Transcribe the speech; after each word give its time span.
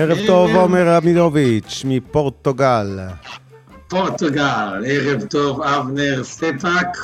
ערב 0.00 0.18
טוב, 0.26 0.56
עומר 0.56 0.88
רבינוביץ', 0.88 1.82
מפורטוגל. 1.84 2.98
פורטוגל, 3.88 4.84
ערב 4.86 5.22
טוב, 5.22 5.62
אבנר 5.62 6.24
סטפאק, 6.24 6.96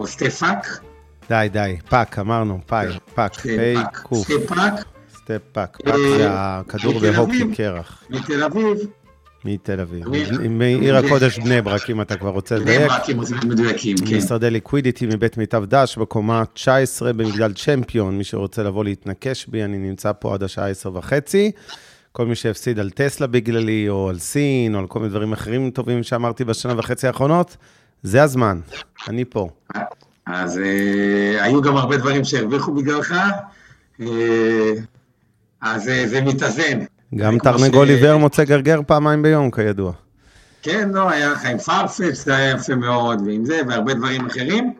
או 0.00 0.06
סטפאק? 0.06 0.80
די, 1.28 1.48
די, 1.52 1.76
פאק, 1.88 2.18
אמרנו, 2.18 2.60
פאי, 2.66 2.86
פאק, 3.14 3.34
פי, 3.34 3.74
קוף. 4.02 4.24
סטפאק. 4.24 4.72
סטפאק, 5.14 5.78
puck 5.84 5.96
זה 6.18 6.26
הכדור 6.30 7.00
בהוקי 7.00 7.54
קרח. 7.54 8.04
מתל 8.10 8.42
אביב. 8.44 8.78
מתל 9.44 9.80
אביב. 9.80 10.04
מעיר 10.50 10.96
הקודש 10.96 11.38
בני 11.38 11.62
ברק, 11.62 11.90
אם 11.90 12.00
אתה 12.00 12.16
כבר 12.16 12.30
רוצה 12.30 12.56
לדייק. 12.56 12.78
בני 12.78 12.88
ברק, 12.88 13.10
אם 13.10 13.18
רוצים 13.18 13.36
להיות 13.36 13.44
מדויקים, 13.44 13.96
כן. 13.96 14.16
משרדי 14.16 14.50
ליקווידיטי 14.50 15.06
מבית 15.06 15.36
מיטב 15.36 15.64
דש, 15.64 15.98
בקומה 15.98 16.42
19 16.54 17.12
במגדל 17.12 17.52
צ'מפיון. 17.52 18.18
מי 18.18 18.24
שרוצה 18.24 18.62
לבוא 18.62 18.84
להתנקש 18.84 19.46
בי, 19.46 19.64
אני 19.64 19.78
נמצא 19.78 20.12
פה 20.18 20.34
עד 20.34 20.42
השעה 20.42 20.68
10 20.68 20.96
וחצי. 20.96 21.52
כל 22.16 22.26
מי 22.26 22.34
שהפסיד 22.34 22.78
על 22.78 22.90
טסלה 22.90 23.26
בגללי, 23.26 23.88
או 23.88 24.08
על 24.08 24.18
סין, 24.18 24.74
או 24.74 24.80
על 24.80 24.86
כל 24.86 24.98
מיני 24.98 25.10
דברים 25.10 25.32
אחרים 25.32 25.70
טובים 25.70 26.02
שאמרתי 26.02 26.44
בשנה 26.44 26.78
וחצי 26.78 27.06
האחרונות, 27.06 27.56
זה 28.02 28.22
הזמן, 28.22 28.60
אני 29.08 29.24
פה. 29.24 29.48
אז 30.26 30.58
אה, 30.58 31.44
היו 31.44 31.62
גם 31.62 31.76
הרבה 31.76 31.96
דברים 31.96 32.24
שהרוויחו 32.24 32.74
בגללך, 32.74 33.14
אה, 34.00 34.06
אז 35.60 35.88
אה, 35.88 36.06
זה 36.06 36.20
מתאזן. 36.20 36.78
גם 37.14 37.38
תרנגול 37.38 37.88
עיוור 37.88 38.16
מוצא 38.16 38.44
גרגר 38.44 38.80
פעמיים 38.86 39.22
ביום, 39.22 39.50
כידוע. 39.50 39.92
כן, 40.62 40.90
לא, 40.92 41.10
היה 41.10 41.32
לך 41.32 41.44
עם 41.44 41.58
פרפץ', 41.58 42.24
זה 42.24 42.36
היה 42.36 42.50
יפה 42.50 42.74
מאוד, 42.74 43.22
ועם 43.26 43.44
זה, 43.44 43.60
והרבה 43.68 43.94
דברים 43.94 44.26
אחרים. 44.26 44.72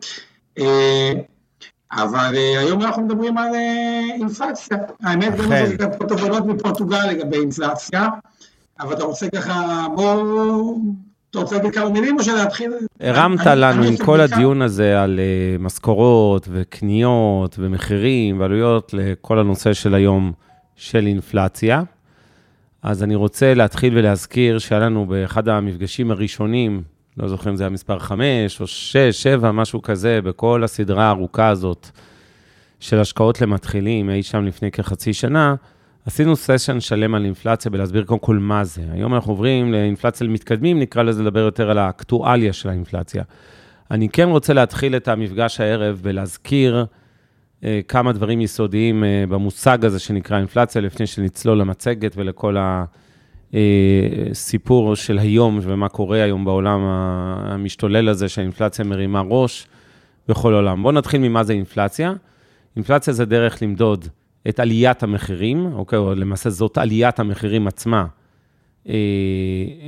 אבל 1.91 2.35
אה, 2.35 2.59
היום 2.59 2.81
אנחנו 2.81 3.01
מדברים 3.01 3.37
על 3.37 3.55
אה, 3.55 4.01
אינפלציה. 4.13 4.77
האמת, 5.03 5.35
גם. 5.35 5.51
יש 5.51 5.71
גם 5.71 5.89
פה 5.97 6.05
תובנות 6.05 6.45
מפורטוגל 6.45 7.05
לגבי 7.05 7.37
אינפלציה, 7.37 8.07
אבל 8.79 8.93
אתה 8.93 9.03
רוצה 9.03 9.27
ככה, 9.35 9.85
בוא... 9.95 10.75
אתה 11.29 11.39
רוצה 11.39 11.55
להגיד 11.55 11.73
כמה 11.73 11.89
מילים 11.89 12.17
או 12.17 12.23
שלהתחיל? 12.23 12.71
הרמת 12.99 13.45
לנו 13.45 13.83
עם 13.83 13.97
כל. 13.97 14.21
הדיון 14.21 14.61
הזה 14.61 15.01
על 15.01 15.19
אה, 15.19 15.57
משכורות 15.59 16.47
וקניות 16.51 17.55
ומחירים 17.59 18.39
ועלויות 18.39 18.93
לכל 18.93 19.39
הנושא 19.39 19.73
של 19.73 19.93
היום 19.93 20.31
של 20.75 21.07
אינפלציה. 21.07 21.83
אז 22.83 23.03
אני 23.03 23.15
רוצה 23.15 23.53
להתחיל 23.53 23.97
ולהזכיר 23.97 24.59
שהיה 24.59 24.81
לנו 24.81 25.05
באחד 25.05 25.47
המפגשים 25.49 26.11
הראשונים, 26.11 26.83
לא 27.17 27.27
זוכר 27.27 27.49
אם 27.49 27.55
זה 27.55 27.63
היה 27.63 27.69
מספר 27.69 27.99
5 27.99 28.61
או 28.61 28.67
6, 28.67 28.97
7, 28.97 29.51
משהו 29.51 29.81
כזה, 29.81 30.21
בכל 30.21 30.63
הסדרה 30.63 31.05
הארוכה 31.05 31.47
הזאת 31.47 31.89
של 32.79 32.99
השקעות 32.99 33.41
למתחילים, 33.41 34.09
אי 34.09 34.23
שם 34.23 34.43
לפני 34.43 34.71
כחצי 34.71 35.13
שנה, 35.13 35.55
עשינו 36.05 36.35
סשן 36.35 36.79
שלם 36.79 37.15
על 37.15 37.25
אינפלציה 37.25 37.71
ולהסביר 37.73 38.03
קודם 38.03 38.19
כל 38.19 38.37
מה 38.37 38.63
זה. 38.63 38.81
היום 38.91 39.13
אנחנו 39.13 39.31
עוברים 39.31 39.71
לאינפלציה 39.71 40.27
למתקדמים, 40.27 40.79
נקרא 40.79 41.03
לזה 41.03 41.23
לדבר 41.23 41.39
יותר 41.39 41.69
על 41.69 41.77
האקטואליה 41.77 42.53
של 42.53 42.69
האינפלציה. 42.69 43.23
אני 43.91 44.09
כן 44.09 44.29
רוצה 44.29 44.53
להתחיל 44.53 44.95
את 44.95 45.07
המפגש 45.07 45.59
הערב 45.59 45.99
ולהזכיר 46.01 46.85
אה, 47.63 47.79
כמה 47.87 48.11
דברים 48.11 48.41
יסודיים 48.41 49.03
אה, 49.03 49.23
במושג 49.29 49.85
הזה 49.85 49.99
שנקרא 49.99 50.37
אינפלציה, 50.37 50.81
לפני 50.81 51.07
שנצלול 51.07 51.57
למצגת 51.59 52.13
ולכל 52.17 52.57
הסיפור 54.31 54.95
של 54.95 55.19
היום 55.19 55.59
ומה 55.61 55.89
קורה 55.89 56.23
היום 56.23 56.45
בעולם 56.45 56.79
המשתולל 56.81 58.09
הזה 58.09 58.29
שהאינפלציה 58.29 58.85
מרימה 58.85 59.21
ראש 59.21 59.67
בכל 60.27 60.53
העולם. 60.53 60.83
בואו 60.83 60.93
נתחיל 60.93 61.21
ממה 61.21 61.43
זה 61.43 61.53
אינפלציה. 61.53 62.13
אינפלציה 62.75 63.13
זה 63.13 63.25
דרך 63.25 63.61
למדוד 63.61 64.07
את 64.49 64.59
עליית 64.59 65.03
המחירים, 65.03 65.73
אוקיי, 65.73 65.99
או 65.99 66.15
למעשה 66.15 66.49
זאת 66.49 66.77
עליית 66.77 67.19
המחירים 67.19 67.67
עצמה 67.67 68.05
אה, 68.89 68.93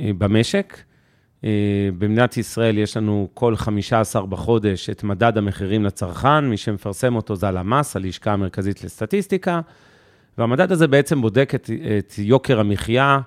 אה, 0.04 0.10
במשק. 0.18 0.76
אה, 1.44 1.50
במדינת 1.98 2.36
ישראל 2.36 2.78
יש 2.78 2.96
לנו 2.96 3.28
כל 3.34 3.56
15 3.56 4.26
בחודש 4.26 4.90
את 4.90 5.04
מדד 5.04 5.38
המחירים 5.38 5.84
לצרכן, 5.84 6.44
מי 6.44 6.56
שמפרסם 6.56 7.16
אותו 7.16 7.36
זה 7.36 7.48
הלמ"ס, 7.48 7.96
הלשכה 7.96 8.32
המרכזית 8.32 8.84
לסטטיסטיקה, 8.84 9.60
והמדד 10.38 10.72
הזה 10.72 10.88
בעצם 10.88 11.20
בודק 11.20 11.52
את, 11.54 11.70
את 11.98 12.14
יוקר 12.18 12.60
המחיה, 12.60 13.04
אה, 13.04 13.20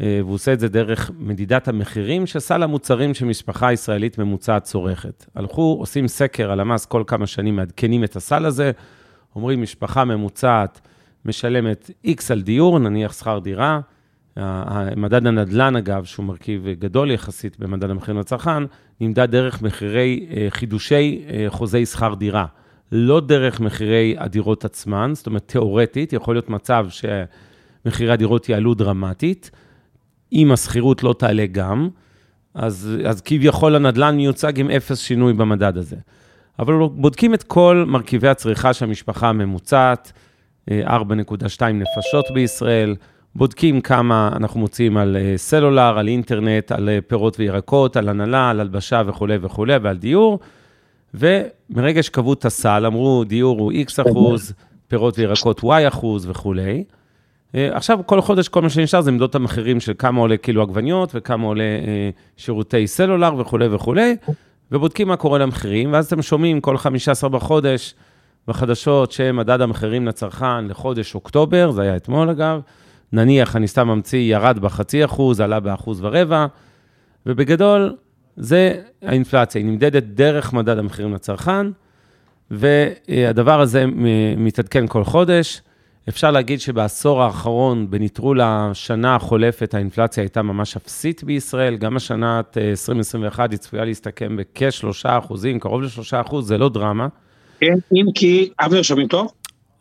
והוא 0.00 0.34
עושה 0.34 0.52
את 0.52 0.60
זה 0.60 0.68
דרך 0.68 1.10
מדידת 1.18 1.68
המחירים 1.68 2.26
של 2.26 2.38
סל 2.38 2.62
המוצרים 2.62 3.14
שמשפחה 3.14 3.72
ישראלית 3.72 4.18
ממוצעת 4.18 4.64
צורכת. 4.64 5.26
הלכו, 5.34 5.76
עושים 5.80 6.08
סקר, 6.08 6.50
הלמ"ס 6.50 6.86
כל 6.86 7.04
כמה 7.06 7.26
שנים 7.26 7.56
מעדכנים 7.56 8.04
את 8.04 8.16
הסל 8.16 8.46
הזה, 8.46 8.70
אומרים, 9.36 9.62
משפחה 9.62 10.04
ממוצעת 10.04 10.80
משלמת 11.24 11.90
X 12.06 12.20
על 12.30 12.42
דיור, 12.42 12.78
נניח 12.78 13.12
שכר 13.12 13.38
דירה, 13.38 13.80
מדד 14.96 15.26
הנדל"ן, 15.26 15.76
אגב, 15.76 16.04
שהוא 16.04 16.26
מרכיב 16.26 16.66
גדול 16.78 17.10
יחסית 17.10 17.58
במדד 17.58 17.90
המחירים 17.90 18.20
לצרכן, 18.20 18.62
נמדד 19.00 19.30
דרך 19.30 19.62
מחירי, 19.62 20.26
אה, 20.30 20.46
חידושי 20.50 21.22
אה, 21.28 21.46
חוזי 21.48 21.86
שכר 21.86 22.14
דירה. 22.14 22.46
לא 22.92 23.20
דרך 23.20 23.60
מחירי 23.60 24.16
הדירות 24.18 24.64
עצמן, 24.64 25.10
זאת 25.14 25.26
אומרת, 25.26 25.42
תיאורטית, 25.46 26.12
יכול 26.12 26.34
להיות 26.34 26.50
מצב 26.50 26.86
שמחירי 26.90 28.12
הדירות 28.12 28.48
יעלו 28.48 28.74
דרמטית, 28.74 29.50
אם 30.32 30.52
השכירות 30.52 31.02
לא 31.02 31.14
תעלה 31.18 31.46
גם, 31.46 31.88
אז, 32.54 32.96
אז 33.06 33.20
כביכול 33.20 33.76
הנדל"ן 33.76 34.16
מיוצג 34.16 34.58
עם 34.58 34.70
אפס 34.70 34.98
שינוי 34.98 35.32
במדד 35.32 35.76
הזה. 35.76 35.96
אבל 36.58 36.74
בודקים 36.92 37.34
את 37.34 37.42
כל 37.42 37.84
מרכיבי 37.86 38.28
הצריכה 38.28 38.72
של 38.72 38.84
המשפחה 38.84 39.28
הממוצעת, 39.28 40.12
אה, 40.70 40.96
4.2 40.96 41.62
נפשות 41.62 42.24
בישראל, 42.34 42.96
בודקים 43.34 43.80
כמה 43.80 44.30
אנחנו 44.36 44.60
מוציאים 44.60 44.96
על 44.96 45.16
אה, 45.16 45.32
סלולר, 45.36 45.98
על 45.98 46.08
אינטרנט, 46.08 46.72
על 46.72 46.88
אה, 46.88 46.98
פירות 47.06 47.38
וירקות, 47.38 47.96
על 47.96 48.08
הנהלה, 48.08 48.50
על 48.50 48.60
הלבשה 48.60 49.02
וכולי 49.06 49.38
וכולי, 49.40 49.76
ועל 49.76 49.96
דיור. 49.96 50.38
ומרגע 51.14 52.02
שקבעו 52.02 52.32
את 52.32 52.44
הסל, 52.44 52.86
אמרו, 52.86 53.24
דיור 53.24 53.60
הוא 53.60 53.72
X 53.72 54.10
אחוז, 54.10 54.52
פירות 54.88 55.18
וירקות 55.18 55.60
Y 55.60 55.88
אחוז 55.88 56.26
וכולי. 56.28 56.84
אה, 57.54 57.76
עכשיו, 57.76 57.98
כל 58.06 58.20
חודש, 58.20 58.48
כל 58.48 58.62
מה 58.62 58.70
שנשאר 58.70 59.00
זה 59.00 59.10
למדוד 59.10 59.28
את 59.28 59.34
המחירים 59.34 59.80
של 59.80 59.92
כמה 59.98 60.20
עולה 60.20 60.36
קילו 60.36 60.62
עגבניות 60.62 61.10
וכמה 61.14 61.46
עולה 61.46 61.62
אה, 61.62 62.10
שירותי 62.36 62.86
סלולר 62.86 63.34
וכולי 63.38 63.66
וכולי, 63.66 64.16
ובודקים 64.72 65.08
מה 65.08 65.16
קורה 65.16 65.38
למחירים, 65.38 65.92
ואז 65.92 66.06
אתם 66.06 66.22
שומעים 66.22 66.60
כל 66.60 66.76
15 66.76 67.30
בחודש 67.30 67.94
בחדשות 68.48 69.12
שמדד 69.12 69.60
המחירים 69.60 70.06
לצרכן 70.06 70.64
לחודש 70.64 71.14
אוקטובר, 71.14 71.70
זה 71.70 71.82
היה 71.82 71.96
אתמול 71.96 72.30
אגב, 72.30 72.60
נניח, 73.12 73.56
אני 73.56 73.68
סתם 73.68 73.88
ממציא, 73.88 74.18
ירד 74.18 74.58
בחצי 74.58 75.04
אחוז, 75.04 75.40
עלה 75.40 75.60
באחוז 75.60 76.04
ורבע, 76.04 76.46
ובגדול, 77.26 77.96
זה 78.36 78.74
האינפלציה, 79.02 79.60
היא 79.60 79.70
נמדדת 79.70 80.02
דרך 80.02 80.52
מדד 80.52 80.78
המחירים 80.78 81.14
לצרכן, 81.14 81.66
והדבר 82.50 83.60
הזה 83.60 83.84
מתעדכן 84.36 84.86
כל 84.86 85.04
חודש. 85.04 85.62
אפשר 86.10 86.30
להגיד 86.30 86.60
שבעשור 86.60 87.22
האחרון, 87.22 87.90
בנטרול 87.90 88.40
השנה 88.40 89.16
החולפת, 89.16 89.74
האינפלציה 89.74 90.22
הייתה 90.22 90.42
ממש 90.42 90.76
אפסית 90.76 91.24
בישראל. 91.24 91.76
גם 91.76 91.96
השנת 91.96 92.58
2021 92.58 93.50
היא 93.50 93.58
צפויה 93.58 93.84
להסתכם 93.84 94.36
בכ-3 94.36 95.08
אחוזים, 95.08 95.60
קרוב 95.60 95.82
ל-3 95.82 96.20
אחוז, 96.20 96.48
זה 96.48 96.58
לא 96.58 96.68
דרמה. 96.68 97.08
כן, 97.60 97.74
אם 97.94 98.06
כי, 98.14 98.50
אבנר, 98.60 98.82
שומעים 98.82 99.08
טוב? 99.08 99.32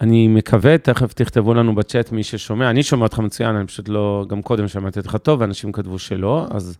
אני 0.01 0.27
מקווה, 0.27 0.77
תכף 0.77 1.13
תכתבו 1.13 1.53
לנו 1.53 1.75
בצ'אט 1.75 2.11
מי 2.11 2.23
ששומע. 2.23 2.69
אני 2.69 2.83
שומע 2.83 3.03
אותך 3.03 3.19
מצוין, 3.19 3.55
אני 3.55 3.67
פשוט 3.67 3.89
לא, 3.89 4.25
גם 4.29 4.41
קודם 4.41 4.67
שמעתי 4.67 4.99
אותך 4.99 5.15
טוב, 5.15 5.41
ואנשים 5.41 5.71
כתבו 5.71 5.99
שלא, 5.99 6.45
אז 6.51 6.77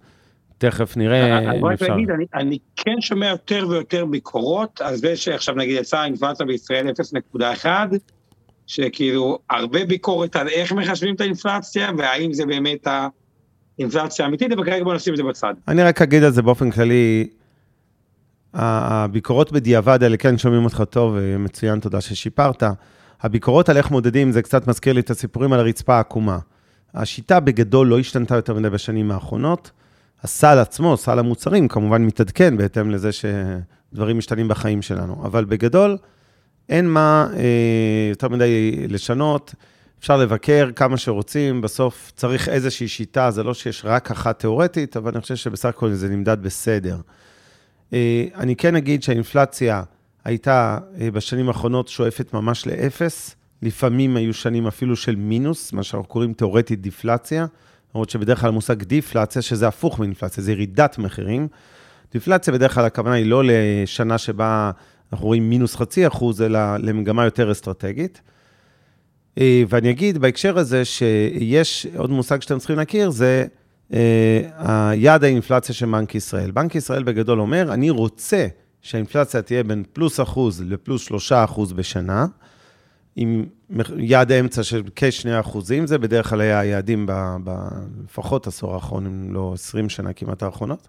תכף 0.58 0.98
נראה 0.98 1.38
אני 1.38 1.60
אם 1.60 1.66
רק 1.66 1.74
אפשר. 1.74 1.88
להגיד, 1.88 2.10
אני, 2.10 2.26
אני 2.34 2.58
כן 2.76 3.02
שומע 3.02 3.28
יותר 3.28 3.66
ויותר 3.70 4.06
ביקורות 4.06 4.82
על 4.82 4.96
זה 4.96 5.16
שעכשיו 5.16 5.56
נגיד 5.56 5.78
יצאה 5.80 6.02
האינפלציה 6.02 6.46
בישראל 6.46 6.88
0.1, 7.38 7.66
שכאילו 8.70 9.40
הרבה 9.50 9.86
ביקורת 9.86 10.36
על 10.36 10.48
איך 10.48 10.72
מחשבים 10.72 11.16
את 11.16 11.22
האינפלציה, 11.22 11.92
והאם 11.98 12.34
זה 12.34 12.46
באמת 12.46 12.88
האינפלציה 13.78 14.26
האמיתית, 14.26 14.52
אבל 14.52 14.66
כרגע 14.66 14.84
בוא 14.84 14.94
נשים 14.94 15.14
את 15.14 15.18
זה 15.18 15.24
בצד. 15.24 15.54
אני 15.68 15.84
רק 15.84 16.02
אגיד 16.02 16.24
על 16.24 16.32
זה 16.32 16.42
באופן 16.42 16.72
כללי, 16.72 17.28
הביקורות 18.54 19.52
בדיעבד 19.52 20.04
האלה, 20.04 20.18
כן, 20.18 20.38
שומעים 20.38 20.64
אותך 20.66 20.84
טוב, 20.90 21.16
מצוין, 21.40 21.80
תודה 21.80 22.02
ששיפרת. 22.02 22.64
הביקורות 23.22 23.70
על 23.70 23.78
איך 23.78 23.92
מודדים, 23.92 24.32
זה 24.32 24.42
קצת 24.42 24.68
מזכיר 24.68 24.94
לי 24.94 25.00
את 25.00 25.10
הסיפורים 25.10 25.54
על 25.54 25.60
הרצפה 25.60 25.96
העקומה. 25.96 26.40
השיטה 26.94 27.40
בגדול 27.40 27.88
לא 27.88 28.00
השתנתה 28.00 28.36
יותר 28.36 28.54
מדי 28.54 28.70
בשנים 28.70 29.12
האחרונות. 29.12 29.72
הסל 30.24 30.58
עצמו, 30.60 30.98
סל 30.98 31.20
המוצרים, 31.20 31.68
כמובן 31.68 32.06
מתעדכן 32.06 32.58
בהתאם 32.58 32.92
לזה 32.92 33.10
שדברים 33.12 34.18
משתנים 34.18 34.48
בחיים 34.48 34.82
שלנו. 34.82 35.26
אבל 35.26 35.46
בגדול, 35.46 35.98
אין 36.70 36.88
מה 36.88 37.28
אה, 37.34 37.44
יותר 38.10 38.30
מדי 38.30 38.88
לשנות. 38.88 39.56
אפשר 40.00 40.18
לבקר 40.18 40.70
כמה 40.76 40.98
שרוצים, 40.98 41.62
בסוף 41.62 42.12
צריך 42.16 42.50
איזושהי 42.50 42.88
שיטה, 42.88 43.32
זה 43.32 43.44
לא 43.44 43.54
שיש 43.54 43.82
רק 43.86 44.12
אחת 44.12 44.40
תיאורטית, 44.40 44.98
אבל 44.98 45.12
אני 45.12 45.22
חושב 45.22 45.36
שבסך 45.36 45.70
הכל 45.70 45.92
זה 45.92 46.10
נמדד 46.10 46.42
בסדר. 46.42 46.98
אה, 47.94 48.26
אני 48.36 48.56
כן 48.56 48.76
אגיד 48.76 49.04
שהאינפלציה 49.04 49.84
הייתה 50.26 50.78
אה, 51.02 51.12
בשנים 51.12 51.48
האחרונות 51.48 51.88
שואפת 51.88 52.34
ממש 52.34 52.68
לאפס, 52.68 53.36
לפעמים 53.62 54.18
היו 54.18 54.34
שנים 54.34 54.68
אפילו 54.68 54.96
של 54.96 55.16
מינוס, 55.16 55.74
מה 55.74 55.84
שאנחנו 55.84 56.10
קוראים 56.10 56.34
תיאורטית 56.34 56.82
דיפלציה, 56.82 57.46
למרות 57.96 58.10
שבדרך 58.10 58.42
כלל 58.42 58.50
המושג 58.50 58.84
דיפלציה, 58.84 59.42
שזה 59.42 59.68
הפוך 59.68 60.00
מאינפלציה, 60.00 60.44
זה 60.44 60.52
ירידת 60.52 60.98
מחירים. 60.98 61.48
דיפלציה 62.12 62.54
בדרך 62.54 62.74
כלל 62.74 62.86
הכוונה 62.86 63.16
היא 63.16 63.26
לא 63.26 63.44
לשנה 63.46 64.18
שבה 64.18 64.72
אנחנו 65.14 65.28
רואים 65.28 65.50
מינוס 65.50 65.76
חצי 65.76 66.08
אחוז, 66.08 66.42
אלא 66.42 66.78
למגמה 66.78 67.26
יותר 67.26 67.52
אסטרטגית. 67.52 68.22
אה, 69.38 69.64
ואני 69.70 69.90
אגיד 69.90 70.18
בהקשר 70.18 70.58
הזה 70.58 70.86
שיש 70.86 71.88
עוד 71.96 72.10
מושג 72.10 72.42
שאתם 72.42 72.58
צריכים 72.58 72.76
להכיר, 72.76 73.10
זה 73.10 73.46
אה, 73.94 74.92
יעד 74.96 75.24
האינפלציה 75.24 75.76
של 75.76 75.86
בנק 75.86 76.16
ישראל. 76.16 76.52
בנק 76.52 76.76
ישראל 76.76 77.04
בגדול 77.04 77.40
אומר, 77.40 77.74
אני 77.74 77.90
רוצה 77.90 78.48
שהאינפלציה 78.82 79.42
תהיה 79.42 79.64
בין 79.64 79.84
פלוס 79.94 80.20
אחוז 80.20 80.62
לפלוס 80.62 81.02
שלושה 81.02 81.44
אחוז 81.44 81.74
בשנה, 81.74 82.26
עם 83.16 83.46
יעד 83.98 84.32
האמצע 84.32 84.64
של 84.64 84.84
כ-2 84.96 85.40
אחוזים, 85.40 85.88
זה 85.88 85.98
בדרך 85.98 86.30
כלל 86.30 86.42
היה 86.42 86.60
היעדים 86.60 87.08
לפחות 88.04 88.48
עשור 88.48 88.74
האחרון, 88.74 89.06
אם 89.06 89.34
לא 89.34 89.52
20 89.54 89.90
שנה 89.90 90.14
כמעט 90.14 90.44
האחרונות. 90.44 90.88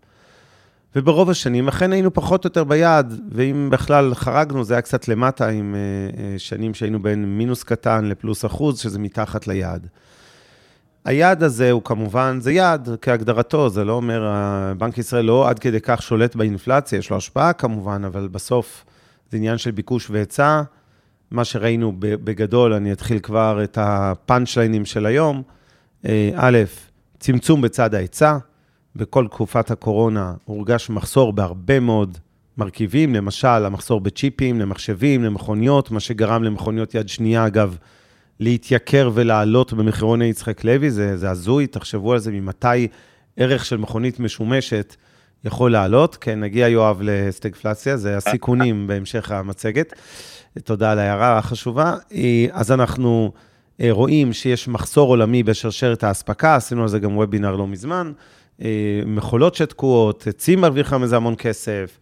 וברוב 0.97 1.31
השנים 1.31 1.69
אכן 1.69 1.93
היינו 1.93 2.15
פחות 2.15 2.45
או 2.45 2.49
יותר 2.49 2.65
ביעד, 2.65 3.21
ואם 3.33 3.69
בכלל 3.73 4.15
חרגנו, 4.15 4.65
זה 4.65 4.75
היה 4.75 4.81
קצת 4.83 5.09
למטה 5.09 5.49
עם 5.49 5.75
אה, 5.75 5.81
אה, 6.23 6.39
שנים 6.39 6.75
שהיינו 6.75 7.03
בין 7.03 7.39
מינוס 7.39 7.63
קטן 7.63 8.05
לפלוס 8.05 8.45
אחוז, 8.45 8.79
שזה 8.79 8.99
מתחת 8.99 9.47
ליעד. 9.47 9.87
היעד 11.05 11.43
הזה 11.43 11.71
הוא 11.71 11.83
כמובן, 11.83 12.39
זה 12.41 12.53
יעד 12.53 12.89
כהגדרתו, 13.03 13.69
זה 13.69 13.85
לא 13.85 13.93
אומר, 13.93 14.33
בנק 14.79 14.99
ישראל 14.99 15.25
לא 15.25 15.49
עד 15.49 15.59
כדי 15.59 15.81
כך 15.81 16.03
שולט 16.03 16.37
באינפלציה, 16.37 16.99
יש 16.99 17.11
לו 17.11 17.17
השפעה 17.17 17.53
כמובן, 17.53 18.05
אבל 18.05 18.29
בסוף 18.29 18.85
זה 19.31 19.37
עניין 19.37 19.59
של 19.59 19.71
ביקוש 19.71 20.11
והיצע. 20.11 20.63
מה 21.31 21.45
שראינו 21.45 21.93
בגדול, 21.99 22.73
אני 22.73 22.93
אתחיל 22.93 23.19
כבר 23.19 23.65
את 23.65 23.79
הפאנצ'ליינים 23.81 24.85
של 24.85 25.07
היום. 25.07 25.43
אה, 26.07 26.31
א', 26.37 26.59
צמצום 27.19 27.61
בצד 27.61 27.95
ההיצע. 27.95 28.39
בכל 28.97 29.27
תקופת 29.27 29.71
הקורונה 29.71 30.35
הורגש 30.45 30.91
מחסור 30.91 31.33
בהרבה 31.33 31.81
מאוד 31.81 32.19
מרכיבים, 32.59 33.15
למשל, 33.15 33.47
המחסור 33.47 34.01
בצ'יפים, 34.01 34.61
למחשבים, 34.61 35.25
למכוניות, 35.25 35.91
מה 35.91 36.01
שגרם 36.01 36.43
למכוניות 36.43 36.95
יד 36.95 37.09
שנייה, 37.09 37.47
אגב, 37.47 37.77
להתייקר 38.41 39.11
ולעלות 39.15 39.73
במחירוני 39.73 40.25
יצחק 40.25 40.65
לוי, 40.65 40.91
זה, 40.91 41.17
זה 41.17 41.31
הזוי, 41.31 41.67
תחשבו 41.67 42.13
על 42.13 42.19
זה, 42.19 42.33
ממתי 42.33 42.89
ערך 43.37 43.65
של 43.65 43.77
מכונית 43.77 44.21
משומשת 44.21 44.97
יכול 45.45 45.73
לעלות. 45.73 46.17
כן, 46.17 46.41
נגיע, 46.41 46.69
יואב, 46.69 47.01
לסטגפלציה, 47.03 47.97
זה 47.97 48.17
הסיכונים 48.17 48.87
בהמשך 48.87 49.31
המצגת. 49.31 49.93
תודה 50.65 50.93
על 50.93 50.99
ההערה 50.99 51.39
החשובה. 51.39 51.95
אז 52.53 52.73
אנחנו 52.73 53.33
אה, 53.81 53.89
רואים 53.91 54.33
שיש 54.33 54.69
מחסור 54.69 55.09
עולמי 55.09 55.43
בשרשרת 55.43 56.05
האספקה, 56.05 56.57
עשינו 56.57 56.83
על 56.83 56.89
זה 56.89 56.99
גם 56.99 57.17
וובינר 57.17 57.57
לא 57.57 57.67
מזמן. 57.67 58.13
אה, 58.63 59.03
מכולות 59.07 59.55
שתקועות, 59.55 60.27
עצים 60.27 60.61
מרוויחה 60.61 60.99
מזה 60.99 61.17
המון 61.17 61.35
כסף 61.39 61.99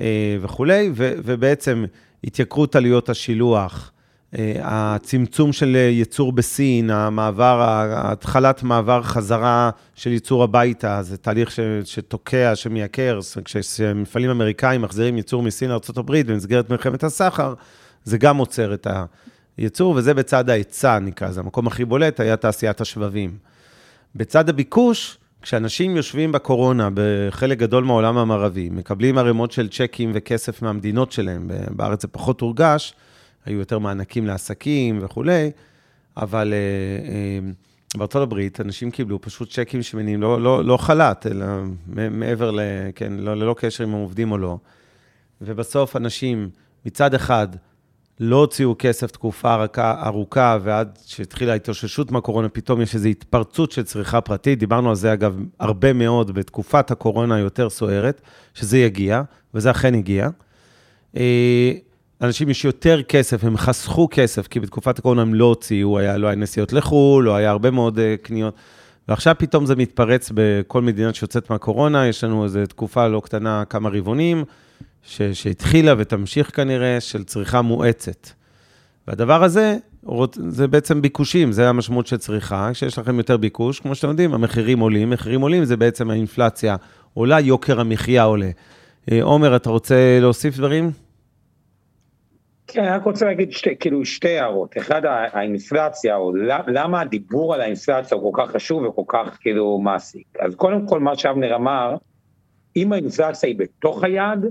אה, 0.00 0.36
וכולי, 0.40 0.90
ובעצם 0.96 1.84
התייקרות 2.24 2.76
עלויות 2.76 3.08
השילוח, 3.08 3.92
אה, 4.38 4.52
הצמצום 4.62 5.52
של 5.52 5.76
ייצור 5.76 6.32
בסין, 6.32 6.90
המעבר, 6.90 7.86
התחלת 7.92 8.62
מעבר 8.62 9.02
חזרה 9.02 9.70
של 9.94 10.10
ייצור 10.12 10.42
הביתה, 10.42 11.02
זה 11.02 11.16
תהליך 11.16 11.50
ש, 11.50 11.60
שתוקע, 11.84 12.56
שמייקר, 12.56 13.18
כשמפעלים 13.44 14.30
אמריקאים 14.30 14.82
מחזירים 14.82 15.16
ייצור 15.16 15.42
מסין 15.42 15.70
לארה"ב 15.70 16.12
במסגרת 16.26 16.70
מלחמת 16.70 17.04
הסחר, 17.04 17.54
זה 18.04 18.18
גם 18.18 18.36
עוצר 18.36 18.74
את 18.74 18.86
הייצור, 19.56 19.94
וזה 19.96 20.14
בצד 20.14 20.50
ההיצע, 20.50 20.98
נקרא 20.98 21.28
לזה. 21.28 21.40
המקום 21.40 21.66
הכי 21.66 21.84
בולט 21.84 22.20
היה 22.20 22.36
תעשיית 22.36 22.80
השבבים. 22.80 23.38
בצד 24.14 24.48
הביקוש, 24.48 25.18
כשאנשים 25.46 25.96
יושבים 25.96 26.32
בקורונה 26.32 26.88
בחלק 26.94 27.58
גדול 27.58 27.84
מהעולם 27.84 28.18
המערבי, 28.18 28.70
מקבלים 28.70 29.18
ערימות 29.18 29.52
של 29.52 29.68
צ'קים 29.68 30.10
וכסף 30.14 30.62
מהמדינות 30.62 31.12
שלהם, 31.12 31.50
בארץ 31.70 32.02
זה 32.02 32.08
פחות 32.08 32.40
הורגש, 32.40 32.94
היו 33.44 33.58
יותר 33.58 33.78
מענקים 33.78 34.26
לעסקים 34.26 34.98
וכולי, 35.02 35.50
אבל 36.16 36.52
uh, 36.52 37.06
uh, 37.94 37.98
בארצות 37.98 38.22
הברית 38.22 38.60
אנשים 38.60 38.90
קיבלו 38.90 39.20
פשוט 39.20 39.50
צ'קים 39.50 39.82
שמניעים 39.82 40.22
לא, 40.22 40.42
לא, 40.42 40.64
לא 40.64 40.76
חל"ת, 40.76 41.26
אלא 41.30 41.46
מעבר 42.10 42.50
ל... 42.50 42.60
כן, 42.94 43.12
לא, 43.12 43.34
ללא 43.36 43.54
קשר 43.58 43.84
אם 43.84 43.88
הם 43.88 44.00
עובדים 44.00 44.32
או 44.32 44.38
לא. 44.38 44.58
ובסוף 45.40 45.96
אנשים, 45.96 46.50
מצד 46.86 47.14
אחד, 47.14 47.48
לא 48.20 48.36
הוציאו 48.36 48.74
כסף 48.78 49.10
תקופה 49.10 49.54
ארוכה, 49.54 50.02
ארוכה, 50.06 50.58
ועד 50.62 50.98
שהתחילה 51.06 51.52
ההתאוששות 51.52 52.10
מהקורונה, 52.10 52.48
פתאום 52.48 52.80
יש 52.80 52.94
איזו 52.94 53.08
התפרצות 53.08 53.72
של 53.72 53.82
צריכה 53.82 54.20
פרטית. 54.20 54.58
דיברנו 54.58 54.88
על 54.88 54.94
זה, 54.94 55.12
אגב, 55.12 55.38
הרבה 55.60 55.92
מאוד 55.92 56.30
בתקופת 56.30 56.90
הקורונה 56.90 57.34
היותר 57.34 57.70
סוערת, 57.70 58.20
שזה 58.54 58.78
יגיע, 58.78 59.22
וזה 59.54 59.70
אכן 59.70 59.94
הגיע. 59.94 60.28
אה, 61.16 61.72
אנשים 62.22 62.50
יש 62.50 62.64
יותר 62.64 63.02
כסף, 63.02 63.44
הם 63.44 63.56
חסכו 63.56 64.08
כסף, 64.10 64.46
כי 64.46 64.60
בתקופת 64.60 64.98
הקורונה 64.98 65.22
הם 65.22 65.34
לא 65.34 65.44
הוציאו, 65.44 65.98
היה, 65.98 66.16
לא 66.16 66.26
היה 66.26 66.36
נסיעות 66.36 66.72
לחו"ל, 66.72 67.24
לא 67.24 67.36
היה 67.36 67.50
הרבה 67.50 67.70
מאוד 67.70 67.98
uh, 67.98 68.00
קניות. 68.22 68.54
ועכשיו 69.08 69.34
פתאום 69.38 69.66
זה 69.66 69.76
מתפרץ 69.76 70.30
בכל 70.34 70.82
מדינה 70.82 71.14
שיוצאת 71.14 71.50
מהקורונה, 71.50 72.06
יש 72.06 72.24
לנו 72.24 72.44
איזו 72.44 72.66
תקופה 72.68 73.08
לא 73.08 73.20
קטנה, 73.24 73.64
כמה 73.64 73.88
רבעונים. 73.88 74.44
ש, 75.06 75.22
שהתחילה 75.22 75.94
ותמשיך 75.98 76.56
כנראה, 76.56 77.00
של 77.00 77.24
צריכה 77.24 77.62
מואצת. 77.62 78.28
והדבר 79.08 79.42
הזה, 79.42 79.76
זה 80.34 80.68
בעצם 80.68 81.02
ביקושים, 81.02 81.52
זה 81.52 81.68
המשמעות 81.68 82.06
של 82.06 82.16
צריכה. 82.16 82.70
כשיש 82.72 82.98
לכם 82.98 83.18
יותר 83.18 83.36
ביקוש, 83.36 83.80
כמו 83.80 83.94
שאתם 83.94 84.08
יודעים, 84.08 84.34
המחירים 84.34 84.78
עולים, 84.78 85.10
מחירים 85.10 85.40
עולים 85.40 85.64
זה 85.64 85.76
בעצם 85.76 86.10
האינפלציה 86.10 86.76
עולה, 87.14 87.40
יוקר 87.40 87.80
המחיה 87.80 88.22
עולה. 88.22 88.50
אה, 89.12 89.22
עומר, 89.22 89.56
אתה 89.56 89.70
רוצה 89.70 90.18
להוסיף 90.20 90.56
דברים? 90.56 90.90
כן, 92.66 92.84
אני 92.84 92.90
רק 92.90 93.04
רוצה 93.04 93.26
להגיד 93.26 93.52
שתי, 93.52 93.76
כאילו 93.80 94.04
שתי 94.04 94.38
הערות. 94.38 94.76
אחד, 94.78 95.02
האינפלציה, 95.32 96.16
או 96.16 96.32
למה 96.66 97.00
הדיבור 97.00 97.54
על 97.54 97.60
האינפלציה 97.60 98.16
הוא 98.16 98.32
כל 98.34 98.42
כך 98.42 98.50
חשוב 98.50 98.82
וכל 98.82 99.02
כך 99.08 99.38
כאילו 99.40 99.78
מעסיק. 99.78 100.26
אז 100.40 100.54
קודם 100.54 100.86
כל, 100.86 101.00
מה 101.00 101.16
שאבנר 101.16 101.56
אמר, 101.56 101.96
אם 102.76 102.92
האינפלציה 102.92 103.48
היא 103.48 103.58
בתוך 103.58 104.04
היעד, 104.04 104.46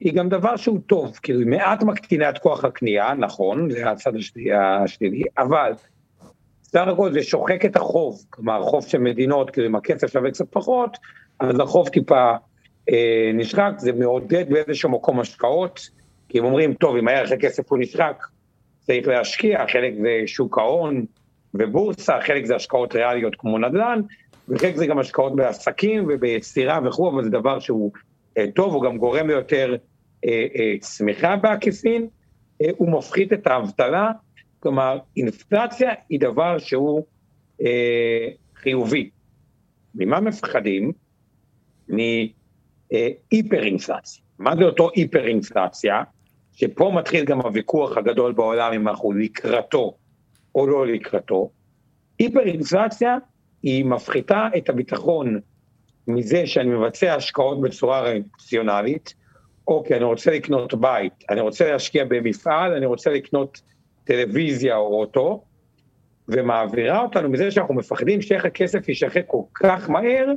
היא 0.00 0.12
גם 0.12 0.28
דבר 0.28 0.56
שהוא 0.56 0.78
טוב, 0.86 1.18
כאילו 1.22 1.40
היא 1.40 1.48
מעט 1.48 1.82
מקטינה 1.82 2.30
את 2.30 2.38
כוח 2.38 2.64
הקנייה, 2.64 3.14
נכון, 3.14 3.70
זה 3.70 3.90
הצד 3.90 4.12
השלילי, 4.84 5.24
אבל 5.38 5.72
סך 6.62 6.84
הכל 6.92 7.12
זה 7.12 7.22
שוחק 7.22 7.64
את 7.64 7.76
החוב, 7.76 8.24
כלומר 8.30 8.62
חוב 8.62 8.86
של 8.86 8.98
מדינות, 8.98 9.50
כאילו 9.50 9.66
אם 9.66 9.74
הכסף 9.74 10.12
שווה 10.12 10.30
קצת 10.30 10.46
פחות, 10.50 10.96
אז 11.40 11.60
החוב 11.60 11.88
טיפה 11.88 12.32
אה, 12.90 13.30
נשחק, 13.34 13.72
זה 13.78 13.92
מעודד 13.92 14.44
באיזשהו 14.50 14.90
מקום 14.90 15.20
השקעות, 15.20 15.88
כי 16.28 16.38
הם 16.38 16.44
אומרים, 16.44 16.74
טוב, 16.74 16.96
אם 16.96 17.08
הערך 17.08 17.32
הכסף 17.32 17.72
הוא 17.72 17.78
נשחק, 17.78 18.24
צריך 18.80 19.08
להשקיע, 19.08 19.64
חלק 19.72 19.94
זה 20.00 20.22
שוק 20.26 20.58
ההון 20.58 21.04
ובורסה, 21.54 22.20
חלק 22.20 22.44
זה 22.44 22.56
השקעות 22.56 22.94
ריאליות 22.94 23.34
כמו 23.38 23.58
נדל"ן, 23.58 24.00
וחלק 24.48 24.76
זה 24.76 24.86
גם 24.86 24.98
השקעות 24.98 25.36
בעסקים 25.36 26.06
וביצירה 26.08 26.78
וכו', 26.84 27.10
אבל 27.10 27.24
זה 27.24 27.30
דבר 27.30 27.58
שהוא 27.58 27.92
אה, 28.38 28.44
טוב, 28.54 28.74
הוא 28.74 28.82
גם 28.82 28.98
גורם 28.98 29.26
ליותר 29.26 29.76
צמיחה 30.80 31.36
בעקיפין, 31.36 32.08
אה, 32.62 32.66
הוא 32.76 32.98
מפחית 32.98 33.32
את 33.32 33.46
האבטלה, 33.46 34.10
כלומר 34.60 34.98
אינפלציה 35.16 35.90
היא 36.08 36.20
דבר 36.20 36.58
שהוא 36.58 37.02
חיובי. 38.56 39.10
ממה 39.94 40.20
מפחדים? 40.20 40.92
מהיפר 41.88 43.62
אינפלציה. 43.62 44.22
מה 44.38 44.56
זה 44.56 44.64
אותו 44.64 44.90
היפר 44.94 45.26
אינפלציה? 45.26 46.02
שפה 46.52 46.92
מתחיל 46.94 47.24
גם 47.24 47.40
הוויכוח 47.40 47.96
הגדול 47.96 48.32
בעולם 48.32 48.72
אם 48.72 48.88
אנחנו 48.88 49.12
לקראתו 49.12 49.94
או 50.54 50.66
לא 50.66 50.86
לקראתו. 50.86 51.50
היפר 52.18 52.40
אינפלציה 52.40 53.16
היא 53.62 53.84
מפחיתה 53.84 54.48
את 54.56 54.68
הביטחון 54.68 55.40
מזה 56.06 56.46
שאני 56.46 56.68
מבצע 56.68 57.14
השקעות 57.14 57.60
בצורה 57.60 58.02
רציונלית, 58.02 59.14
אוקיי, 59.70 59.96
אני 59.96 60.04
רוצה 60.04 60.30
לקנות 60.30 60.74
בית, 60.74 61.12
אני 61.30 61.40
רוצה 61.40 61.72
להשקיע 61.72 62.04
במפעל, 62.08 62.72
אני 62.72 62.86
רוצה 62.86 63.10
לקנות 63.10 63.60
טלוויזיה 64.04 64.76
או 64.76 65.00
אוטו, 65.00 65.44
ומעבירה 66.28 67.02
אותנו 67.02 67.28
מזה 67.28 67.50
שאנחנו 67.50 67.74
מפחדים 67.74 68.22
שאיך 68.22 68.44
הכסף 68.44 68.88
יישחק 68.88 69.22
כל 69.26 69.42
כך 69.54 69.90
מהר, 69.90 70.32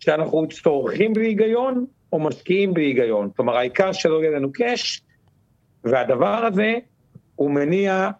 שאנחנו 0.00 0.48
צורכים 0.48 1.12
בלי 1.12 1.26
היגיון 1.26 1.86
או 2.12 2.18
משקיעים 2.18 2.74
בלי 2.74 2.84
היגיון. 2.84 3.30
כלומר, 3.36 3.56
העיקר 3.56 3.92
שלא 3.92 4.22
יהיה 4.22 4.38
לנו 4.38 4.52
קאש, 4.52 5.02
והדבר 5.84 6.46
הזה 6.46 6.74
הוא 7.36 7.50
מניע 7.50 8.10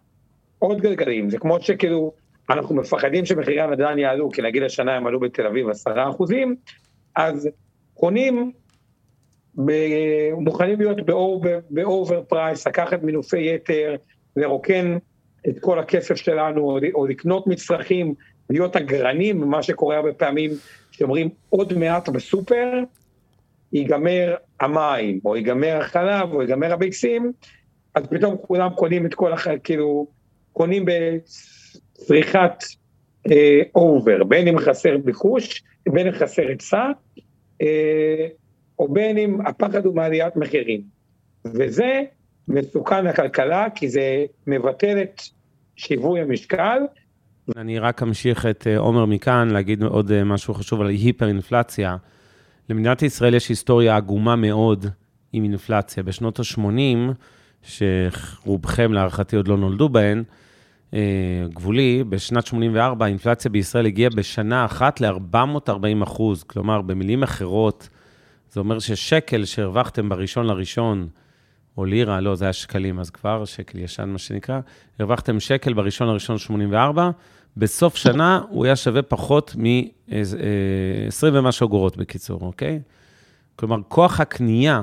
עוד 0.59 0.81
גלגלים. 0.81 1.29
זה 1.29 1.37
כמו 1.37 1.61
שכאילו, 1.61 2.13
אנחנו 2.49 2.75
מפחדים 2.75 3.25
שמחירי 3.25 3.61
הנדל"ן 3.61 3.99
יעלו, 3.99 4.31
כי 4.31 4.41
נגיד 4.41 4.63
השנה 4.63 4.95
הם 4.95 5.07
עלו 5.07 5.19
בתל 5.19 5.47
אביב 5.47 5.69
עשרה 5.69 6.09
אחוזים, 6.09 6.55
אז 7.15 7.49
קונים, 7.93 8.51
מוכנים 10.37 10.79
להיות 10.79 10.97
ב 11.69 11.79
over 11.79 12.21
price, 12.27 12.67
לקחת 12.67 13.03
מינופי 13.03 13.55
יתר, 13.55 13.95
לרוקן 14.35 14.97
את 15.49 15.59
כל 15.59 15.79
הכסף 15.79 16.15
שלנו, 16.15 16.77
או, 16.93 17.07
לקנות 17.07 17.47
מצרכים, 17.47 18.13
להיות 18.49 18.75
אגרנים, 18.75 19.39
מה 19.39 19.63
שקורה 19.63 19.95
הרבה 19.95 20.13
פעמים, 20.13 20.51
שאומרים 20.91 21.29
עוד 21.49 21.73
מעט 21.73 22.09
בסופר, 22.09 22.79
ייגמר 23.73 24.35
המים, 24.61 25.19
או 25.25 25.35
ייגמר 25.35 25.77
החלב, 25.77 26.33
או 26.33 26.41
ייגמר 26.41 26.73
הביצים, 26.73 27.31
אז 27.95 28.07
פתאום 28.07 28.37
כולם 28.37 28.69
קונים 28.69 29.05
את 29.05 29.13
כל 29.13 29.33
החלב, 29.33 29.59
כאילו, 29.63 30.07
קונים 30.53 30.85
בצריכת 30.85 32.63
אה, 33.31 33.61
over, 33.75 34.23
בין 34.23 34.47
אם 34.47 34.59
חסר 34.59 34.97
ביקוש, 34.97 35.63
בין 35.89 36.07
אם 36.07 36.13
חסר 36.13 36.47
היצע, 36.47 36.87
אה, 37.61 38.27
או 38.79 38.87
בין 38.87 39.17
אם 39.17 39.37
הפחד 39.45 39.85
הוא 39.85 39.95
מעליית 39.95 40.35
מחירים. 40.35 40.81
וזה 41.45 42.01
מסוכן 42.47 43.05
לכלכלה, 43.05 43.67
כי 43.75 43.89
זה 43.89 44.25
מבטל 44.47 45.01
את 45.01 45.21
שיווי 45.75 46.21
המשקל. 46.21 46.79
אני 47.57 47.79
רק 47.79 48.03
אמשיך 48.03 48.45
את 48.45 48.67
אה, 48.67 48.77
עומר 48.77 49.05
מכאן, 49.05 49.49
להגיד 49.51 49.83
עוד 49.83 50.11
אה, 50.11 50.23
משהו 50.23 50.53
חשוב 50.53 50.81
על 50.81 50.87
היפר-אינפלציה. 50.87 51.95
למדינת 52.69 53.01
ישראל 53.01 53.33
יש 53.33 53.49
היסטוריה 53.49 53.95
עגומה 53.95 54.35
מאוד 54.35 54.85
עם 55.33 55.43
אינפלציה. 55.43 56.03
בשנות 56.03 56.39
ה-80, 56.39 57.13
שרובכם 57.61 58.93
להערכתי 58.93 59.35
עוד 59.35 59.47
לא 59.47 59.57
נולדו 59.57 59.89
בהן, 59.89 60.23
אה, 60.93 60.99
גבולי, 61.53 62.03
בשנת 62.09 62.45
84 62.45 63.05
האינפלציה 63.05 63.51
בישראל 63.51 63.85
הגיעה 63.85 64.09
בשנה 64.09 64.65
אחת 64.65 65.01
ל-440 65.01 66.03
אחוז. 66.03 66.43
כלומר, 66.43 66.81
במילים 66.81 67.23
אחרות, 67.23 67.89
זה 68.53 68.59
אומר 68.59 68.79
ששקל 68.79 69.45
שהרווחתם 69.45 70.09
בראשון 70.09 70.45
לראשון, 70.45 71.07
או 71.77 71.85
לירה, 71.85 72.21
לא, 72.21 72.35
זה 72.35 72.45
היה 72.45 72.53
שקלים, 72.53 72.99
אז 72.99 73.09
כבר, 73.09 73.45
שקל 73.45 73.79
ישן, 73.79 74.09
מה 74.09 74.17
שנקרא, 74.17 74.59
הרווחתם 74.99 75.39
שקל 75.39 75.73
בראשון 75.73 76.07
לראשון 76.07 76.37
84, 76.37 77.09
בסוף 77.57 77.95
שנה 77.95 78.41
הוא 78.49 78.65
היה 78.65 78.75
שווה 78.75 79.01
פחות 79.01 79.55
מ-20 79.57 81.23
ומשהו 81.33 81.67
אגורות 81.67 81.97
בקיצור, 81.97 82.41
אוקיי? 82.41 82.79
כלומר, 83.55 83.77
כוח 83.87 84.19
הקנייה 84.19 84.81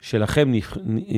שלכם 0.00 0.52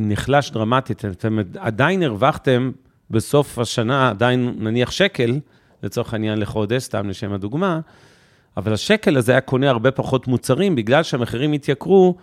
נחלש 0.02 0.50
דרמטית, 0.50 1.04
אתם 1.04 1.38
עדיין 1.58 2.02
הרווחתם 2.02 2.72
בסוף 3.10 3.58
השנה, 3.58 4.10
עדיין 4.10 4.54
נניח 4.58 4.90
שקל, 4.90 5.38
לצורך 5.82 6.12
העניין 6.12 6.38
לחודש, 6.38 6.82
סתם 6.82 7.08
לשם 7.08 7.32
הדוגמה, 7.32 7.80
אבל 8.56 8.72
השקל 8.72 9.16
הזה 9.16 9.32
היה 9.32 9.40
קונה 9.40 9.70
הרבה 9.70 9.90
פחות 9.90 10.28
מוצרים, 10.28 10.76
בגלל 10.76 11.02
שהמחירים 11.02 11.52
התייקרו 11.52 12.16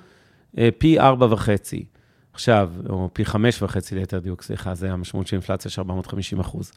אה, 0.57 0.69
פי 0.77 1.00
ארבע 1.00 1.27
וחצי. 1.29 1.86
עכשיו, 2.33 2.69
או 2.89 3.09
פי 3.13 3.25
חמש 3.25 3.62
וחצי 3.62 3.95
ליתר 3.95 4.19
דיוק, 4.19 4.41
סליחה, 4.41 4.75
זה 4.75 4.91
המשמעות 4.91 5.27
של 5.27 5.36
אינפלציה 5.36 5.71
של 5.71 5.81
450 5.81 6.39
אחוז. 6.39 6.71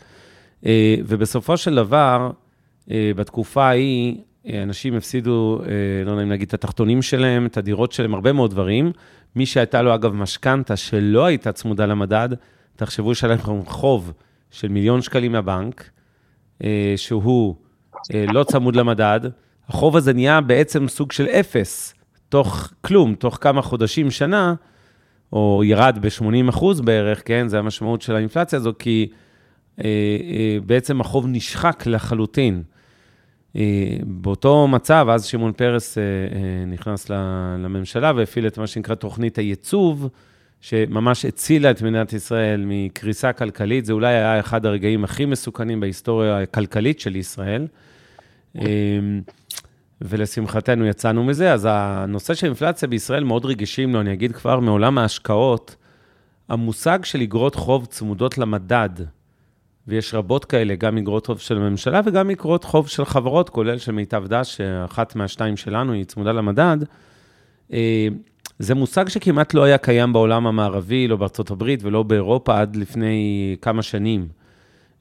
אה, 0.67 0.95
ובסופו 1.07 1.57
של 1.57 1.75
דבר, 1.75 2.31
אה, 2.91 3.13
בתקופה 3.17 3.65
ההיא, 3.65 4.17
אנשים 4.63 4.97
הפסידו, 4.97 5.61
לא 6.07 6.17
נעים 6.17 6.31
להגיד, 6.31 6.49
את 6.49 6.55
התחתונים 6.55 7.03
שלהם, 7.03 7.47
את 7.47 7.57
הדירות 7.57 7.93
שלהם, 7.93 8.15
הרבה 8.15 8.33
מאוד 8.33 8.51
דברים. 8.51 8.93
מי 9.37 9.47
שהייתה 9.47 9.83
לו, 9.83 9.95
אגב, 9.95 10.15
משכנתה 10.15 10.77
שלא 10.77 11.25
הייתה 11.25 11.53
צמודה 11.53 11.87
למדד, 11.87 12.29
תחשבו 12.77 13.15
שיש 13.15 13.25
לכם 13.25 13.65
חוב 13.65 14.13
של 14.51 14.69
מיליון 14.69 15.03
שקלים 15.03 15.33
מהבנק, 15.33 15.91
שהוא 16.97 17.55
לא 18.29 18.45
צמוד 18.45 18.77
למדד, 18.77 19.21
החוב 19.69 19.97
הזה 19.97 20.13
נהיה 20.13 20.41
בעצם 20.41 20.89
סוג 20.89 21.13
של 21.13 21.27
אפס, 21.27 21.95
תוך 22.29 22.71
כלום, 22.81 23.15
תוך 23.15 23.39
כמה 23.41 23.63
חודשים, 23.63 24.11
שנה, 24.11 24.55
או 25.33 25.63
ירד 25.65 25.99
ב-80 26.01 26.51
אחוז 26.51 26.81
בערך, 26.81 27.23
כן? 27.25 27.49
זה 27.49 27.59
המשמעות 27.59 28.03
של 28.03 28.17
האינפלציה 28.17 28.57
הזו, 28.57 28.73
כי 28.79 29.09
אה, 29.79 29.85
אה, 29.85 30.59
בעצם 30.67 31.01
החוב 31.01 31.27
נשחק 31.29 31.87
לחלוטין. 31.87 32.63
אה, 33.57 33.97
באותו 34.07 34.69
מצב, 34.69 35.07
אז 35.11 35.25
שמעון 35.25 35.53
פרס 35.53 35.99
אה, 35.99 36.03
אה, 36.03 36.65
נכנס 36.67 37.11
לממשלה 37.59 38.13
והפעיל 38.17 38.47
את 38.47 38.59
מה 38.59 38.67
שנקרא 38.67 38.95
תוכנית 38.95 39.39
הייצוב, 39.39 40.09
שממש 40.61 41.25
הצילה 41.25 41.71
את 41.71 41.83
מדינת 41.83 42.13
ישראל 42.13 42.65
מקריסה 42.67 43.33
כלכלית. 43.33 43.85
זה 43.85 43.93
אולי 43.93 44.15
היה 44.15 44.41
אחד 44.41 44.67
הרגעים 44.67 45.05
הכי 45.05 45.25
מסוכנים 45.25 45.81
בהיסטוריה 45.81 46.43
הכלכלית 46.43 47.01
של 47.01 47.17
ישראל. 47.17 47.67
אה, 48.59 48.65
ולשמחתנו 50.01 50.87
יצאנו 50.87 51.25
מזה. 51.25 51.53
אז 51.53 51.69
הנושא 51.71 52.35
של 52.35 52.47
אינפלציה 52.47 52.89
בישראל 52.89 53.25
מאוד 53.25 53.45
רגישים 53.45 53.93
לו, 53.93 54.01
אני 54.01 54.13
אגיד 54.13 54.33
כבר 54.33 54.61
מעולם 54.61 54.99
ההשקעות, 54.99 55.77
המושג 56.49 57.05
של 57.05 57.21
אגרות 57.21 57.55
חוב 57.55 57.87
צמודות 57.87 58.39
למדד, 58.39 58.91
ויש 59.89 60.15
רבות 60.15 60.45
כאלה, 60.45 60.75
גם 60.75 60.99
אגרות 60.99 61.27
חוב 61.27 61.39
של 61.39 61.57
הממשלה 61.57 62.01
וגם 62.05 62.31
אגרות 62.31 62.65
חוב 62.65 62.89
של 62.89 63.05
חברות, 63.05 63.51
כולל 63.51 63.79
של 63.79 63.93
מיטב 63.93 64.25
דש, 64.27 64.57
שאחת 64.57 65.17
מהשתיים 65.17 65.57
שלנו 65.57 65.93
היא 65.93 66.05
צמודה 66.05 66.33
למדד, 66.33 66.77
אה, 67.73 68.09
זה 68.59 68.75
מושג 68.75 69.09
שכמעט 69.09 69.55
לא 69.55 69.65
היה 69.65 69.79
קיים 69.79 70.13
בעולם 70.13 70.47
המערבי, 70.47 71.09
לא 71.09 71.17
בארצות 71.17 71.51
הברית 71.51 71.81
ולא 71.83 72.03
באירופה 72.03 72.61
עד 72.61 72.77
לפני 72.77 73.57
כמה 73.63 73.83
שנים. 73.83 74.29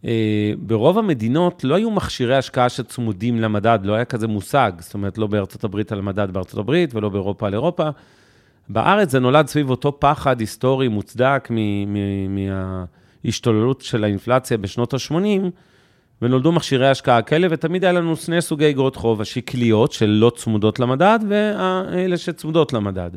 אה, 0.05 0.53
ברוב 0.58 0.98
המדינות 0.98 1.63
לא 1.63 1.75
היו 1.75 1.91
מכשירי 1.91 2.38
השקעה 2.38 2.70
שצמודים 2.70 3.39
למדד, 3.39 3.79
לא 3.84 3.93
היה 3.93 4.05
כזה 4.05 4.27
מושג, 4.27 4.72
זאת 4.79 4.93
אומרת, 4.93 5.17
לא 5.17 5.27
בארצות 5.27 5.63
הברית 5.63 5.91
על 5.91 6.01
מדד 6.01 6.31
בארצות 6.31 6.60
הברית 6.60 6.96
ולא 6.96 7.10
באירופה 7.10 7.48
על 7.48 7.53
אירופה. 7.53 7.89
בארץ 8.70 9.12
זה 9.12 9.20
נולד 9.20 9.48
סביב 9.48 9.70
אותו 9.70 10.00
פחד 10.00 10.39
היסטורי 10.39 10.88
מוצדק 10.88 11.50
מההשתוללות 12.29 13.81
של 13.81 14.03
האינפלציה 14.03 14.58
בשנות 14.58 14.93
ה-80, 14.93 15.15
ונולדו 16.22 16.51
מכשירי 16.51 16.89
השקעה 16.89 17.22
כאלה, 17.22 17.48
ותמיד 17.51 17.84
היה 17.84 17.93
לנו 17.93 18.15
שני 18.15 18.41
סוגי 18.41 18.70
אגרות 18.70 18.96
חוב, 18.96 19.22
השקליות, 19.22 19.91
שלא 19.91 20.31
צמודות 20.36 20.79
למדד, 20.79 21.20
ואלה 21.29 22.17
שצמודות 22.17 22.74
למדד. 22.74 23.12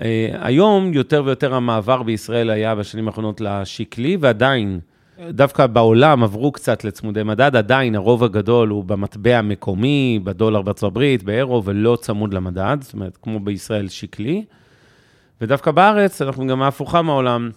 אה, 0.00 0.28
היום 0.40 0.92
יותר 0.92 1.22
ויותר 1.24 1.54
המעבר 1.54 2.02
בישראל 2.02 2.50
היה 2.50 2.74
בשנים 2.74 3.08
האחרונות 3.08 3.40
לשקלי, 3.40 4.16
ועדיין 4.20 4.80
דווקא 5.28 5.66
בעולם 5.66 6.24
עברו 6.24 6.52
קצת 6.52 6.84
לצמודי 6.84 7.22
מדד, 7.22 7.56
עדיין 7.56 7.94
הרוב 7.94 8.24
הגדול 8.24 8.68
הוא 8.68 8.84
במטבע 8.84 9.38
המקומי, 9.38 10.20
בדולר 10.24 10.62
בארצות 10.62 10.92
הברית, 10.92 11.22
באירו, 11.22 11.64
ולא 11.64 11.98
צמוד 12.00 12.34
למדד, 12.34 12.76
זאת 12.80 12.92
אומרת, 12.92 13.18
כמו 13.22 13.40
בישראל 13.40 13.88
שקלי. 13.88 14.44
ודווקא 15.40 15.70
בארץ, 15.70 16.22
אנחנו 16.22 16.46
גם 16.46 16.62
ההפוכה 16.62 17.02
מהעולם, 17.02 17.50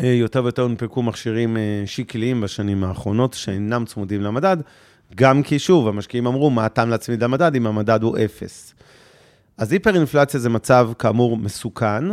אה, 0.00 0.06
יותר 0.06 0.44
ויותר 0.44 0.62
הונפקו 0.62 1.02
מכשירים 1.02 1.56
אה, 1.56 1.82
שקליים 1.86 2.40
בשנים 2.40 2.84
האחרונות, 2.84 3.34
שאינם 3.34 3.84
צמודים 3.84 4.22
למדד, 4.22 4.56
גם 5.14 5.42
כי, 5.42 5.58
שוב, 5.58 5.88
המשקיעים 5.88 6.26
אמרו, 6.26 6.50
מה 6.50 6.64
הטעם 6.64 6.90
להצמיד 6.90 7.24
למדד 7.24 7.54
אם 7.54 7.66
המדד 7.66 8.02
הוא 8.02 8.18
אפס. 8.24 8.74
אז 9.58 9.72
היפר-אינפלציה 9.72 10.40
זה 10.40 10.48
מצב, 10.48 10.90
כאמור, 10.98 11.36
מסוכן. 11.36 12.04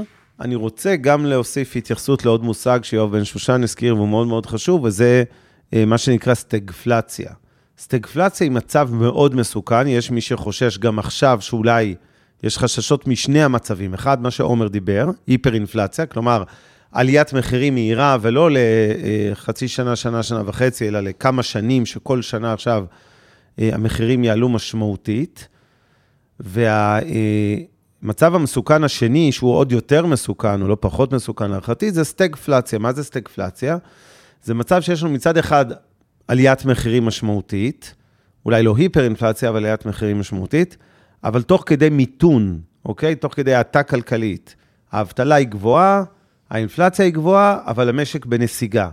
אני 0.41 0.55
רוצה 0.55 0.95
גם 0.95 1.25
להוסיף 1.25 1.75
התייחסות 1.75 2.25
לעוד 2.25 2.43
מושג 2.43 2.79
שיואב 2.83 3.11
בן 3.11 3.23
שושן 3.23 3.63
הזכיר, 3.63 3.95
והוא 3.95 4.07
מאוד 4.07 4.27
מאוד 4.27 4.45
חשוב, 4.45 4.83
וזה 4.83 5.23
אה, 5.73 5.85
מה 5.85 5.97
שנקרא 5.97 6.33
סטגפלציה. 6.33 7.31
סטגפלציה 7.79 8.45
היא 8.45 8.51
מצב 8.51 8.89
מאוד 8.93 9.35
מסוכן, 9.35 9.87
יש 9.87 10.11
מי 10.11 10.21
שחושש 10.21 10.77
גם 10.77 10.99
עכשיו 10.99 11.37
שאולי 11.41 11.95
יש 12.43 12.57
חששות 12.57 13.07
משני 13.07 13.43
המצבים. 13.43 13.93
אחד, 13.93 14.21
מה 14.21 14.31
שעומר 14.31 14.67
דיבר, 14.67 15.09
היפר-אינפלציה, 15.27 16.05
כלומר, 16.05 16.43
עליית 16.91 17.33
מחירים 17.33 17.73
מהירה, 17.73 18.17
ולא 18.21 18.49
לחצי 18.51 19.67
שנה, 19.67 19.95
שנה, 19.95 20.23
שנה 20.23 20.41
וחצי, 20.45 20.87
אלא 20.87 20.99
לכמה 20.99 21.43
שנים, 21.43 21.85
שכל 21.85 22.21
שנה 22.21 22.53
עכשיו 22.53 22.85
אה, 23.59 23.69
המחירים 23.73 24.23
יעלו 24.23 24.49
משמעותית. 24.49 25.47
וה... 26.39 26.99
המצב 28.03 28.35
המסוכן 28.35 28.83
השני, 28.83 29.31
שהוא 29.31 29.53
עוד 29.53 29.71
יותר 29.71 30.05
מסוכן, 30.05 30.61
או 30.61 30.67
לא 30.67 30.77
פחות 30.79 31.13
מסוכן 31.13 31.49
להערכתי, 31.49 31.91
זה 31.91 32.03
סטגפלציה. 32.03 32.79
מה 32.79 32.93
זה 32.93 33.03
סטגפלציה? 33.03 33.77
זה 34.43 34.53
מצב 34.53 34.81
שיש 34.81 35.03
לנו 35.03 35.13
מצד 35.13 35.37
אחד 35.37 35.65
עליית 36.27 36.65
מחירים 36.65 37.05
משמעותית, 37.05 37.95
אולי 38.45 38.63
לא 38.63 38.75
היפר-אינפלציה, 38.77 39.49
אבל 39.49 39.57
עליית 39.57 39.85
מחירים 39.85 40.19
משמעותית, 40.19 40.77
אבל 41.23 41.41
תוך 41.41 41.63
כדי 41.65 41.89
מיתון, 41.89 42.59
אוקיי? 42.85 43.15
תוך 43.15 43.33
כדי 43.33 43.53
האטה 43.53 43.83
כלכלית. 43.83 44.55
האבטלה 44.91 45.35
היא 45.35 45.47
גבוהה, 45.47 46.03
האינפלציה 46.49 47.05
היא 47.05 47.13
גבוהה, 47.13 47.59
אבל 47.65 47.89
המשק 47.89 48.25
בנסיגה. 48.25 48.89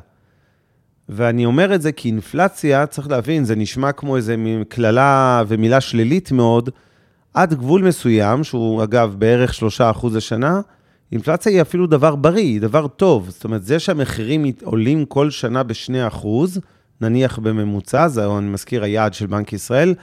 ואני 1.08 1.44
אומר 1.44 1.74
את 1.74 1.82
זה 1.82 1.92
כי 1.92 2.08
אינפלציה, 2.08 2.86
צריך 2.86 3.08
להבין, 3.08 3.44
זה 3.44 3.56
נשמע 3.56 3.92
כמו 3.92 4.16
איזו 4.16 4.32
קללה 4.68 5.42
ומילה 5.48 5.80
שלילית 5.80 6.32
מאוד, 6.32 6.70
עד 7.34 7.54
גבול 7.54 7.82
מסוים, 7.82 8.44
שהוא 8.44 8.84
אגב 8.84 9.14
בערך 9.18 9.54
3% 9.80 10.06
לשנה, 10.12 10.60
אינפלציה 11.12 11.52
היא 11.52 11.62
אפילו 11.62 11.86
דבר 11.86 12.16
בריא, 12.16 12.42
היא 12.42 12.60
דבר 12.60 12.86
טוב. 12.86 13.30
זאת 13.30 13.44
אומרת, 13.44 13.64
זה 13.64 13.78
שהמחירים 13.78 14.44
עולים 14.64 15.04
כל 15.04 15.30
שנה 15.30 15.62
ב-2%, 15.62 16.26
נניח 17.00 17.38
בממוצע, 17.38 18.08
זה, 18.08 18.26
אני 18.38 18.48
מזכיר, 18.48 18.84
היעד 18.84 19.14
של 19.14 19.26
בנק 19.26 19.52
ישראל, 19.52 19.94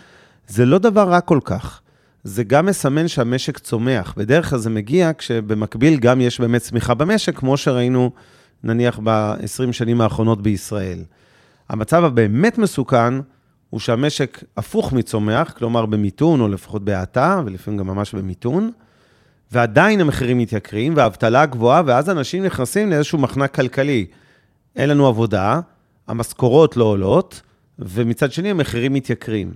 זה 0.48 0.66
לא 0.66 0.78
דבר 0.78 1.10
רע 1.10 1.22
כל 1.22 1.40
כך. 1.44 1.82
זה 2.24 2.44
גם 2.44 2.66
מסמן 2.66 3.08
שהמשק 3.08 3.58
צומח. 3.58 4.14
בדרך 4.18 4.50
כלל 4.50 4.60
זה 4.60 4.70
מגיע 4.70 5.12
כשבמקביל 5.18 6.00
גם 6.00 6.22
יש 6.22 6.40
באמת 6.40 6.62
צמיחה 6.62 6.94
במשק, 6.94 7.38
כמו 7.38 7.58
שראינו 7.58 8.12
נניח 8.64 9.00
ב-20 9.04 9.72
שנים 9.72 10.02
האחרונות 10.02 10.42
בישראל. 10.42 11.00
המצב 11.70 12.04
הבאמת 12.04 12.58
מסוכן 12.58 13.14
הוא 13.72 13.80
שהמשק 13.80 14.44
הפוך 14.58 14.94
מצומח, 14.94 15.54
כלומר 15.58 15.86
במיתון, 15.86 16.42
או 16.42 16.48
לפחות 16.48 16.86
בהאטה, 16.86 17.42
ולפעמים 17.46 17.80
גם 17.80 17.88
ממש 17.88 18.16
במיתון, 18.16 18.72
ועדיין 19.52 20.02
המחירים 20.02 20.38
מתייקרים, 20.38 20.94
והאבטלה 20.96 21.46
גבוהה, 21.46 21.82
ואז 21.86 22.10
אנשים 22.10 22.46
נכנסים 22.46 22.90
לאיזשהו 22.90 23.18
מחנק 23.18 23.56
כלכלי. 23.56 24.06
אין 24.76 24.90
לנו 24.90 25.08
עבודה, 25.08 25.60
המשכורות 26.08 26.78
לא 26.78 26.84
עולות, 26.84 27.42
ומצד 27.80 28.32
שני 28.32 28.50
המחירים 28.50 28.94
מתייקרים. 28.94 29.52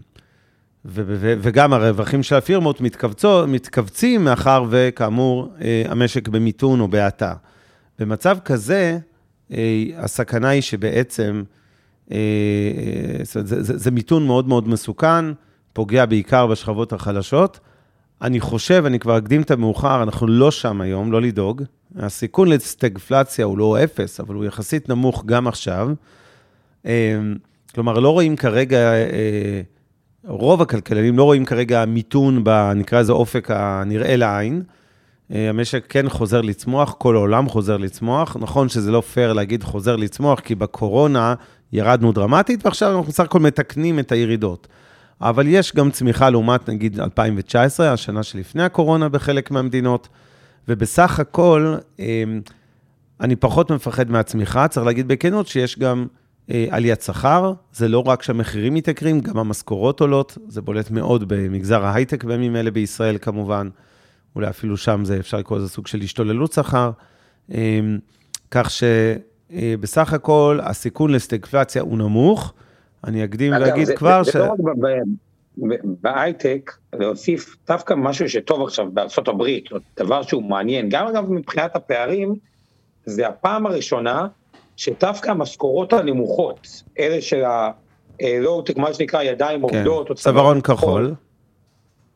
ו- 0.85 1.03
ו- 1.07 1.33
וגם 1.41 1.73
הרווחים 1.73 2.23
של 2.23 2.35
הפירמות 2.35 2.81
מתכווצים, 3.47 4.23
מאחר 4.23 4.65
וכאמור, 4.69 5.53
אה, 5.61 5.83
המשק 5.89 6.27
במיתון 6.27 6.79
או 6.79 6.87
בהאטה. 6.87 7.33
במצב 7.99 8.37
כזה, 8.45 8.97
אה, 9.51 9.83
הסכנה 9.97 10.49
היא 10.49 10.61
שבעצם, 10.61 11.43
אה, 12.11 12.17
זה, 13.23 13.43
זה, 13.45 13.77
זה 13.77 13.91
מיתון 13.91 14.27
מאוד 14.27 14.47
מאוד 14.47 14.67
מסוכן, 14.67 15.25
פוגע 15.73 16.05
בעיקר 16.05 16.47
בשכבות 16.47 16.93
החלשות. 16.93 17.59
אני 18.21 18.39
חושב, 18.39 18.83
אני 18.85 18.99
כבר 18.99 19.17
אקדים 19.17 19.41
את 19.41 19.51
המאוחר, 19.51 20.03
אנחנו 20.03 20.27
לא 20.27 20.51
שם 20.51 20.81
היום, 20.81 21.11
לא 21.11 21.21
לדאוג. 21.21 21.63
הסיכון 21.95 22.47
לסטגפלציה 22.47 23.45
הוא 23.45 23.57
לא 23.57 23.83
אפס, 23.83 24.19
אבל 24.19 24.35
הוא 24.35 24.45
יחסית 24.45 24.89
נמוך 24.89 25.23
גם 25.25 25.47
עכשיו. 25.47 25.89
כלומר, 27.73 27.99
לא 27.99 28.09
רואים 28.09 28.35
כרגע, 28.35 28.91
רוב 30.27 30.61
הכלכלנים 30.61 31.17
לא 31.17 31.23
רואים 31.23 31.45
כרגע 31.45 31.85
מיתון, 31.85 32.43
נקרא 32.75 32.99
לזה 32.99 33.11
אופק 33.11 33.51
הנראה 33.51 34.15
לעין. 34.15 34.63
אה, 35.33 35.49
המשק 35.49 35.85
כן 35.89 36.09
חוזר 36.09 36.41
לצמוח, 36.41 36.95
כל 36.97 37.15
העולם 37.15 37.49
חוזר 37.49 37.77
לצמוח. 37.77 38.37
נכון 38.39 38.69
שזה 38.69 38.91
לא 38.91 39.01
פייר 39.01 39.33
להגיד 39.33 39.63
חוזר 39.63 39.95
לצמוח, 39.95 40.39
כי 40.39 40.55
בקורונה 40.55 41.35
ירדנו 41.73 42.11
דרמטית, 42.11 42.65
ועכשיו 42.65 42.89
אנחנו 42.89 43.03
בסך 43.03 43.23
הכל 43.23 43.39
מתקנים 43.39 43.99
את 43.99 44.11
הירידות. 44.11 44.67
אבל 45.21 45.47
יש 45.47 45.75
גם 45.75 45.91
צמיחה 45.91 46.29
לעומת 46.29 46.69
נגיד 46.69 46.99
2019, 46.99 47.93
השנה 47.93 48.23
שלפני 48.23 48.63
הקורונה 48.63 49.09
בחלק 49.09 49.51
מהמדינות, 49.51 50.07
ובסך 50.67 51.19
הכל 51.19 51.75
אה, 51.99 52.23
אני 53.21 53.35
פחות 53.35 53.71
מפחד 53.71 54.11
מהצמיחה, 54.11 54.67
צריך 54.67 54.85
להגיד 54.85 55.07
בכנות 55.07 55.47
שיש 55.47 55.79
גם 55.79 56.05
אה, 56.51 56.67
עליית 56.69 57.01
שכר, 57.01 57.53
זה 57.73 57.87
לא 57.87 57.99
רק 58.07 58.23
שהמחירים 58.23 58.73
מתייקרים, 58.73 59.19
גם 59.19 59.37
המשכורות 59.37 60.01
עולות, 60.01 60.37
זה 60.47 60.61
בולט 60.61 60.91
מאוד 60.91 61.27
במגזר 61.27 61.85
ההייטק 61.85 62.23
בימים 62.23 62.55
אלה 62.55 62.71
בישראל 62.71 63.17
כמובן. 63.21 63.69
אולי 64.35 64.49
אפילו 64.49 64.77
שם 64.77 65.05
זה 65.05 65.19
אפשר 65.19 65.37
לקרוא 65.37 65.57
לזה 65.57 65.69
סוג 65.69 65.87
של 65.87 66.01
השתוללות 66.01 66.51
שכר. 66.51 66.91
אמ, 67.51 67.97
כך 68.51 68.69
שבסך 69.51 70.13
הכל 70.13 70.59
הסיכון 70.63 71.11
לסטגפלציה 71.11 71.81
הוא 71.81 71.97
נמוך. 71.97 72.53
אני 73.03 73.23
אקדים 73.23 73.53
ואגיד 73.53 73.89
כבר 73.89 74.23
ש... 74.23 74.29
זה 74.29 74.39
לא 74.39 74.45
רק 74.45 74.59
בהייטק, 76.01 76.71
להוסיף 76.93 77.55
דווקא 77.67 77.93
משהו 77.93 78.29
שטוב 78.29 78.63
עכשיו 78.63 78.91
בארצות 78.91 79.27
הברית, 79.27 79.69
דבר 79.97 80.21
שהוא 80.21 80.43
מעניין, 80.43 80.89
גם 80.89 81.07
אגב 81.07 81.31
מבחינת 81.31 81.75
הפערים, 81.75 82.35
זה 83.05 83.27
הפעם 83.27 83.65
הראשונה 83.65 84.27
שדווקא 84.75 85.29
המשכורות 85.29 85.93
הנמוכות, 85.93 86.83
אלה 86.99 87.21
של 87.21 87.43
הלואו-טק, 88.19 88.77
מה 88.77 88.93
שנקרא 88.93 89.23
ידיים 89.23 89.69
כן, 89.69 89.77
עובדות, 89.77 90.11
צווארון 90.17 90.61
כחול, 90.61 91.13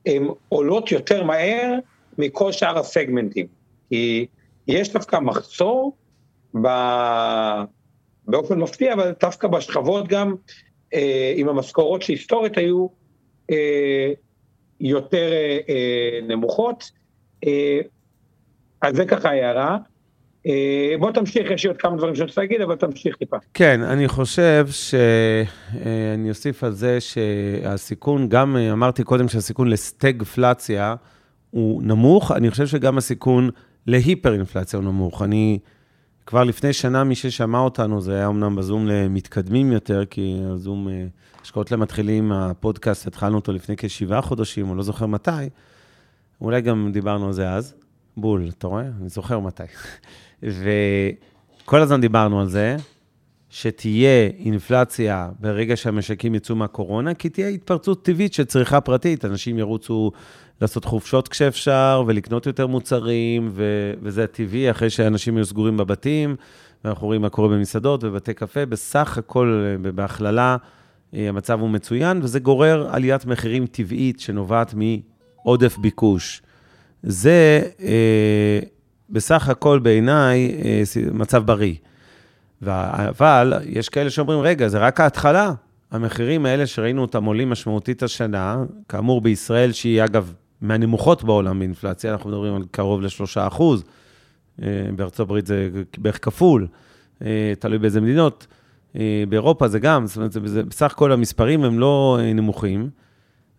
הן 0.05 0.27
עולות 0.49 0.91
יותר 0.91 1.23
מהר 1.23 1.73
מכל 2.17 2.51
שאר 2.51 2.79
הסגמנטים. 2.79 3.47
כי 3.89 4.25
יש 4.67 4.93
דווקא 4.93 5.19
מחסור 5.19 5.95
ב... 6.61 6.67
באופן 8.27 8.59
מפתיע, 8.59 8.93
אבל 8.93 9.11
דווקא 9.21 9.47
בשכבות 9.47 10.07
גם 10.07 10.35
אה, 10.93 11.33
עם 11.35 11.49
המשכורות 11.49 12.01
שהיסטורית 12.01 12.57
היו 12.57 12.87
אה, 13.51 14.11
יותר 14.79 15.31
אה, 15.31 15.57
אה, 15.69 16.19
נמוכות. 16.27 16.91
אה, 17.47 17.79
אז 18.81 18.95
זה 18.95 19.05
ככה 19.05 19.29
הערה. 19.29 19.77
אה, 20.47 20.95
בוא 20.99 21.11
תמשיך, 21.11 21.51
יש 21.51 21.63
לי 21.63 21.69
עוד 21.69 21.77
כמה 21.77 21.97
דברים 21.97 22.15
שאני 22.15 22.27
רוצה 22.27 22.41
להגיד, 22.41 22.61
אבל 22.61 22.75
תמשיך 22.75 23.15
טיפה. 23.15 23.37
כן, 23.53 23.81
אני 23.81 24.07
חושב 24.07 24.67
שאני 24.71 26.25
אה, 26.25 26.29
אוסיף 26.29 26.63
על 26.63 26.71
זה 26.71 26.97
שהסיכון, 27.01 28.29
גם 28.29 28.57
אה, 28.57 28.71
אמרתי 28.71 29.03
קודם 29.03 29.27
שהסיכון 29.27 29.69
לסטגפלציה, 29.69 30.95
הוא 31.49 31.83
נמוך, 31.83 32.31
אני 32.31 32.51
חושב 32.51 32.67
שגם 32.67 32.97
הסיכון 32.97 33.49
להיפר-אינפלציה 33.87 34.79
הוא 34.79 34.85
נמוך. 34.85 35.21
אני, 35.21 35.59
כבר 36.29 36.43
לפני 36.43 36.73
שנה, 36.73 37.03
מי 37.03 37.15
ששמע 37.15 37.59
אותנו, 37.59 38.01
זה 38.01 38.15
היה 38.15 38.27
אמנם 38.27 38.55
בזום 38.55 38.87
למתקדמים 38.87 39.71
יותר, 39.71 40.05
כי 40.05 40.39
הזום, 40.45 40.89
אה, 40.89 41.05
השקעות 41.41 41.71
למתחילים, 41.71 42.31
הפודקאסט, 42.31 43.07
התחלנו 43.07 43.35
אותו 43.35 43.51
לפני 43.51 43.75
כשבעה 43.77 44.21
חודשים, 44.21 44.69
או 44.69 44.75
לא 44.75 44.83
זוכר 44.83 45.05
מתי. 45.05 45.49
אולי 46.41 46.61
גם 46.61 46.89
דיברנו 46.93 47.27
על 47.27 47.33
זה 47.33 47.49
אז. 47.49 47.73
בול, 48.17 48.49
אתה 48.57 48.67
רואה? 48.67 48.85
אני 49.01 49.09
זוכר 49.09 49.39
מתי. 49.39 49.63
וכל 51.63 51.81
הזמן 51.81 52.01
דיברנו 52.01 52.41
על 52.41 52.47
זה, 52.47 52.77
שתהיה 53.49 54.29
אינפלציה 54.39 55.29
ברגע 55.39 55.77
שהמשקים 55.77 56.35
יצאו 56.35 56.55
מהקורונה, 56.55 57.13
כי 57.13 57.29
תהיה 57.29 57.47
התפרצות 57.47 58.05
טבעית 58.05 58.33
של 58.33 58.45
צריכה 58.45 58.81
פרטית. 58.81 59.25
אנשים 59.25 59.57
ירוצו 59.57 60.11
לעשות 60.61 60.85
חופשות 60.85 61.27
כשאפשר, 61.27 62.03
ולקנות 62.07 62.45
יותר 62.45 62.67
מוצרים, 62.67 63.49
ו- 63.51 63.93
וזה 64.01 64.27
טבעי, 64.27 64.71
אחרי 64.71 64.89
שאנשים 64.89 65.37
יהיו 65.37 65.45
סגורים 65.45 65.77
בבתים, 65.77 66.35
ואנחנו 66.83 67.07
רואים 67.07 67.21
מה 67.21 67.29
קורה 67.29 67.47
במסעדות 67.47 68.03
ובתי 68.03 68.33
קפה. 68.33 68.65
בסך 68.65 69.17
הכל, 69.17 69.75
בהכללה, 69.95 70.57
אה, 71.13 71.29
המצב 71.29 71.59
הוא 71.59 71.69
מצוין, 71.69 72.19
וזה 72.23 72.39
גורר 72.39 72.87
עליית 72.91 73.25
מחירים 73.25 73.65
טבעית 73.65 74.19
שנובעת 74.19 74.73
מעודף 74.73 75.77
ביקוש. 75.77 76.41
זה 77.03 77.61
אה, 77.81 78.59
בסך 79.09 79.49
הכל 79.49 79.79
בעיניי 79.79 80.55
אה, 80.65 80.83
מצב 81.11 81.45
בריא. 81.45 81.73
אבל 82.67 83.53
יש 83.65 83.89
כאלה 83.89 84.09
שאומרים, 84.09 84.39
רגע, 84.39 84.67
זה 84.67 84.79
רק 84.79 84.99
ההתחלה. 84.99 85.53
המחירים 85.91 86.45
האלה 86.45 86.67
שראינו 86.67 87.01
אותם 87.01 87.25
עולים 87.25 87.49
משמעותית 87.49 88.03
השנה, 88.03 88.63
כאמור 88.89 89.21
בישראל, 89.21 89.71
שהיא 89.71 90.03
אגב 90.03 90.33
מהנמוכות 90.61 91.23
בעולם 91.23 91.59
באינפלציה, 91.59 92.11
אנחנו 92.11 92.29
מדברים 92.29 92.55
על 92.55 92.63
קרוב 92.71 93.01
ל-3 93.01 93.47
אחוז, 93.47 93.83
אה, 94.61 94.67
בארצות 94.95 95.19
הברית 95.19 95.47
זה 95.47 95.69
בערך 95.97 96.25
כפול, 96.25 96.67
אה, 97.25 97.53
תלוי 97.59 97.77
באיזה 97.77 98.01
מדינות. 98.01 98.47
אה, 98.95 99.23
באירופה 99.29 99.67
זה 99.67 99.79
גם, 99.79 100.07
זאת 100.07 100.17
אומרת, 100.17 100.37
בסך 100.67 100.91
הכל 100.91 101.11
המספרים 101.11 101.63
הם 101.63 101.79
לא 101.79 102.19
נמוכים, 102.35 102.89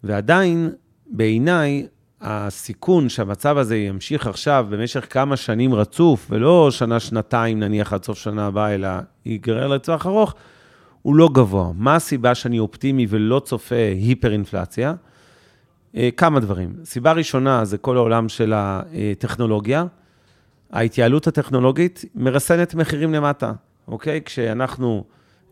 ועדיין, 0.04 0.70
בעיניי, 1.06 1.86
הסיכון 2.20 3.08
שהמצב 3.08 3.58
הזה 3.58 3.76
ימשיך 3.76 4.26
עכשיו 4.26 4.66
במשך 4.70 5.06
כמה 5.10 5.36
שנים 5.36 5.74
רצוף, 5.74 6.26
ולא 6.30 6.70
שנה-שנתיים 6.70 7.60
נניח 7.60 7.92
עד 7.92 8.04
סוף 8.04 8.18
שנה 8.18 8.46
הבאה, 8.46 8.74
אלא 8.74 8.88
ייגרר 9.26 9.68
לטווח 9.68 10.06
ארוך, 10.06 10.34
הוא 11.02 11.16
לא 11.16 11.28
גבוה. 11.32 11.70
מה 11.74 11.94
הסיבה 11.94 12.34
שאני 12.34 12.58
אופטימי 12.58 13.06
ולא 13.08 13.40
צופה 13.44 13.74
היפר-אינפלציה? 13.74 14.94
אה, 15.96 16.08
כמה 16.16 16.40
דברים. 16.40 16.74
סיבה 16.84 17.12
ראשונה 17.12 17.64
זה 17.64 17.78
כל 17.78 17.96
העולם 17.96 18.28
של 18.28 18.52
הטכנולוגיה. 18.56 19.84
ההתייעלות 20.70 21.26
הטכנולוגית 21.26 22.04
מרסנת 22.14 22.74
מחירים 22.74 23.14
למטה, 23.14 23.52
אוקיי? 23.88 24.20
כשאנחנו, 24.24 25.04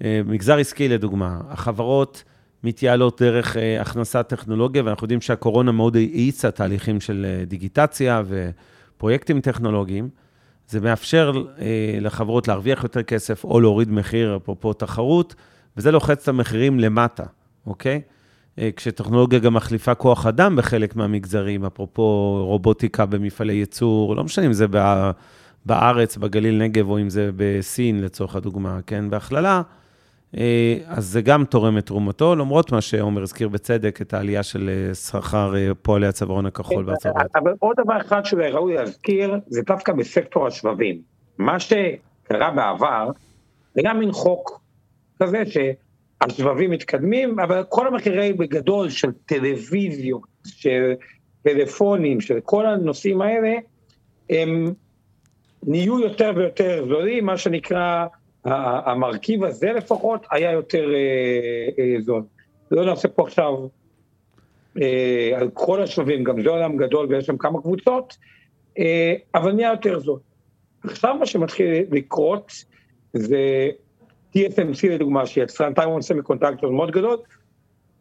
אה, 0.05 0.21
מגזר 0.25 0.59
עסקי 0.59 0.89
לדוגמה, 0.89 1.41
החברות 1.49 2.25
מתייעלות 2.65 3.23
דרך 3.23 3.57
אה, 3.57 3.81
הכנסת 3.81 4.25
טכנולוגיה, 4.29 4.83
ואנחנו 4.85 5.05
יודעים 5.05 5.21
שהקורונה 5.21 5.73
מאוד 5.73 5.97
האיצה 5.97 6.51
תהליכים 6.51 7.01
של 7.01 7.27
דיגיטציה 7.47 8.23
ופרויקטים 8.27 9.41
טכנולוגיים. 9.41 10.09
זה 10.69 10.81
מאפשר 10.81 11.33
לחברות 12.01 12.49
להרוויח 12.49 12.83
יותר 12.83 13.03
כסף 13.03 13.45
או 13.45 13.61
להוריד 13.61 13.91
מחיר, 13.91 14.37
אפרופו 14.37 14.73
תחרות, 14.73 15.35
וזה 15.77 15.91
לוחץ 15.91 16.23
את 16.23 16.29
המחירים 16.29 16.81
למטה, 16.81 17.25
אוקיי? 17.67 18.01
אה, 18.59 18.71
כשטכנולוגיה 18.77 19.39
גם 19.39 19.55
מחליפה 19.55 19.95
כוח 19.95 20.27
אדם 20.27 20.57
בחלק 20.57 20.97
מהמגזרים, 20.97 21.65
אפרופו 21.65 22.39
רובוטיקה 22.47 23.07
במפעלי 23.07 23.55
ייצור, 23.55 24.17
לא 24.17 24.25
משנה 24.25 24.47
אם 24.47 24.53
זה 24.53 24.67
בארץ, 25.67 26.17
בגליל 26.17 26.59
נגב, 26.59 26.89
או 26.89 27.01
אם 27.01 27.11
זה 27.11 27.31
בסין, 27.37 28.01
לצורך 28.01 28.37
הדוגמה, 28.37 28.79
כן, 28.87 29.11
בהכללה, 29.11 29.57
אה, 29.57 29.63
אז 30.87 31.05
זה 31.05 31.23
גם 31.23 31.45
תורם 31.45 31.79
את 31.79 31.87
תרומתו, 31.87 32.37
למרות 32.37 32.73
מה 32.73 32.81
שעומר 32.81 33.23
הזכיר 33.23 33.49
בצדק, 33.49 34.03
את 34.03 34.15
העלייה 34.15 34.43
של 34.43 34.71
אה, 34.89 34.95
שכר 34.95 35.53
פועלי 35.83 36.07
הצווארון 36.07 36.47
הכחול 36.47 36.85
בארצות 36.85 37.07
הברית. 37.07 37.37
אבל 37.37 37.55
עוד 37.59 37.77
דבר 37.85 38.01
אחד 38.01 38.25
שראוי 38.25 38.75
להזכיר, 38.75 39.35
זה 39.47 39.63
דווקא 39.67 39.93
בסקטור 39.93 40.47
השבבים. 40.47 41.01
מה 41.39 41.61
שקרה 41.61 42.51
בעבר, 42.51 43.11
זה 43.75 43.81
גם 43.85 43.99
מין 43.99 44.13
חוק 44.13 44.61
כזה, 45.23 45.43
השבבים 46.21 46.71
מתקדמים, 46.71 47.41
אבל 47.41 47.65
כל 47.69 47.87
המחירים 47.87 48.37
בגדול 48.37 48.91
של 48.91 49.09
טלוויזיות, 49.27 50.23
של 50.47 50.95
טלפונים, 51.43 52.21
של 52.21 52.41
כל 52.41 52.67
הנושאים 52.67 53.23
האלה, 53.23 53.55
הם 54.31 54.75
נהיו 55.63 56.01
יותר 56.01 56.33
ויותר 56.37 56.85
זולים, 56.89 57.27
מה 57.27 57.39
שנקרא, 57.39 58.07
המרכיב 58.45 59.45
הזה 59.45 59.73
לפחות 59.73 60.27
היה 60.31 60.53
יותר 60.53 60.95
אה, 60.95 61.69
אה, 61.79 62.01
זול. 62.01 62.23
לא 62.71 62.85
נעשה 62.87 63.09
פה 63.09 63.23
עכשיו 63.23 63.67
אה, 64.83 65.31
על 65.37 65.51
כל 65.55 65.83
השבבים, 65.83 66.25
גם 66.25 66.43
זה 66.43 66.49
עולם 66.49 66.77
גדול 66.77 67.07
ויש 67.07 67.27
שם 67.27 67.37
כמה 67.37 67.61
קבוצות, 67.61 68.17
אבל 69.35 69.53
נהיה 69.53 69.71
יותר 69.71 69.99
זול. 69.99 70.19
עכשיו 70.85 71.15
מה 71.15 71.27
שמתחיל 71.27 71.85
לקרות 71.91 72.53
זה 73.13 73.69
TSMC 74.37 74.89
לדוגמה, 74.91 75.27
שיצרן 75.27 75.75
טיימון 75.75 76.03
סמי 76.03 76.23
קונטקטור 76.23 76.73
מאוד 76.73 76.91
גדול, 76.91 77.17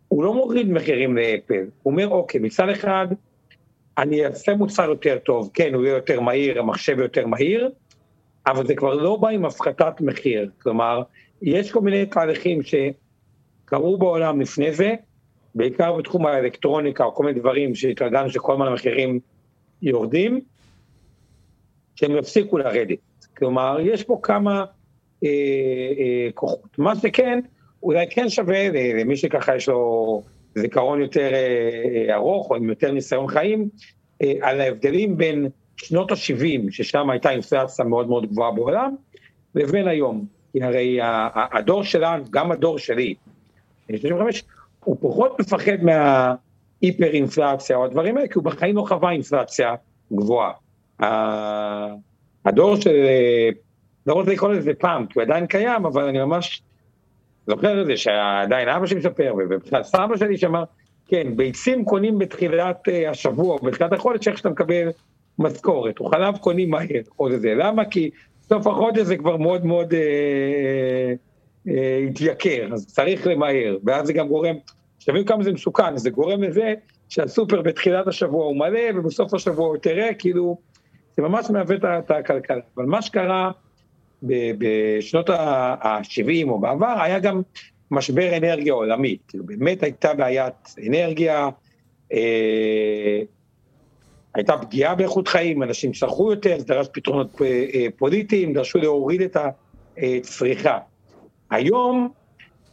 הוא 0.08 0.24
לא 0.24 0.34
מוריד 0.34 0.70
מחירים 0.72 1.18
לאפל, 1.18 1.66
הוא 1.84 1.92
אומר 1.92 2.08
אוקיי, 2.08 2.42
מצד 2.42 2.70
אחד 2.70 3.08
אני 3.98 4.26
אעשה 4.26 4.54
מוצר 4.54 4.90
יותר 4.90 5.18
טוב, 5.26 5.50
כן, 5.54 5.74
הוא 5.74 5.84
יהיה 5.84 5.96
יותר 5.96 6.22
מהיר, 6.22 6.60
המחשב 6.60 7.00
יותר 7.00 7.28
מהיר, 7.28 7.70
אבל 8.48 8.68
זה 8.68 8.76
כבר 8.76 8.94
לא 8.94 9.16
בא 9.16 9.28
עם 9.28 9.46
הפחתת 9.46 10.02
מחיר, 10.02 10.50
כלומר, 10.62 11.02
יש 11.42 11.72
כל 11.72 11.82
מיני 11.82 12.06
תהליכים 12.06 12.60
שקרו 12.64 13.98
בעולם 13.98 14.42
לפני 14.42 14.74
זה, 14.74 14.94
בעיקר 15.56 15.94
בתחום 15.94 16.26
האלקטרוניקה 16.26 17.04
או 17.04 17.16
כל 17.16 17.24
מיני 17.24 17.40
דברים 17.40 17.76
שהתרגלנו 17.76 18.30
שכל 18.30 18.54
הזמן 18.54 18.68
המחירים 18.68 19.20
יורדים, 19.82 20.42
שהם 21.96 22.18
יפסיקו 22.18 22.58
לרדת. 22.58 23.00
כלומר, 23.38 23.78
יש 23.82 24.04
פה 24.04 24.20
כמה 24.24 24.66
אה, 25.24 25.30
אה, 26.00 26.32
כוחות. 26.34 26.78
מה 26.78 26.96
שכן, 26.96 27.40
אולי 27.84 28.06
כן 28.10 28.30
שווה 28.30 28.70
למי 29.00 29.18
שככה 29.18 29.56
יש 29.56 29.70
לו 29.70 30.24
זיכרון 30.56 31.02
יותר 31.02 31.30
אה, 31.34 32.16
ארוך 32.16 32.50
או 32.50 32.56
עם 32.56 32.70
יותר 32.70 32.92
ניסיון 32.92 33.28
חיים, 33.28 33.70
על 34.42 34.62
ההבדלים 34.62 35.18
בין 35.18 35.50
שנות 35.78 36.12
ה-70, 36.12 36.72
ששם 36.72 37.10
הייתה 37.10 37.30
אינפלציה 37.30 37.86
מאוד 37.86 38.08
מאוד 38.08 38.26
גבוהה 38.26 38.52
בעולם, 38.52 38.96
לבין 39.56 39.88
היום. 39.88 40.26
כי 40.54 40.64
הרי 40.64 41.00
הדור 41.54 41.84
שלנו, 41.84 42.24
גם 42.30 42.52
הדור 42.52 42.80
שלי, 42.80 43.16
35, 43.88 44.44
הוא 44.84 44.98
פחות 45.02 45.40
מפחד 45.40 45.78
מההיפר 45.82 47.14
אינפלציה 47.14 47.78
או 47.78 47.86
הדברים 47.86 48.18
האלה, 48.18 48.28
כי 48.28 48.34
הוא 48.36 48.44
בחיים 48.44 48.76
לא 48.76 48.86
חווה 48.88 49.12
אינפלציה 49.12 49.76
גבוהה. 50.14 50.52
הדור 52.46 52.76
של 52.76 52.96
לא 54.08 54.14
רוצה 54.14 54.32
לקרוא 54.32 54.54
לזה 54.54 54.74
פעם, 54.74 55.06
כי 55.06 55.20
הוא 55.20 55.24
עדיין 55.24 55.48
קיים, 55.48 55.86
אבל 55.86 56.04
אני 56.04 56.20
ממש 56.20 56.62
זוכר 57.48 57.82
את 57.82 57.86
זה 57.86 57.98
שעדיין 57.98 58.70
אבא 58.70 58.86
שלי 58.86 59.00
מספר, 59.00 59.34
ובכלל 59.38 59.84
סבא 59.84 60.18
שלי 60.18 60.38
שאמר, 60.38 60.64
כן, 61.08 61.28
ביצים 61.36 61.86
קונים 61.86 62.20
בתחילת 62.20 62.90
אה, 62.90 63.10
השבוע, 63.10 63.58
בתחילת 63.64 63.94
החודש, 63.94 64.28
איך 64.28 64.38
שאתה 64.38 64.50
מקבל 64.50 64.90
משכורת, 65.40 66.00
או 66.00 66.06
חלב 66.06 66.38
קונים 66.38 66.70
מהר, 66.70 67.02
או 67.20 67.38
זה, 67.38 67.54
למה? 67.56 67.86
כי 67.86 68.10
סוף 68.42 68.68
החודש 68.68 69.02
זה 69.02 69.18
כבר 69.18 69.38
מאוד 69.38 69.66
מאוד 69.66 69.94
אה, 69.94 71.14
אה, 71.68 71.98
התייקר, 72.10 72.70
אז 72.74 72.88
צריך 72.88 73.28
למהר, 73.28 73.78
ואז 73.86 74.08
זה 74.08 74.14
גם 74.14 74.28
גורם, 74.28 74.56
שתבינו 75.00 75.26
כמה 75.26 75.44
זה 75.44 75.52
מסוכן, 75.52 75.98
זה 75.98 76.10
גורם 76.10 76.44
לזה 76.44 76.74
שהסופר 77.10 77.62
בתחילת 77.62 78.08
השבוע 78.08 78.46
הוא 78.46 78.58
מלא, 78.58 78.82
ובסוף 78.96 79.34
השבוע 79.34 79.68
הוא 79.68 79.78
תראה, 79.78 80.14
כאילו, 80.14 80.58
זה 81.18 81.24
ממש 81.24 81.50
מעוות 81.50 81.86
את 81.86 82.12
הכלכלה. 82.12 82.62
אבל 82.78 82.86
מה 82.86 83.02
שקרה, 83.02 83.52
בשנות 84.24 85.30
ה-70 85.30 86.50
או 86.50 86.60
בעבר, 86.60 86.96
היה 87.02 87.20
גם 87.20 87.42
משבר 87.92 88.38
אנרגיה 88.38 88.74
עולמי, 88.74 89.18
כאילו 89.28 89.46
באמת 89.46 89.84
הייתה 89.84 90.14
בעיית 90.14 90.76
אנרגיה, 90.88 91.50
אה, 92.14 93.22
הייתה 94.38 94.58
פגיעה 94.58 94.96
באיכות 94.96 95.28
חיים, 95.28 95.64
אנשים 95.64 95.92
צרכו 95.92 96.32
יותר, 96.32 96.60
זה 96.60 96.66
דרש 96.66 96.88
פתרונות 96.94 97.42
אה, 97.42 97.66
אה, 97.74 97.86
פוליטיים, 97.98 98.54
דרשו 98.54 98.78
להוריד 98.78 99.22
את 99.22 99.38
הצריכה. 99.98 100.78
היום, 101.52 102.10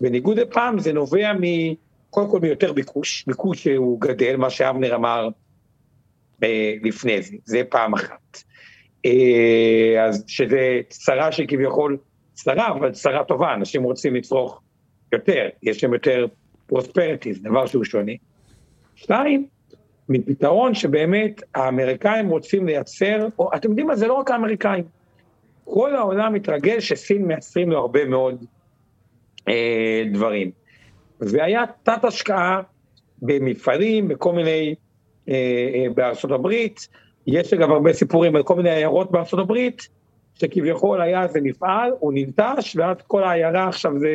בניגוד 0.01 0.39
לפעם, 0.39 0.79
זה 0.79 0.93
נובע 0.93 1.33
מ... 1.33 1.43
קודם 2.11 2.31
כל 2.31 2.41
מיותר 2.41 2.73
ביקוש, 2.73 3.25
ביקוש 3.27 3.63
שהוא 3.63 4.01
גדל, 4.01 4.37
מה 4.37 4.51
שאבנר 4.51 4.95
אמר 4.95 5.29
אה, 6.43 6.75
לפני 6.83 7.23
זה, 7.23 7.37
זה 7.45 7.63
פעם 7.69 7.95
אחת. 7.95 8.43
אז 10.07 10.25
שזה 10.27 10.81
צרה 10.89 11.33
שכביכול 11.33 11.99
צרה, 12.33 12.69
אבל 12.69 12.93
צרה 12.93 13.25
טובה, 13.25 13.55
אנשים 13.55 13.83
רוצים 13.83 14.15
לצרוך 14.15 14.61
יותר, 15.13 15.49
יש 15.63 15.85
להם 15.85 15.95
יותר 15.95 16.27
פרוספרטי, 16.67 17.35
זה 17.35 17.41
דבר 17.43 17.67
שהוא 17.67 17.85
שונה. 17.85 18.13
שתיים, 18.95 19.47
מפתרון 20.09 20.75
שבאמת 20.75 21.43
האמריקאים 21.55 22.29
רוצים 22.29 22.67
לייצר, 22.67 23.27
או 23.39 23.51
אתם 23.55 23.69
יודעים 23.69 23.87
מה, 23.87 23.97
זה 23.97 24.07
לא 24.07 24.15
רק 24.15 24.31
האמריקאים. 24.31 24.85
כל 25.65 25.97
העולם 25.97 26.33
מתרגל 26.33 26.81
שסין 26.81 27.27
מייצרים 27.27 27.71
לו 27.71 27.79
הרבה 27.79 28.05
מאוד 28.05 28.45
אה, 29.49 30.03
דברים. 30.13 30.51
והיה 31.21 31.65
תת 31.83 32.05
השקעה 32.05 32.61
במפעלים, 33.23 34.09
בכל 34.09 34.33
מיני, 34.33 34.75
אה, 35.29 35.35
אה, 35.75 35.87
בארצות 35.95 36.31
הברית, 36.31 36.89
יש 37.27 37.53
אגב 37.53 37.71
הרבה 37.71 37.93
סיפורים 37.93 38.37
על 38.37 38.43
כל 38.43 38.57
מיני 38.57 38.71
עיירות 38.71 39.11
בארצות 39.11 39.41
הברית, 39.41 39.89
שכביכול 40.35 41.01
היה 41.01 41.23
איזה 41.23 41.41
מפעל, 41.41 41.93
הוא 41.99 42.13
ננטש, 42.15 42.77
ואז 42.77 42.97
כל 43.07 43.23
העיירה 43.23 43.69
עכשיו 43.69 43.93
זה... 43.99 44.09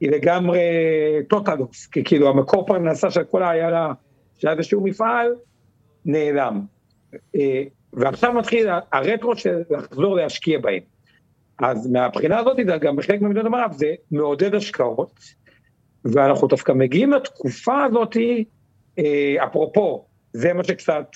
היא 0.00 0.10
לגמרי 0.10 0.60
טוטלוס, 1.28 1.86
כי 1.86 2.04
כאילו 2.04 2.28
המקור 2.28 2.66
פרנסה 2.66 3.10
של 3.10 3.24
כל 3.24 3.42
העיירה, 3.42 3.92
שהיה 4.38 4.54
איזשהו 4.54 4.80
מפעל, 4.84 5.34
נעלם. 6.04 6.60
אה, 7.36 7.62
ועכשיו 7.92 8.32
מתחיל 8.32 8.68
הרטרו 8.92 9.36
של 9.36 9.62
לחזור 9.70 10.16
להשקיע 10.16 10.58
בהם. 10.58 10.82
אז 11.58 11.86
מהבחינה 11.86 12.38
הזאת, 12.38 12.56
גם 12.80 12.96
בחלק 12.96 13.20
ממדינות 13.20 13.46
המערב 13.46 13.72
זה 13.72 13.94
מעודד 14.10 14.54
השקעות, 14.54 15.20
ואנחנו 16.04 16.48
דווקא 16.48 16.72
מגיעים 16.72 17.12
לתקופה 17.12 17.84
הזאת, 17.84 18.16
אה, 18.98 19.44
אפרופו, 19.44 20.04
זה 20.32 20.52
מה 20.52 20.64
שקצת 20.64 21.06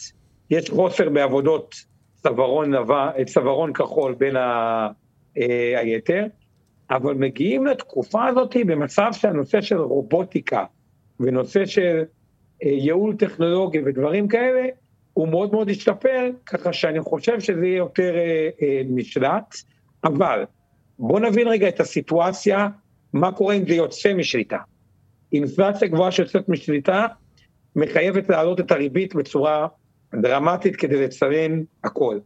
יש 0.50 0.70
חוסר 0.70 1.08
בעבודות 1.08 1.74
צווארון, 2.14 2.72
צווארון 3.26 3.72
כחול 3.72 4.14
בין 4.14 4.36
ה, 4.36 4.88
אה, 5.38 5.80
היתר, 5.80 6.26
אבל 6.90 7.14
מגיעים 7.14 7.66
לתקופה 7.66 8.26
הזאת 8.26 8.56
במצב 8.66 9.10
שהנושא 9.12 9.60
של 9.60 9.78
רובוטיקה 9.78 10.64
ונושא 11.20 11.66
של 11.66 12.02
ייעול 12.62 13.16
טכנולוגי 13.16 13.78
ודברים 13.86 14.28
כאלה, 14.28 14.66
הוא 15.12 15.28
מאוד 15.28 15.52
מאוד 15.52 15.70
השתפר, 15.70 16.30
ככה 16.46 16.72
שאני 16.72 17.00
חושב 17.00 17.40
שזה 17.40 17.66
יהיה 17.66 17.76
יותר 17.76 18.16
אה, 18.16 18.48
אה, 18.62 18.82
נשלט, 18.88 19.54
אבל 20.04 20.44
בואו 20.98 21.18
נבין 21.18 21.48
רגע 21.48 21.68
את 21.68 21.80
הסיטואציה, 21.80 22.68
מה 23.12 23.32
קורה 23.32 23.54
אם 23.54 23.68
זה 23.68 23.74
יוצא 23.74 24.14
משליטה. 24.14 24.58
אינפלציה 25.32 25.88
גבוהה 25.88 26.12
שיוצאת 26.12 26.48
משליטה 26.48 27.06
מחייבת 27.76 28.28
להעלות 28.28 28.60
את 28.60 28.70
הריבית 28.70 29.14
בצורה 29.14 29.66
דרמטית 30.14 30.76
כדי 30.76 31.04
לציין 31.04 31.64
הכל. 31.84 32.18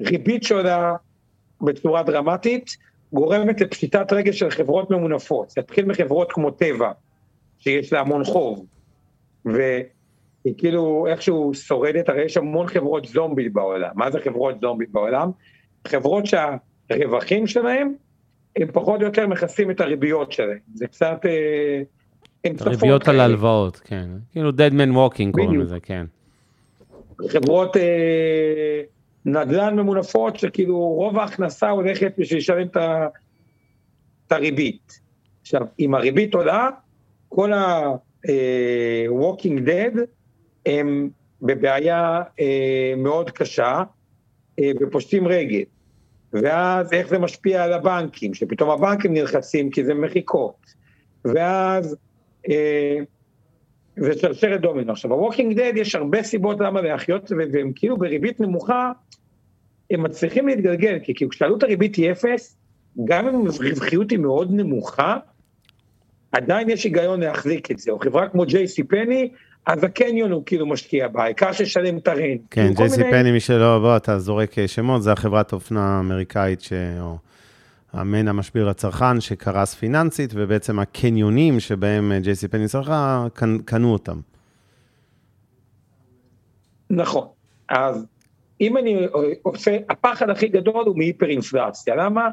ריבית 0.00 0.42
שעולה 0.42 0.94
בצורה 1.60 2.02
דרמטית 2.02 2.76
גורמת 3.12 3.60
לפשיטת 3.60 4.12
רגל 4.12 4.32
של 4.32 4.50
חברות 4.50 4.90
ממונפות. 4.90 5.50
זה 5.50 5.60
התחיל 5.60 5.84
מחברות 5.84 6.32
כמו 6.32 6.50
טבע, 6.50 6.92
שיש 7.58 7.92
לה 7.92 8.00
המון 8.00 8.24
חוב, 8.24 8.66
והיא 9.52 10.54
כאילו 10.58 11.06
איכשהו 11.06 11.54
שורדת, 11.54 12.08
הרי 12.08 12.24
יש 12.24 12.36
המון 12.36 12.66
חברות 12.66 13.04
זומבי 13.04 13.48
בעולם. 13.48 13.90
מה 13.94 14.10
זה 14.10 14.20
חברות 14.20 14.60
זומבי 14.60 14.86
בעולם? 14.86 15.30
חברות 15.88 16.24
שהרווחים 16.26 17.46
שלהם 17.46 17.94
הם 18.56 18.68
פחות 18.72 19.00
או 19.00 19.06
יותר 19.06 19.26
מכסים 19.26 19.70
את 19.70 19.80
הריביות 19.80 20.32
שלהם. 20.32 20.58
זה 20.74 20.86
קצת... 20.86 21.26
אה, 21.26 21.82
הריביות 22.60 23.08
על 23.08 23.20
הלוואות, 23.20 23.76
כן. 23.76 24.08
כאילו 24.32 24.50
dead 24.50 24.72
man 24.72 24.94
walking 24.96 25.32
קוראים 25.32 25.60
לזה, 25.60 25.80
כן. 25.80 26.06
חברות 27.28 27.76
אה, 27.76 28.82
נדל"ן 29.24 29.76
ממונפות, 29.76 30.36
שכאילו 30.36 30.78
רוב 30.78 31.18
ההכנסה 31.18 31.70
הולכת 31.70 32.12
בשביל 32.18 32.38
לשלם 32.38 32.66
את 34.26 34.32
הריבית. 34.32 35.00
עכשיו, 35.40 35.62
אם 35.80 35.94
הריבית 35.94 36.34
עולה, 36.34 36.68
כל 37.28 37.52
ה-Walking 38.24 39.66
Dead 39.66 39.98
הם 40.66 41.10
בבעיה 41.42 42.22
אה, 42.40 42.94
מאוד 42.96 43.30
קשה 43.30 43.82
אה, 44.58 44.70
ופושטים 44.80 45.28
רגל. 45.28 45.62
ואז 46.32 46.92
איך 46.92 47.08
זה 47.08 47.18
משפיע 47.18 47.64
על 47.64 47.72
הבנקים, 47.72 48.34
שפתאום 48.34 48.70
הבנקים 48.70 49.12
נלחצים 49.12 49.70
כי 49.70 49.84
זה 49.84 49.94
מחיקות. 49.94 50.74
ואז 51.24 51.96
אה, 52.50 52.98
זה 53.96 54.12
שרשרת 54.18 54.60
דומינו. 54.60 54.92
עכשיו, 54.92 55.10
ב-Walking 55.10 55.56
Dead 55.56 55.78
יש 55.78 55.94
הרבה 55.94 56.22
סיבות 56.22 56.60
למה 56.60 56.80
להחיות, 56.80 57.32
והם 57.52 57.72
כאילו 57.74 57.96
בריבית 57.96 58.40
נמוכה, 58.40 58.92
הם 59.90 60.02
מצליחים 60.02 60.48
להתגלגל, 60.48 60.98
כי 61.02 61.14
כאילו 61.14 61.30
כשעלות 61.30 61.62
הריבית 61.62 61.96
היא 61.96 62.12
אפס, 62.12 62.56
גם 63.04 63.28
אם 63.28 63.46
הרווחיות 63.46 64.10
היא 64.10 64.18
מאוד 64.18 64.52
נמוכה, 64.52 65.16
עדיין 66.32 66.70
יש 66.70 66.84
היגיון 66.84 67.20
להחזיק 67.20 67.70
את 67.70 67.78
זה, 67.78 67.90
או 67.90 67.98
חברה 67.98 68.28
כמו 68.28 68.44
ג'ייסי 68.46 68.84
פני, 68.84 69.28
אז 69.66 69.84
הקניון 69.84 70.32
הוא 70.32 70.42
כאילו 70.46 70.66
משקיע 70.66 71.08
בה, 71.08 71.22
העיקר 71.24 71.52
ששלם 71.52 71.98
את 71.98 72.08
הרנט. 72.08 72.40
כן, 72.50 72.72
ג'ייסי 72.76 73.02
מיני- 73.02 73.10
פני, 73.12 73.32
מי 73.32 73.40
שלא, 73.40 73.78
בוא, 73.78 73.96
אתה 73.96 74.18
זורק 74.18 74.58
אה, 74.58 74.68
שמות, 74.68 75.02
זה 75.02 75.12
החברת 75.12 75.52
אופנה 75.52 75.96
האמריקאית, 75.96 76.60
ש... 76.60 76.72
או 77.00 77.16
אמן 78.00 78.28
המשביר 78.28 78.68
לצרכן, 78.68 79.20
שקרס 79.20 79.74
פיננסית, 79.74 80.30
ובעצם 80.34 80.78
הקניונים 80.78 81.60
שבהם 81.60 82.12
אה, 82.12 82.20
ג'ייסי 82.20 82.48
פני 82.48 82.68
צרכה, 82.68 83.26
קנ- 83.34 83.62
קנו 83.64 83.92
אותם. 83.92 84.20
נכון. 86.90 87.26
אז 87.68 88.06
אם 88.60 88.76
אני 88.76 89.06
עושה, 89.42 89.76
הפחד 89.90 90.30
הכי 90.30 90.48
גדול 90.48 90.84
הוא 90.86 90.98
מהיפר 90.98 91.26
אינפלציה. 91.26 91.94
למה? 91.96 92.28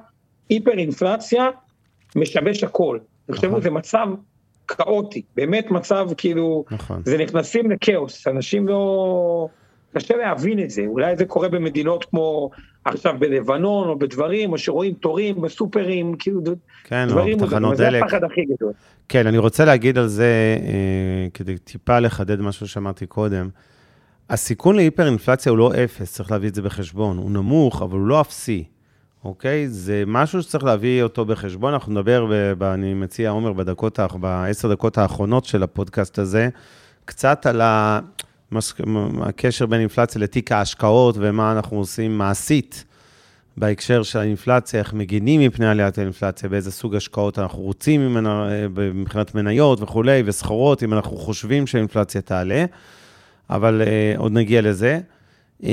היפר 0.50 0.72
אינפלציה 0.78 1.46
משבש 2.16 2.64
הכל. 2.64 3.00
אני 3.30 3.36
חושב 3.36 3.48
נכון. 3.48 3.62
שזה 3.62 3.70
מצב 3.70 4.08
כאוטי, 4.68 5.22
באמת 5.36 5.72
מצב 5.72 6.08
כאילו, 6.18 6.66
נכון. 6.72 7.02
זה 7.06 7.18
נכנסים 7.18 7.72
לכאוס, 7.72 8.28
אנשים 8.28 8.68
לא... 8.68 9.50
קשה 9.96 10.16
להבין 10.18 10.60
את 10.60 10.70
זה, 10.70 10.84
אולי 10.88 11.18
זה 11.18 11.26
קורה 11.26 11.50
במדינות 11.50 12.06
כמו 12.06 12.50
עכשיו 12.86 13.16
בלבנון 13.20 13.88
או 13.88 14.00
בדברים, 14.00 14.52
או 14.52 14.58
שרואים 14.58 14.94
תורים 14.94 15.42
בסופרים, 15.42 16.16
כאילו 16.20 16.42
כן, 16.84 17.06
דברים, 17.10 17.42
או 17.42 17.48
תחנות 17.48 17.78
זה 17.78 17.84
דלק. 17.84 18.04
הפחד 18.04 18.24
הכי 18.24 18.46
גדול. 18.46 18.74
כן, 19.10 19.28
אני 19.28 19.38
רוצה 19.38 19.66
להגיד 19.66 19.98
על 19.98 20.08
זה, 20.08 20.58
אה, 20.68 21.28
כדי 21.34 21.58
טיפה 21.58 22.00
לחדד 22.00 22.42
משהו 22.42 22.68
שאמרתי 22.68 23.06
קודם. 23.06 23.50
הסיכון 24.30 24.76
להיפר-אינפלציה 24.76 25.50
הוא 25.50 25.58
לא 25.58 25.72
אפס, 25.84 26.14
צריך 26.14 26.32
להביא 26.32 26.50
את 26.50 26.56
זה 26.56 26.62
בחשבון. 26.62 27.18
הוא 27.18 27.32
נמוך, 27.32 27.82
אבל 27.82 27.98
הוא 27.98 28.08
לא 28.08 28.22
אפסי, 28.22 28.64
אוקיי? 29.26 29.68
זה 29.68 30.04
משהו 30.08 30.44
שצריך 30.44 30.64
להביא 30.64 31.04
אותו 31.04 31.26
בחשבון. 31.26 31.74
אנחנו 31.74 31.92
נדבר, 31.92 32.26
ב, 32.58 32.64
אני 32.64 32.94
מציע, 32.94 33.30
עומר, 33.30 33.54
בדקות, 33.54 34.00
בעשר 34.20 34.72
דקות 34.72 34.98
האחרונות 34.98 35.46
של 35.46 35.64
הפודקאסט 35.64 36.20
הזה, 36.20 36.50
קצת 37.06 37.46
על 37.46 37.62
ה, 37.62 38.00
הקשר 39.22 39.66
בין 39.66 39.80
אינפלציה 39.80 40.22
לתיק 40.22 40.52
ההשקעות 40.52 41.16
ומה 41.20 41.52
אנחנו 41.52 41.78
עושים 41.78 42.18
מעשית. 42.18 42.86
בהקשר 43.58 44.04
של 44.04 44.20
האינפלציה, 44.20 44.80
איך 44.80 44.94
מגינים 44.94 45.42
מפני 45.42 45.68
עליית 45.68 45.98
האינפלציה, 45.98 46.50
באיזה 46.50 46.72
סוג 46.72 46.96
השקעות 46.96 47.40
אנחנו 47.40 47.60
רוצים 47.60 48.02
ממנה, 48.02 48.48
מבחינת 48.94 49.36
מניות 49.36 49.82
וכולי, 49.82 50.24
וסחורות, 50.26 50.84
אם 50.84 50.94
אנחנו 50.94 51.18
חושבים 51.18 51.68
שהאינפלציה 51.68 52.22
תעלה, 52.22 52.66
אבל 53.50 53.82
אה, 53.86 54.14
עוד 54.18 54.32
נגיע 54.32 54.62
לזה. 54.62 55.00
אה, 55.64 55.70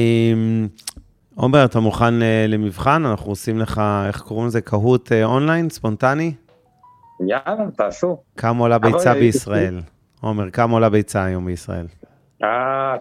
עומר, 1.35 1.65
אתה 1.65 1.81
מוכן 1.81 2.23
אה, 2.23 2.47
למבחן? 2.49 3.07
אנחנו 3.07 3.31
עושים 3.33 3.59
לך, 3.59 3.83
איך 4.07 4.21
קוראים 4.21 4.47
לזה? 4.47 4.61
קהוט 4.61 5.13
אה, 5.13 5.25
אונליין, 5.25 5.71
ספונטני? 5.71 6.35
יאללה, 7.29 7.65
תעשו. 7.77 8.23
כמה 8.37 8.61
עולה 8.61 8.79
ביצה 8.79 9.11
אבל- 9.13 9.21
בישראל? 9.21 9.81
עומר, 10.21 10.51
כמה 10.51 10.73
עולה 10.73 10.89
ביצה 10.89 11.25
היום 11.25 11.47
בישראל? 11.47 11.87
אה, 12.45 12.49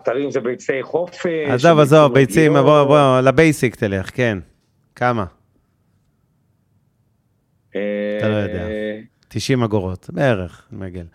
תראי 0.06 0.26
אם 0.26 0.32
זה 0.32 0.40
ביצי 0.40 0.74
חופש. 0.82 1.26
עזוב, 1.50 1.80
עזוב, 1.80 2.14
ביצים, 2.14 2.52
רגילות. 2.52 2.66
בוא, 2.66 2.84
בוא, 2.84 3.20
לבייסיק 3.22 3.76
תלך, 3.76 4.10
כן. 4.14 4.38
כמה? 4.96 5.26
אה, 7.76 7.82
אתה 8.20 8.30
לא 8.30 8.36
יודע. 8.36 8.64
90 9.28 9.64
אגורות, 9.64 10.10
בערך, 10.14 10.68
מגל. 10.72 11.06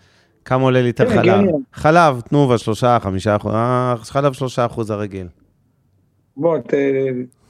כמה 0.45 0.63
עולה 0.63 0.83
ליטר 0.83 1.09
כן, 1.11 1.23
חלב? 1.23 1.45
חלב, 1.73 2.21
תנובה, 2.21 2.59
שלושה, 2.59 2.99
חמישה 3.01 3.37
אחוז, 3.37 3.53
אה, 3.55 3.95
חלב 4.03 4.33
שלושה 4.33 4.67
אחוז 4.67 4.91
הרגיל. 4.91 5.27
בוא, 6.37 6.59
ת- 6.59 6.75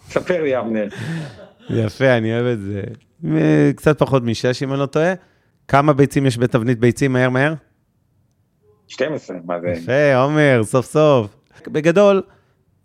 תספר 0.08 0.42
לי, 0.42 0.58
אבנר. 0.58 0.88
יפה, 1.70 2.16
אני 2.16 2.34
אוהב 2.34 2.46
את 2.46 2.60
זה. 2.60 2.82
אה, 3.36 3.70
קצת 3.76 3.98
פחות 3.98 4.22
משש, 4.22 4.62
אם 4.62 4.72
אני 4.72 4.80
לא 4.80 4.86
טועה. 4.86 5.12
כמה 5.68 5.92
ביצים 5.92 6.26
יש 6.26 6.38
בתבנית 6.38 6.78
ביצים, 6.80 7.12
מהר 7.12 7.30
מהר? 7.30 7.54
12, 8.88 9.36
מה 9.44 9.60
זה? 9.60 9.68
יפה, 9.68 10.14
עומר, 10.16 10.60
סוף 10.64 10.86
סוף. 10.86 11.36
בגדול, 11.68 12.22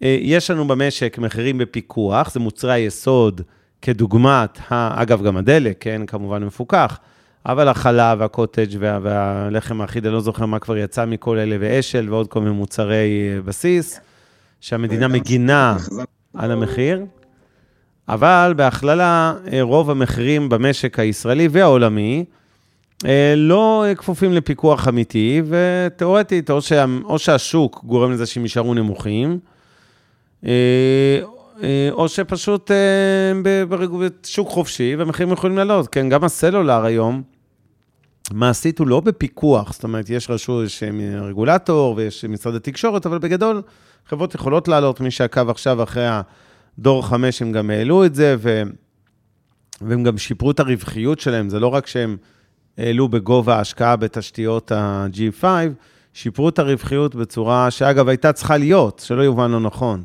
אה, 0.04 0.18
יש 0.22 0.52
לנו 0.52 0.68
במשק 0.68 1.18
מחירים 1.18 1.58
בפיקוח, 1.58 2.32
זה 2.32 2.40
מוצרי 2.40 2.74
היסוד 2.74 3.42
כדוגמת, 3.82 4.60
אגב, 4.70 5.24
גם 5.24 5.38
הדלק, 5.38 5.78
כן, 5.80 6.02
כמובן 6.08 6.44
מפוקח, 6.44 7.00
אבל 7.46 7.68
החלב 7.68 8.18
והקוטג' 8.22 8.76
וה, 8.80 9.00
והלחם 9.02 9.82
האחיד, 9.82 10.06
אני 10.06 10.14
לא 10.14 10.20
זוכר 10.22 10.46
מה 10.46 10.60
כבר 10.60 10.78
יצא 10.78 11.06
מכל 11.06 11.38
אלה, 11.38 11.56
ואשל 11.60 12.14
ועוד 12.14 12.28
כל 12.28 12.40
מיני 12.40 12.52
מוצרי 12.56 12.96
אה, 13.36 13.42
בסיס, 13.42 14.00
שהמדינה 14.62 15.08
מגינה 15.08 15.78
על 16.34 16.52
המחיר, 16.52 17.06
אבל 18.08 18.54
בהכללה, 18.58 19.34
אה, 19.52 19.62
רוב 19.62 19.90
המחירים 19.90 20.50
במשק 20.50 21.00
הישראלי 21.00 21.48
והעולמי, 21.52 22.26
אה, 23.06 23.34
לא 23.38 23.86
אה, 23.88 23.96
כפופים 23.96 24.34
לפיקוח 24.34 24.88
אמיתי, 24.88 25.42
ותיאורטית, 25.48 26.50
או, 26.50 26.62
שה, 26.62 26.86
או 27.04 27.20
שהשוק 27.20 27.84
גורם 27.84 28.12
לזה 28.12 28.26
שהם 28.26 28.44
יישארו 28.44 28.74
נמוכים, 28.74 29.40
או 31.92 32.10
שפשוט 32.10 32.72
בשוק 33.42 34.50
חופשי 34.50 34.96
והמחירים 34.96 35.34
יכולים 35.34 35.58
לעלות. 35.58 35.88
כן, 35.88 36.10
גם 36.10 36.24
הסלולר 36.24 36.86
היום, 36.86 37.22
מעשית 38.32 38.80
הוא 38.80 38.88
לא 38.88 39.00
בפיקוח, 39.00 39.74
זאת 39.74 39.84
אומרת, 39.84 40.10
יש 40.10 40.30
רשות, 40.30 40.66
יש 40.66 40.84
רגולטור 41.22 41.94
ויש 41.98 42.26
משרד 42.26 42.56
התקשורת, 42.56 43.06
אבל 43.06 43.18
בגדול, 43.18 43.62
חברות 44.12 44.36
יכולות 44.36 44.68
לעלות, 44.68 45.02
מי 45.02 45.12
שעקב 45.12 45.50
עכשיו 45.50 45.84
אחרי 45.84 46.08
הדור 46.78 47.08
5, 47.08 47.42
הם 47.42 47.52
גם 47.52 47.70
העלו 47.70 48.06
את 48.06 48.16
זה, 48.16 48.36
ו... 48.40 48.62
והם 49.82 50.04
גם 50.04 50.18
שיפרו 50.18 50.52
את 50.52 50.60
הרווחיות 50.60 51.20
שלהם, 51.20 51.50
זה 51.50 51.60
לא 51.60 51.68
רק 51.68 51.88
שהם 51.88 52.18
העלו 52.78 53.08
בגובה 53.08 53.56
ההשקעה 53.56 53.96
בתשתיות 53.96 54.72
ה-G5, 54.72 55.46
שיפרו 56.14 56.50
את 56.50 56.60
הרווחיות 56.60 57.16
בצורה 57.16 57.72
שאגב 57.72 58.08
הייתה 58.08 58.34
צריכה 58.34 58.58
להיות, 58.58 59.02
שלא 59.06 59.22
יובן 59.22 59.52
לא 59.52 59.60
נכון. 59.60 60.04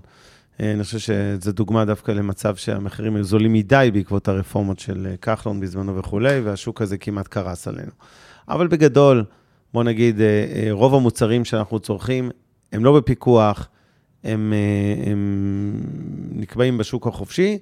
אה, 0.61 0.73
אני 0.73 0.85
חושב 0.85 0.99
שזו 0.99 1.53
דוגמה 1.53 1.85
דווקא 1.85 2.13
למצב 2.13 2.57
שהמחירים 2.57 3.17
היו 3.17 3.25
זולים 3.25 3.53
מדי 3.53 3.91
בעקבות 3.93 4.29
הרפורמות 4.29 4.79
של 4.79 5.07
אה, 5.11 5.17
כחלון 5.17 5.61
בזמנו 5.61 5.97
וכולי, 5.97 6.41
והשוק 6.41 6.83
הזה 6.83 6.99
כמעט 6.99 7.29
קרס 7.29 7.69
עלינו. 7.69 7.93
אבל 8.49 8.67
בגדול, 8.67 9.25
בוא 9.75 9.85
נגיד, 9.85 10.21
אה, 10.21 10.69
רוב 10.71 10.95
המוצרים 10.95 11.45
שאנחנו 11.45 11.79
צורכים, 11.79 12.31
הם 12.73 12.85
לא 12.85 12.97
בפיקוח, 12.97 13.69
הם, 14.27 14.53
אה, 14.53 15.11
הם 15.11 15.73
נקבעים 16.33 16.79
בשוק 16.79 17.07
החופשי, 17.07 17.59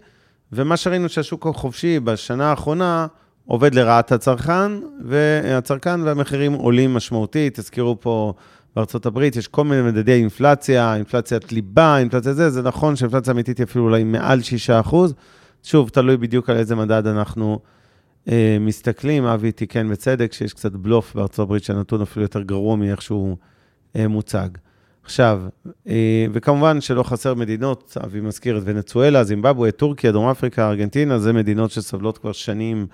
ומה 0.53 0.77
שראינו 0.77 1.09
שהשוק 1.09 1.47
החופשי 1.47 2.01
בשנה 2.01 2.51
האחרונה 2.51 3.07
עובד 3.47 3.75
לרעת 3.75 4.13
הצרכן, 4.13 4.73
והצרכן 5.05 6.01
והמחירים 6.03 6.53
עולים 6.53 6.95
משמעותית. 6.95 7.61
תזכרו 7.61 8.01
פה, 8.01 8.33
בארצות 8.77 9.07
הברית 9.07 9.37
יש 9.37 9.49
כל 9.49 9.65
מיני 9.65 9.83
מדדי 9.83 10.13
אינפלציה, 10.13 10.95
אינפלציית 10.95 11.53
ליבה, 11.53 11.99
אינפלציה 11.99 12.33
זה, 12.33 12.51
זה 12.51 12.63
נכון 12.63 12.97
שאינפלציה 12.97 13.33
אמיתית 13.33 13.59
היא 13.59 13.65
אפילו 13.65 13.85
אולי 13.85 14.05
מעל 14.05 14.41
6%. 14.85 14.95
שוב, 15.63 15.89
תלוי 15.89 16.17
בדיוק 16.17 16.51
על 16.51 16.57
איזה 16.57 16.77
מדד 16.77 17.07
אנחנו 17.07 17.59
אה, 18.29 18.57
מסתכלים. 18.61 19.25
אבי 19.25 19.53
תיקן 19.53 19.91
בצדק 19.91 20.33
שיש 20.33 20.53
קצת 20.53 20.73
בלוף 20.73 21.15
בארצות 21.15 21.39
הברית, 21.39 21.65
שהנתון 21.65 22.03
אפילו 22.03 22.25
יותר 22.25 22.43
גרוע 22.43 22.77
מאיך 22.77 23.03
שהוא 23.03 23.37
אה, 23.97 24.09
מוצג. 24.09 24.49
עכשיו, 25.05 25.43
אה, 25.89 26.27
וכמובן 26.33 26.81
שלא 26.81 27.03
חסר 27.03 27.35
מדינות, 27.35 27.97
אבי 28.05 28.21
מזכיר 28.21 28.59
את 28.59 28.63
ונצואלה, 28.65 29.25
זימבבואה, 29.25 29.71
טורקיה, 29.71 30.13
דרום 30.13 30.29
אפריקה, 30.29 30.69
ארגנטינה, 30.69 31.19
זה 31.19 31.33
מדינות 31.33 31.71
שסובלות 31.71 32.19
כבר 32.19 32.33
שנים 32.33 32.87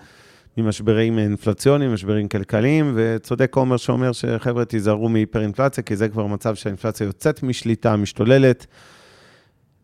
ממשברים 0.57 1.19
אינפלציוניים, 1.19 1.93
משברים 1.95 2.29
כלכליים, 2.29 2.93
וצודק 2.95 3.57
עומר 3.57 3.77
שאומר 3.77 4.13
שחבר'ה, 4.13 4.65
תיזהרו 4.65 5.09
מהיפר-אינפלציה, 5.09 5.83
כי 5.83 5.97
זה 5.97 6.09
כבר 6.09 6.27
מצב 6.27 6.55
שהאינפלציה 6.55 7.05
יוצאת 7.05 7.43
משליטה, 7.43 7.97
משתוללת, 7.97 8.67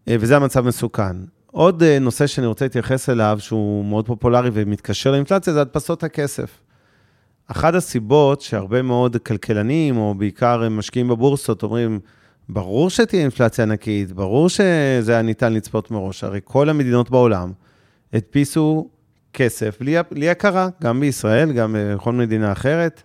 אה, 0.08 0.16
וזה 0.20 0.36
המצב 0.36 0.66
מסוכן. 0.66 1.16
עוד 1.46 1.82
אה, 1.82 1.98
נושא 1.98 2.26
שאני 2.26 2.46
רוצה 2.46 2.64
להתייחס 2.64 3.08
אליו, 3.08 3.36
שהוא 3.40 3.84
מאוד 3.84 4.06
פופולרי 4.06 4.50
ומתקשר 4.52 5.10
לאינפלציה, 5.10 5.52
זה 5.52 5.60
הדפסות 5.60 6.04
הכסף. 6.04 6.65
אחת 7.46 7.74
הסיבות 7.74 8.40
שהרבה 8.40 8.82
מאוד 8.82 9.16
כלכלנים, 9.16 9.96
או 9.96 10.14
בעיקר 10.14 10.68
משקיעים 10.68 11.08
בבורסות, 11.08 11.62
אומרים, 11.62 12.00
ברור 12.48 12.90
שתהיה 12.90 13.22
אינפלציה 13.22 13.64
ענקית, 13.64 14.12
ברור 14.12 14.48
שזה 14.48 15.12
היה 15.12 15.22
ניתן 15.22 15.52
לצפות 15.52 15.90
מראש, 15.90 16.24
הרי 16.24 16.40
כל 16.44 16.68
המדינות 16.68 17.10
בעולם 17.10 17.52
הדפיסו 18.12 18.88
כסף 19.32 19.76
בלי, 19.80 19.96
בלי 20.10 20.30
הכרה, 20.30 20.68
גם 20.82 21.00
בישראל, 21.00 21.52
גם 21.52 21.76
בכל 21.78 22.12
מדינה 22.12 22.52
אחרת, 22.52 23.02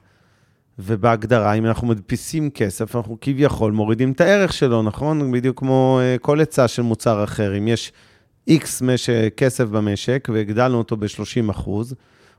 ובהגדרה, 0.80 1.54
אם 1.54 1.66
אנחנו 1.66 1.88
מדפיסים 1.88 2.50
כסף, 2.50 2.96
אנחנו 2.96 3.18
כביכול 3.22 3.72
מורידים 3.72 4.12
את 4.12 4.22
הערך 4.22 4.54
שלו, 4.54 4.84
נכון? 4.84 5.32
בדיוק 5.32 5.60
כמו 5.60 6.00
אה, 6.02 6.16
כל 6.22 6.40
היצע 6.40 6.68
של 6.68 6.82
מוצר 6.82 7.24
אחר. 7.24 7.58
אם 7.58 7.68
יש 7.68 7.92
משק, 8.82 9.34
כסף 9.38 9.64
במשק 9.64 10.28
והגדלנו 10.34 10.78
אותו 10.78 10.98
ב-30 10.98 11.52
אחוז, 11.52 11.96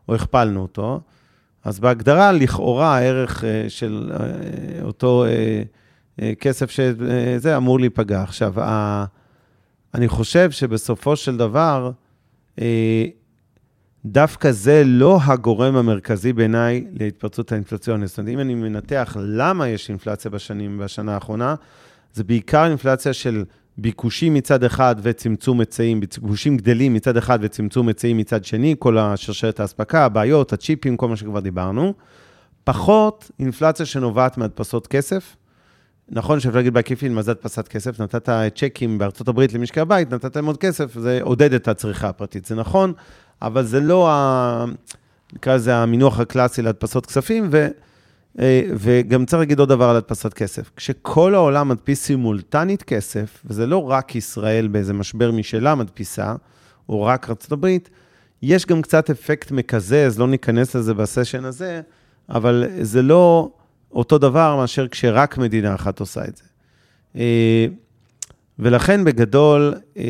או 0.09 0.15
הכפלנו 0.15 0.63
אותו, 0.63 1.01
אז 1.65 1.81
בהגדרה, 1.81 2.33
לכאורה, 2.33 2.97
הערך 2.97 3.45
אה, 3.45 3.65
של 3.69 4.13
אה, 4.13 4.83
אותו 4.83 5.25
כסף 6.41 6.71
שזה 6.71 7.57
אמור 7.57 7.81
להיפגע. 7.81 8.23
עכשיו, 8.23 8.55
אני 9.95 10.09
חושב 10.09 10.51
שבסופו 10.51 11.17
של 11.17 11.37
דבר, 11.37 11.91
דווקא 14.05 14.53
זה 14.53 14.83
לא 14.87 15.19
הגורם 15.25 15.77
המרכזי 15.77 16.33
בעיניי 16.33 16.85
להתפרצות 16.93 17.53
האינפלציונית. 17.53 18.09
זאת 18.09 18.19
אומרת, 18.19 18.35
אם 18.35 18.41
אני 18.41 18.55
מנתח 18.55 19.17
למה 19.21 19.69
יש 19.69 19.89
אינפלציה 19.89 20.31
בשנים, 20.31 20.79
בשנה 20.79 21.15
האחרונה, 21.15 21.55
זה 22.13 22.25
בעיקר 22.25 22.67
אינפלציה 22.67 23.13
של 23.13 23.45
ביקושים 23.79 24.35
מצד 24.35 24.65
אחד 24.65 24.97
וצמצום 25.03 25.61
היצעים, 25.61 26.01
ביקושים 26.01 26.57
גדלים 26.57 26.95
מצד 26.95 27.17
אחד 27.17 27.39
וצמצום 27.43 27.89
היצעים 27.89 28.17
מצד 28.17 28.45
שני, 28.45 28.75
כל 28.79 28.99
השרשרת 28.99 29.61
האספקה, 29.61 30.05
הבעיות, 30.05 30.53
הצ'יפים, 30.53 30.97
כל 30.97 31.09
מה 31.09 31.17
שכבר 31.17 31.41
דיברנו. 31.41 31.95
פחות 32.65 33.31
אינפלציה 33.39 33.87
שנובעת 33.87 34.39
מהדפסות 34.39 34.87
כסף. 34.87 35.37
נכון 36.09 36.41
שאפשר 36.41 36.57
להגיד 36.57 36.75
בעקיפין, 36.75 37.15
מה 37.15 37.23
זה 37.23 37.31
הדפסת 37.31 37.69
כסף? 37.69 38.01
נתת 38.01 38.29
צ'קים 38.55 38.99
בארצות 38.99 39.29
הברית 39.29 39.53
למשקי 39.53 39.81
הבית, 39.81 40.13
נתת 40.13 40.37
להם 40.37 40.47
עוד 40.47 40.57
כסף, 40.57 40.99
זה 40.99 41.19
עודד 41.23 41.53
את 41.53 41.69
הצריכה 41.69 42.09
הפרטית, 42.09 42.45
זה 42.45 42.55
נכון, 42.55 42.93
אבל 43.43 43.65
זה 43.65 43.81
לא, 43.81 44.11
ה... 44.11 44.65
נקרא 45.33 45.55
לזה 45.55 45.77
המינוח 45.77 46.21
הקלאסי 46.21 46.63
להדפסות 46.63 47.07
כספים, 47.07 47.49
ו... 47.53 47.69
אה, 48.41 48.63
וגם 48.75 49.25
צריך 49.27 49.41
להגיד 49.41 49.59
עוד 49.59 49.69
דבר 49.69 49.85
על 49.85 49.97
הדפסת 49.97 50.35
כסף. 50.35 50.71
כשכל 50.77 51.35
העולם 51.35 51.69
מדפיס 51.69 52.03
סימולטנית 52.03 52.83
כסף, 52.83 53.43
וזה 53.45 53.67
לא 53.67 53.91
רק 53.91 54.17
ישראל 54.17 54.69
באיזה 54.69 54.93
משבר 54.93 55.31
משלה 55.33 55.75
מדפיסה, 55.75 56.35
או 56.89 57.03
רק 57.03 57.31
ארה"ב, 57.31 57.67
יש 58.43 58.67
גם 58.67 58.83
קצת 58.83 59.11
אפקט 59.11 59.51
מקזז, 59.51 60.19
לא 60.19 60.29
ניכנס 60.29 60.77
לזה 60.77 60.95
בסשן 60.95 61.45
הזה, 61.45 61.81
אבל 62.29 62.65
זה 62.81 63.03
לא 63.03 63.51
אותו 63.93 64.19
דבר 64.19 64.57
מאשר 64.57 64.89
כשרק 64.89 65.39
מדינה 65.39 65.75
אחת 65.75 66.01
עושה 66.01 66.25
את 66.25 66.37
זה. 66.37 66.45
אה, 67.17 67.67
ולכן 68.59 69.05
בגדול, 69.05 69.75
אה, 69.97 70.05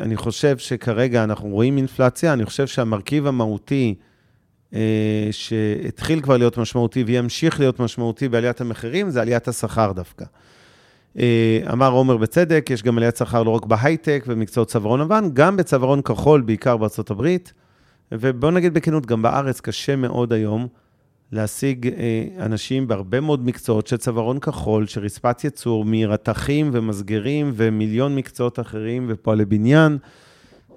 אני 0.00 0.16
חושב 0.16 0.58
שכרגע 0.58 1.24
אנחנו 1.24 1.48
רואים 1.48 1.76
אינפלציה, 1.76 2.32
אני 2.32 2.44
חושב 2.44 2.66
שהמרכיב 2.66 3.26
המהותי 3.26 3.94
שהתחיל 5.30 6.20
כבר 6.20 6.36
להיות 6.36 6.58
משמעותי 6.58 7.02
וימשיך 7.02 7.60
להיות 7.60 7.80
משמעותי 7.80 8.28
בעליית 8.28 8.60
המחירים, 8.60 9.10
זה 9.10 9.22
עליית 9.22 9.48
השכר 9.48 9.92
דווקא. 9.92 10.24
אה, 11.18 11.60
אמר 11.72 11.90
עומר 11.92 12.16
בצדק, 12.16 12.66
יש 12.70 12.82
גם 12.82 12.98
עליית 12.98 13.16
שכר 13.16 13.42
לא 13.42 13.50
רק 13.50 13.66
בהייטק 13.66 14.24
ובמקצועות 14.26 14.68
צווארון 14.68 15.00
לבן, 15.00 15.28
גם 15.32 15.56
בצווארון 15.56 16.02
כחול, 16.02 16.40
בעיקר 16.40 16.76
בארצות 16.76 17.10
הברית. 17.10 17.52
ובואו 18.12 18.50
נגיד 18.50 18.74
בכנות, 18.74 19.06
גם 19.06 19.22
בארץ 19.22 19.60
קשה 19.60 19.96
מאוד 19.96 20.32
היום 20.32 20.66
להשיג 21.32 21.88
אה, 21.88 22.44
אנשים 22.44 22.88
בהרבה 22.88 23.20
מאוד 23.20 23.46
מקצועות 23.46 23.86
של 23.86 23.96
צווארון 23.96 24.38
כחול, 24.38 24.86
של 24.86 25.00
רצפת 25.00 25.44
ייצור, 25.44 25.84
מרתכים 25.86 26.70
ומסגרים 26.72 27.52
ומיליון 27.54 28.14
מקצועות 28.14 28.60
אחרים 28.60 29.06
ופועלי 29.08 29.44
בניין 29.44 29.98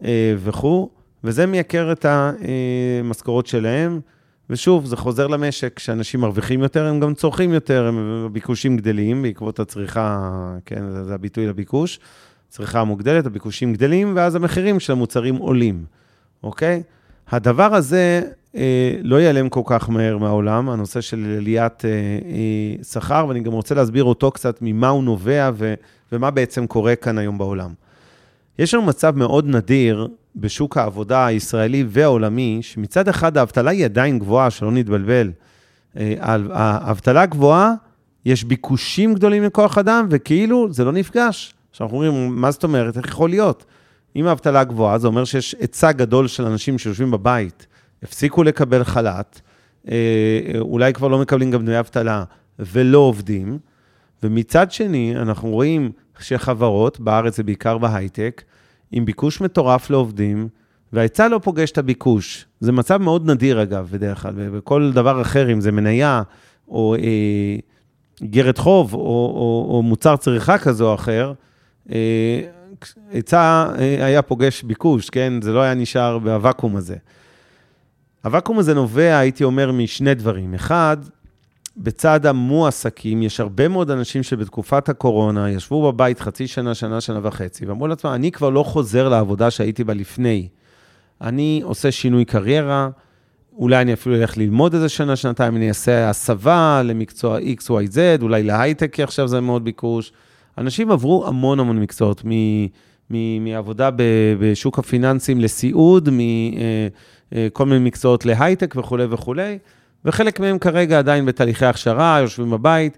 אה, 0.03 0.34
וכו', 0.38 0.89
וזה 1.25 1.45
מייקר 1.45 1.91
את 1.91 2.05
המשכורות 2.05 3.47
שלהם. 3.47 3.99
ושוב, 4.49 4.85
זה 4.85 4.97
חוזר 4.97 5.27
למשק, 5.27 5.73
כשאנשים 5.75 6.19
מרוויחים 6.19 6.61
יותר, 6.61 6.85
הם 6.85 6.99
גם 6.99 7.13
צורכים 7.13 7.53
יותר, 7.53 7.91
הביקושים 8.25 8.77
גדלים 8.77 9.21
בעקבות 9.21 9.59
הצריכה, 9.59 10.31
כן, 10.65 10.83
זה 11.03 11.13
הביטוי 11.13 11.47
לביקוש, 11.47 11.99
צריכה 12.49 12.83
מוגדלת, 12.83 13.25
הביקושים 13.25 13.73
גדלים, 13.73 14.13
ואז 14.15 14.35
המחירים 14.35 14.79
של 14.79 14.93
המוצרים 14.93 15.35
עולים, 15.35 15.85
אוקיי? 16.43 16.83
הדבר 17.27 17.75
הזה 17.75 18.21
אה, 18.55 18.95
לא 19.03 19.15
ייעלם 19.15 19.49
כל 19.49 19.61
כך 19.65 19.89
מהר 19.89 20.17
מהעולם, 20.17 20.69
הנושא 20.69 21.01
של 21.01 21.35
עליית 21.38 21.85
אה, 21.85 21.89
אה, 21.89 22.83
שכר, 22.83 23.25
ואני 23.27 23.39
גם 23.39 23.51
רוצה 23.51 23.75
להסביר 23.75 24.03
אותו 24.03 24.31
קצת 24.31 24.57
ממה 24.61 24.88
הוא 24.88 25.03
נובע 25.03 25.51
ו, 25.53 25.73
ומה 26.11 26.31
בעצם 26.31 26.67
קורה 26.67 26.95
כאן 26.95 27.17
היום 27.17 27.38
בעולם. 27.38 27.73
יש 28.59 28.73
לנו 28.73 28.83
מצב 28.83 29.17
מאוד 29.17 29.47
נדיר 29.47 30.07
בשוק 30.35 30.77
העבודה 30.77 31.25
הישראלי 31.25 31.85
והעולמי, 31.87 32.59
שמצד 32.61 33.07
אחד 33.07 33.37
האבטלה 33.37 33.71
היא 33.71 33.85
עדיין 33.85 34.19
גבוהה, 34.19 34.49
שלא 34.49 34.71
נתבלבל. 34.71 35.31
האבטלה 35.95 37.25
גבוהה, 37.25 37.73
יש 38.25 38.43
ביקושים 38.43 39.13
גדולים 39.13 39.43
לכוח 39.43 39.77
אדם, 39.77 40.07
וכאילו 40.09 40.73
זה 40.73 40.83
לא 40.83 40.91
נפגש. 40.91 41.53
עכשיו 41.71 41.87
אנחנו 41.87 42.03
אומרים, 42.03 42.41
מה 42.41 42.51
זאת 42.51 42.63
אומרת? 42.63 42.97
איך 42.97 43.07
יכול 43.07 43.29
להיות? 43.29 43.65
אם 44.15 44.27
האבטלה 44.27 44.63
גבוהה, 44.63 44.97
זה 44.97 45.07
אומר 45.07 45.25
שיש 45.25 45.55
היצע 45.59 45.91
גדול 45.91 46.27
של 46.27 46.45
אנשים 46.45 46.77
שיושבים 46.77 47.11
בבית, 47.11 47.67
הפסיקו 48.03 48.43
לקבל 48.43 48.83
חל"ת, 48.83 49.41
אה, 49.91 49.95
אולי 50.59 50.93
כבר 50.93 51.07
לא 51.07 51.19
מקבלים 51.19 51.51
גם 51.51 51.65
דמי 51.65 51.79
אבטלה 51.79 52.23
ולא 52.59 52.97
עובדים. 52.97 53.59
ומצד 54.23 54.71
שני, 54.71 55.13
אנחנו 55.15 55.49
רואים 55.49 55.91
שחברות, 56.19 56.99
בארץ 56.99 57.37
זה 57.37 57.43
בעיקר 57.43 57.77
בהייטק, 57.77 58.43
עם 58.95 59.05
ביקוש 59.05 59.41
מטורף 59.41 59.89
לעובדים, 59.89 60.47
וההיצע 60.93 61.27
לא 61.27 61.39
פוגש 61.43 61.71
את 61.71 61.77
הביקוש. 61.77 62.45
זה 62.60 62.71
מצב 62.71 62.97
מאוד 62.97 63.31
נדיר, 63.31 63.62
אגב, 63.63 63.89
בדרך 63.91 64.21
כלל, 64.21 64.34
וכל 64.38 64.91
דבר 64.93 65.21
אחר, 65.21 65.51
אם 65.51 65.62
זה 65.62 65.71
מניה, 65.71 66.21
או 66.67 66.95
אה, 66.95 67.55
גרת 68.23 68.58
חוב, 68.58 68.93
או, 68.93 68.99
או, 68.99 69.67
או 69.69 69.84
מוצר 69.84 70.15
צריכה 70.17 70.58
כזה 70.58 70.84
או 70.84 70.93
אחר, 70.93 71.34
אה, 71.91 72.41
היצע 73.12 73.67
אה, 73.79 74.05
היה 74.05 74.21
פוגש 74.21 74.63
ביקוש, 74.63 75.10
כן? 75.10 75.34
זה 75.41 75.53
לא 75.53 75.62
היה 75.62 75.73
נשאר 75.73 76.19
בוואקום 76.19 76.75
הזה. 76.75 76.95
הוואקום 78.23 78.60
הזה 78.60 78.73
נובע, 78.73 79.17
הייתי 79.17 79.43
אומר, 79.43 79.71
משני 79.71 80.13
דברים. 80.13 80.53
אחד, 80.53 80.97
בצד 81.77 82.25
המועסקים, 82.25 83.23
יש 83.23 83.39
הרבה 83.39 83.67
מאוד 83.67 83.91
אנשים 83.91 84.23
שבתקופת 84.23 84.89
הקורונה 84.89 85.49
ישבו 85.49 85.91
בבית 85.91 86.19
חצי 86.19 86.47
שנה, 86.47 86.73
שנה, 86.73 87.01
שנה 87.01 87.19
וחצי, 87.23 87.65
ואמרו 87.65 87.88
לעצמם, 87.88 88.11
אני 88.11 88.31
כבר 88.31 88.49
לא 88.49 88.63
חוזר 88.63 89.09
לעבודה 89.09 89.51
שהייתי 89.51 89.83
בה 89.83 89.93
לפני. 89.93 90.47
אני 91.21 91.61
עושה 91.63 91.91
שינוי 91.91 92.25
קריירה, 92.25 92.89
אולי 93.57 93.81
אני 93.81 93.93
אפילו 93.93 94.15
אלך 94.15 94.38
ללמוד 94.38 94.73
איזה 94.73 94.89
שנה, 94.89 95.15
שנתיים, 95.15 95.55
אני 95.55 95.69
אעשה 95.69 96.09
הסבה 96.09 96.81
למקצוע 96.85 97.39
X, 97.39 97.61
Y, 97.61 97.93
Z, 97.93 98.21
אולי 98.21 98.43
להייטק, 98.43 98.93
כי 98.93 99.03
עכשיו 99.03 99.27
זה 99.27 99.41
מאוד 99.41 99.63
ביקוש. 99.63 100.11
אנשים 100.57 100.91
עברו 100.91 101.27
המון 101.27 101.59
המון 101.59 101.79
מקצועות, 101.81 102.21
מ, 102.25 102.31
מ, 103.09 103.43
מעבודה 103.43 103.89
בשוק 104.39 104.79
הפיננסים 104.79 105.41
לסיעוד, 105.41 106.09
מכל 106.11 107.63
אה, 107.63 107.65
מיני 107.65 107.85
מקצועות 107.85 108.25
להייטק 108.25 108.75
וכולי 108.77 109.05
וכולי, 109.09 109.57
וחלק 110.05 110.39
מהם 110.39 110.59
כרגע 110.59 110.99
עדיין 110.99 111.25
בתהליכי 111.25 111.65
הכשרה, 111.65 112.17
יושבים 112.21 112.51
בבית, 112.51 112.97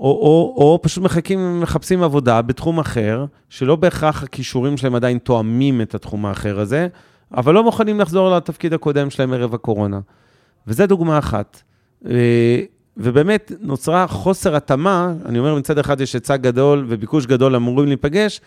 או, 0.00 0.06
או, 0.06 0.54
או 0.56 0.78
פשוט 0.82 1.04
מחכים, 1.04 1.60
מחפשים 1.60 2.02
עבודה 2.02 2.42
בתחום 2.42 2.78
אחר, 2.78 3.24
שלא 3.48 3.76
בהכרח 3.76 4.22
הכישורים 4.22 4.76
שלהם 4.76 4.94
עדיין 4.94 5.18
תואמים 5.18 5.80
את 5.80 5.94
התחום 5.94 6.26
האחר 6.26 6.60
הזה, 6.60 6.88
אבל 7.36 7.54
לא 7.54 7.64
מוכנים 7.64 8.00
לחזור 8.00 8.36
לתפקיד 8.36 8.74
הקודם 8.74 9.10
שלהם 9.10 9.32
ערב 9.32 9.54
הקורונה. 9.54 10.00
וזו 10.66 10.86
דוגמה 10.86 11.18
אחת. 11.18 11.62
אה, 12.06 12.62
ובאמת 12.96 13.52
נוצרה 13.60 14.06
חוסר 14.06 14.56
התאמה, 14.56 15.12
אני 15.24 15.38
אומר 15.38 15.54
מצד 15.54 15.78
אחד 15.78 16.00
יש 16.00 16.12
היצע 16.12 16.36
גדול 16.36 16.84
וביקוש 16.88 17.26
גדול 17.26 17.56
אמורים 17.56 17.88
להיפגש, 17.88 18.40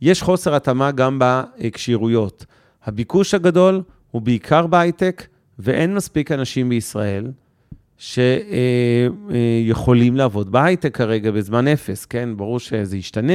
יש 0.00 0.22
חוסר 0.22 0.54
התאמה 0.54 0.90
גם 0.90 1.18
בכשירויות. 1.20 2.46
הביקוש 2.84 3.34
הגדול 3.34 3.82
הוא 4.10 4.22
בעיקר 4.22 4.66
בהייטק, 4.66 5.26
ואין 5.58 5.94
מספיק 5.94 6.32
אנשים 6.32 6.68
בישראל 6.68 7.26
שיכולים 8.00 10.16
לעבוד 10.16 10.52
בהייטק 10.52 10.96
כרגע 10.96 11.30
בזמן 11.30 11.68
אפס, 11.68 12.04
כן? 12.04 12.28
ברור 12.36 12.60
שזה 12.60 12.96
ישתנה 12.96 13.32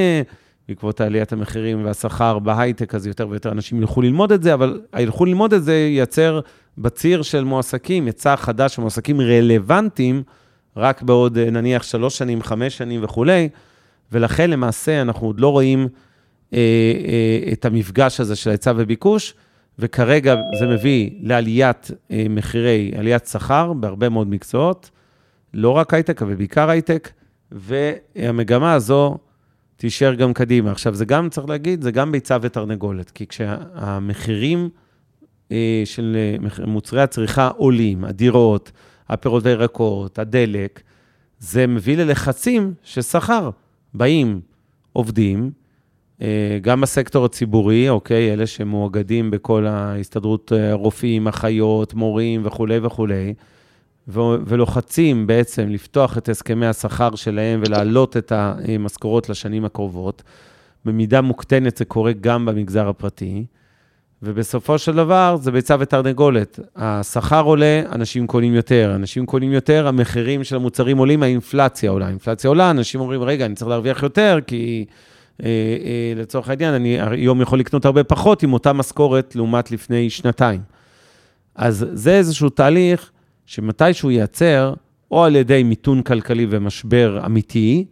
בעקבות 0.67 1.01
עליית 1.01 1.33
המחירים 1.33 1.85
והשכר 1.85 2.39
בהייטק, 2.39 2.95
אז 2.95 3.07
יותר 3.07 3.29
ויותר 3.29 3.51
אנשים 3.51 3.81
ילכו 3.81 4.01
ללמוד 4.01 4.31
את 4.31 4.43
זה, 4.43 4.53
אבל 4.53 4.81
ילכו 4.99 5.25
ללמוד 5.25 5.53
את 5.53 5.63
זה 5.63 5.73
ייצר 5.73 6.39
בציר 6.77 7.21
של 7.21 7.43
מועסקים, 7.43 8.05
היצע 8.05 8.35
חדש 8.35 8.75
של 8.75 8.81
מועסקים 8.81 9.21
רלוונטיים, 9.21 10.23
רק 10.77 11.01
בעוד 11.01 11.39
נניח 11.39 11.83
שלוש 11.83 12.17
שנים, 12.17 12.41
חמש 12.41 12.77
שנים 12.77 13.03
וכולי, 13.03 13.49
ולכן 14.11 14.49
למעשה 14.49 15.01
אנחנו 15.01 15.27
עוד 15.27 15.39
לא 15.39 15.51
רואים 15.51 15.87
אה, 16.53 16.57
אה, 16.57 17.53
את 17.53 17.65
המפגש 17.65 18.19
הזה 18.19 18.35
של 18.35 18.49
היצע 18.49 18.73
וביקוש, 18.75 19.33
וכרגע 19.79 20.35
זה 20.59 20.67
מביא 20.67 21.09
לעליית 21.21 21.91
אה, 22.11 22.25
מחירי, 22.29 22.91
עליית 22.97 23.25
שכר 23.25 23.73
בהרבה 23.73 24.09
מאוד 24.09 24.27
מקצועות, 24.27 24.89
לא 25.53 25.69
רק 25.69 25.93
הייטק, 25.93 26.21
אבל 26.21 26.35
בעיקר 26.35 26.69
הייטק, 26.69 27.09
והמגמה 27.51 28.73
הזו 28.73 29.17
תישאר 29.77 30.13
גם 30.13 30.33
קדימה. 30.33 30.71
עכשיו, 30.71 30.95
זה 30.95 31.05
גם, 31.05 31.29
צריך 31.29 31.49
להגיד, 31.49 31.81
זה 31.81 31.91
גם 31.91 32.11
ביצה 32.11 32.37
ותרנגולת, 32.41 33.11
כי 33.11 33.27
כשהמחירים 33.27 34.69
אה, 35.51 35.81
של 35.85 36.17
מוצרי 36.67 37.01
הצריכה 37.01 37.47
עולים, 37.47 38.05
הדירות, 38.05 38.71
הפירות 39.09 39.43
והירקות, 39.43 40.19
הדלק, 40.19 40.81
זה 41.39 41.67
מביא 41.67 41.97
ללחצים 41.97 42.73
ששכר. 42.83 43.49
באים 43.93 44.41
עובדים, 44.93 45.43
אה, 45.43 45.64
גם 46.61 46.81
בסקטור 46.81 47.25
הציבורי, 47.25 47.89
אוקיי, 47.89 48.33
אלה 48.33 48.47
שמואגדים 48.47 49.31
בכל 49.31 49.65
ההסתדרות 49.65 50.51
אה, 50.55 50.73
רופאים, 50.73 51.27
אחיות, 51.27 51.93
מורים 51.93 52.41
וכולי 52.45 52.79
וכולי, 52.81 53.33
ולוחצים 54.07 55.27
בעצם 55.27 55.69
לפתוח 55.69 56.17
את 56.17 56.29
הסכמי 56.29 56.65
השכר 56.65 57.15
שלהם 57.15 57.61
ולהעלות 57.65 58.17
את 58.17 58.31
המשכורות 58.31 59.29
לשנים 59.29 59.65
הקרובות. 59.65 60.23
במידה 60.85 61.21
מוקטנת 61.21 61.77
זה 61.77 61.85
קורה 61.85 62.11
גם 62.21 62.45
במגזר 62.45 62.89
הפרטי, 62.89 63.45
ובסופו 64.23 64.77
של 64.77 64.95
דבר 64.95 65.35
זה 65.41 65.51
ביצה 65.51 65.75
ותרנגולת. 65.79 66.59
השכר 66.75 67.41
עולה, 67.41 67.81
אנשים 67.91 68.27
קונים 68.27 68.53
יותר. 68.53 68.91
אנשים 68.95 69.25
קונים 69.25 69.51
יותר, 69.51 69.87
המחירים 69.87 70.43
של 70.43 70.55
המוצרים 70.55 70.97
עולים, 70.97 71.23
האינפלציה 71.23 71.91
עולה. 71.91 72.05
האינפלציה 72.05 72.47
עולה, 72.47 72.71
אנשים 72.71 73.01
אומרים, 73.01 73.23
רגע, 73.23 73.45
אני 73.45 73.55
צריך 73.55 73.69
להרוויח 73.69 74.03
יותר, 74.03 74.39
כי 74.47 74.85
אה, 74.89 74.93
אה, 74.93 75.14
לצורך 76.15 76.49
העניין, 76.49 76.73
אני 76.73 76.97
היום 77.01 77.41
יכול 77.41 77.59
לקנות 77.59 77.85
הרבה 77.85 78.03
פחות 78.03 78.43
עם 78.43 78.53
אותה 78.53 78.73
משכורת 78.73 79.35
לעומת 79.35 79.71
לפני 79.71 80.09
שנתיים. 80.09 80.61
אז 81.55 81.85
זה 81.93 82.17
איזשהו 82.17 82.49
תהליך 82.49 83.11
שמתישהו 83.45 84.11
ייעצר, 84.11 84.73
או 85.11 85.23
על 85.23 85.35
ידי 85.35 85.63
מיתון 85.63 86.01
כלכלי 86.01 86.47
ומשבר 86.49 87.21
אמיתי, 87.25 87.85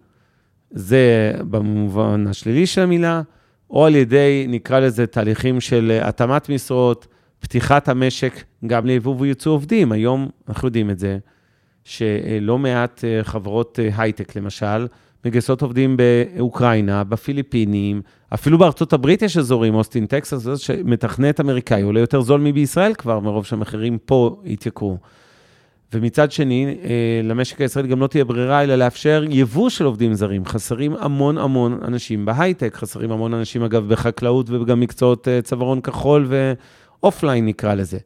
זה 0.72 1.34
במובן 1.50 2.28
השלילי 2.28 2.66
של 2.66 2.82
המילה, 2.82 3.22
או 3.70 3.86
על 3.86 3.96
ידי, 3.96 4.46
נקרא 4.50 4.80
לזה, 4.80 5.08
תהליכים 5.08 5.62
של 5.62 6.00
התאמת 6.04 6.50
משרות, 6.50 7.08
פתיחת 7.40 7.90
המשק 7.90 8.44
גם 8.68 8.86
ליבוא 8.86 9.16
וייצוא 9.20 9.52
עובדים. 9.52 9.92
היום 9.92 10.30
אנחנו 10.50 10.68
יודעים 10.68 10.90
את 10.90 11.00
זה, 11.00 11.18
שלא 11.84 12.58
מעט 12.58 13.04
אה, 13.04 13.24
חברות 13.24 13.80
אה, 13.80 13.90
הייטק, 13.98 14.36
למשל, 14.36 14.88
מגייסות 15.26 15.62
עובדים 15.62 15.98
באוקראינה, 15.98 17.04
בפיליפינים, 17.04 18.02
אפילו 18.34 18.58
בארצות 18.58 18.94
הברית 18.94 19.22
יש 19.22 19.38
אזורים, 19.38 19.76
אוסטין, 19.76 20.06
טקסס, 20.06 20.60
שמתכנת 20.60 21.40
אמריקאי 21.40 21.82
עולה 21.82 22.00
יותר 22.00 22.22
זול 22.22 22.42
מבישראל 22.42 22.94
כבר, 22.94 23.20
מרוב 23.20 23.46
שהמחירים 23.46 23.98
פה 24.06 24.42
התייקרו. 24.46 24.98
ומצד 25.94 26.32
שני, 26.32 26.78
אה, 26.84 27.22
למשק 27.24 27.62
הישראלי 27.62 27.88
גם 27.88 28.00
לא 28.00 28.08
תהיה 28.08 28.26
ברירה 28.26 28.64
אלא 28.64 28.76
לאפשר 28.76 29.24
יבוא 29.30 29.70
של 29.70 29.86
עובדים 29.86 30.14
זרים. 30.14 30.46
חסרים 30.46 30.96
המון 31.00 31.38
המון 31.38 31.80
אנשים 31.88 32.26
בהייטק, 32.26 32.76
חסרים 32.76 33.12
המון 33.12 33.34
אנשים, 33.34 33.64
אגב, 33.64 33.88
בחקלאות 33.88 34.50
וגם 34.50 34.80
מקצועות 34.80 35.28
אה, 35.28 35.42
צווארון 35.42 35.82
כחול 35.82 36.28
ו 36.30 36.44
offline 36.44 37.46
נקרא 37.46 37.74
לזה. 37.74 37.98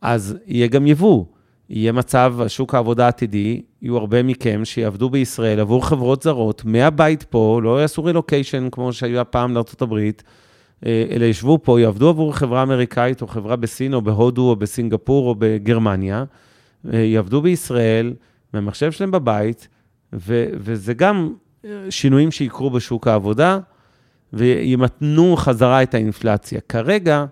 אז 0.00 0.36
יהיה 0.46 0.66
גם 0.66 0.86
יבוא. 0.86 1.24
יהיה 1.72 1.92
מצב, 1.92 2.34
שוק 2.48 2.74
העבודה 2.74 3.04
העתידי, 3.04 3.62
יהיו 3.82 3.96
הרבה 3.96 4.22
מכם 4.22 4.60
שיעבדו 4.64 5.10
בישראל 5.10 5.60
עבור 5.60 5.86
חברות 5.86 6.22
זרות, 6.22 6.64
מהבית 6.64 7.22
פה, 7.22 7.60
לא 7.62 7.80
יעשו 7.80 8.04
רילוקיישן 8.04 8.68
כמו 8.72 8.92
שהיה 8.92 9.24
פעם 9.24 9.54
לארה"ב, 9.54 9.94
אה, 10.86 11.04
אלא 11.10 11.24
ישבו 11.24 11.58
פה, 11.62 11.80
יעבדו 11.80 12.08
עבור 12.08 12.36
חברה 12.36 12.62
אמריקאית 12.62 13.22
או 13.22 13.26
חברה 13.26 13.56
בסין 13.56 13.94
או 13.94 14.02
בהודו 14.02 14.50
או 14.50 14.56
בסינגפור 14.56 15.28
או 15.28 15.34
בגרמניה. 15.38 16.24
אה, 16.92 16.98
יעבדו 16.98 17.42
בישראל, 17.42 18.14
מהמחשב 18.54 18.92
שלהם 18.92 19.10
בבית, 19.10 19.68
ו, 20.12 20.46
וזה 20.54 20.94
גם 20.94 21.32
אה, 21.64 21.70
שינויים 21.90 22.30
שיקרו 22.30 22.70
בשוק 22.70 23.08
העבודה, 23.08 23.58
וימתנו 24.32 25.36
חזרה 25.36 25.82
את 25.82 25.94
האינפלציה. 25.94 26.60
כרגע, 26.68 27.24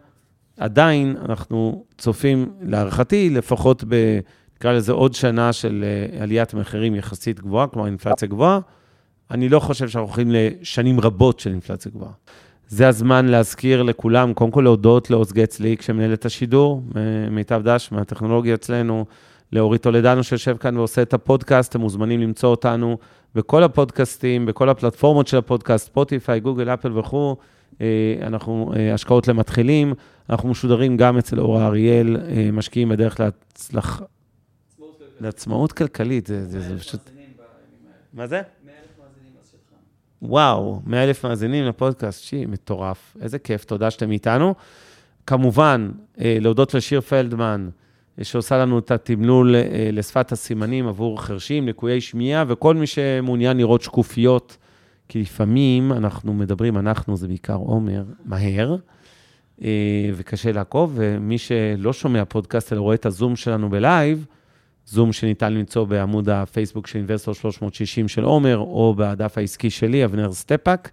עדיין 0.61 1.17
אנחנו 1.25 1.85
צופים, 1.99 2.53
להערכתי, 2.63 3.31
לפחות 3.31 3.85
ב... 3.89 4.21
נקרא 4.57 4.73
לזה 4.73 4.93
עוד 4.93 5.15
שנה 5.15 5.53
של 5.53 5.85
אה, 5.87 6.23
עליית 6.23 6.55
מחירים 6.55 6.95
יחסית 6.95 7.41
גבוהה, 7.41 7.67
כלומר 7.67 7.87
אינפלציה 7.87 8.29
גבוהה. 8.29 8.59
אני 9.31 9.49
לא 9.49 9.61
חושב 9.61 9.89
שאנחנו 9.89 10.09
הולכים 10.09 10.29
לשנים 10.31 11.01
רבות 11.01 11.41
של 11.41 11.51
אינפלציה 11.51 11.93
גבוהה. 11.93 12.13
זה 12.69 12.89
הזמן 12.89 13.27
להזכיר 13.27 13.83
לכולם, 13.83 14.35
קודם 14.35 14.51
כל 14.51 14.61
להודות 14.61 15.11
לעוז 15.11 15.33
גצליק, 15.33 15.83
שמנהל 15.83 16.13
את 16.13 16.27
השידור, 16.27 16.83
מיטב 17.31 17.63
דש, 17.65 17.93
מהטכנולוגיה 17.93 18.55
אצלנו, 18.55 19.05
לאורית 19.53 19.83
טולדנו 19.83 20.25
שיושב 20.25 20.57
כאן 20.57 20.77
ועושה 20.77 21.03
את 21.03 21.15
הפודקאסט, 21.15 21.71
אתם 21.71 21.81
מוזמנים 21.81 22.21
למצוא 22.21 22.49
אותנו 22.49 22.99
בכל 23.35 23.63
הפודקאסטים, 23.63 24.47
בכל 24.47 24.69
הפלטפורמות 24.69 25.27
של 25.27 25.37
הפודקאסט, 25.37 25.87
ספוטיפיי, 25.87 26.41
גוגל, 26.41 26.69
אפל 26.69 26.99
וכו'. 26.99 27.37
אה, 27.81 28.15
אנחנו 28.23 28.73
אה, 28.77 28.95
השקעות 28.95 29.29
למתחילים, 29.29 29.95
אנחנו 30.31 30.49
משודרים 30.49 30.97
גם 30.97 31.19
אצל 31.19 31.41
אורה 31.41 31.67
אריאל, 31.67 32.17
אה, 32.17 32.49
משקיעים 32.53 32.89
בדרך 32.89 33.21
להצלח... 33.21 34.03
לעצמאות 35.21 35.73
כלכלית, 35.73 36.27
זה, 36.27 36.47
זה, 36.49 36.61
זה 36.61 36.79
פשוט... 36.79 37.01
מה 38.13 38.27
זה? 38.27 38.43
וואו, 40.23 40.81
100 40.87 41.05
אלף 41.05 41.25
מאזינים 41.25 41.65
לפודקאסט, 41.65 42.23
שי, 42.23 42.47
מטורף, 42.47 43.17
איזה 43.21 43.39
כיף, 43.39 43.65
תודה 43.65 43.91
שאתם 43.91 44.11
איתנו. 44.11 44.55
כמובן, 45.27 45.91
להודות 46.19 46.75
לשיר 46.75 47.01
פלדמן, 47.01 47.69
שעושה 48.23 48.59
לנו 48.59 48.79
את 48.79 48.91
התמלול 48.91 49.55
לשפת 49.93 50.33
הסימנים 50.33 50.89
עבור 50.89 51.23
חרשים, 51.23 51.69
לקויי 51.69 52.01
שמיעה, 52.01 52.45
וכל 52.49 52.75
מי 52.75 52.87
שמעוניין 52.87 53.57
לראות 53.57 53.83
שקופיות, 53.83 54.57
כי 55.11 55.21
לפעמים 55.21 55.93
אנחנו 55.93 56.35
מדברים, 56.35 56.79
אנחנו, 56.79 57.17
זה 57.17 57.29
בעיקר 57.29 57.55
עומר, 57.55 58.05
מהר, 58.25 58.77
אה, 59.63 60.11
וקשה 60.17 60.53
לעקוב, 60.53 60.93
ומי 60.95 61.39
שלא 61.39 61.93
שומע 61.93 62.25
פודקאסט, 62.25 62.73
אלא 62.73 62.81
רואה 62.81 62.95
את 62.95 63.07
הזום 63.07 63.37
שלנו 63.37 63.71
בלייב, 63.71 64.27
זום 64.87 65.13
שניתן 65.13 65.53
למצוא 65.53 65.85
בעמוד 65.85 66.29
הפייסבוק 66.29 66.87
של 66.87 66.99
Investor 66.99 67.35
360 67.35 68.09
של 68.09 68.25
עומר, 68.25 68.59
או 68.59 68.95
בדף 68.99 69.39
העסקי 69.39 69.71
שלי, 69.71 70.05
אבנר 70.05 70.33
סטפאק, 70.33 70.91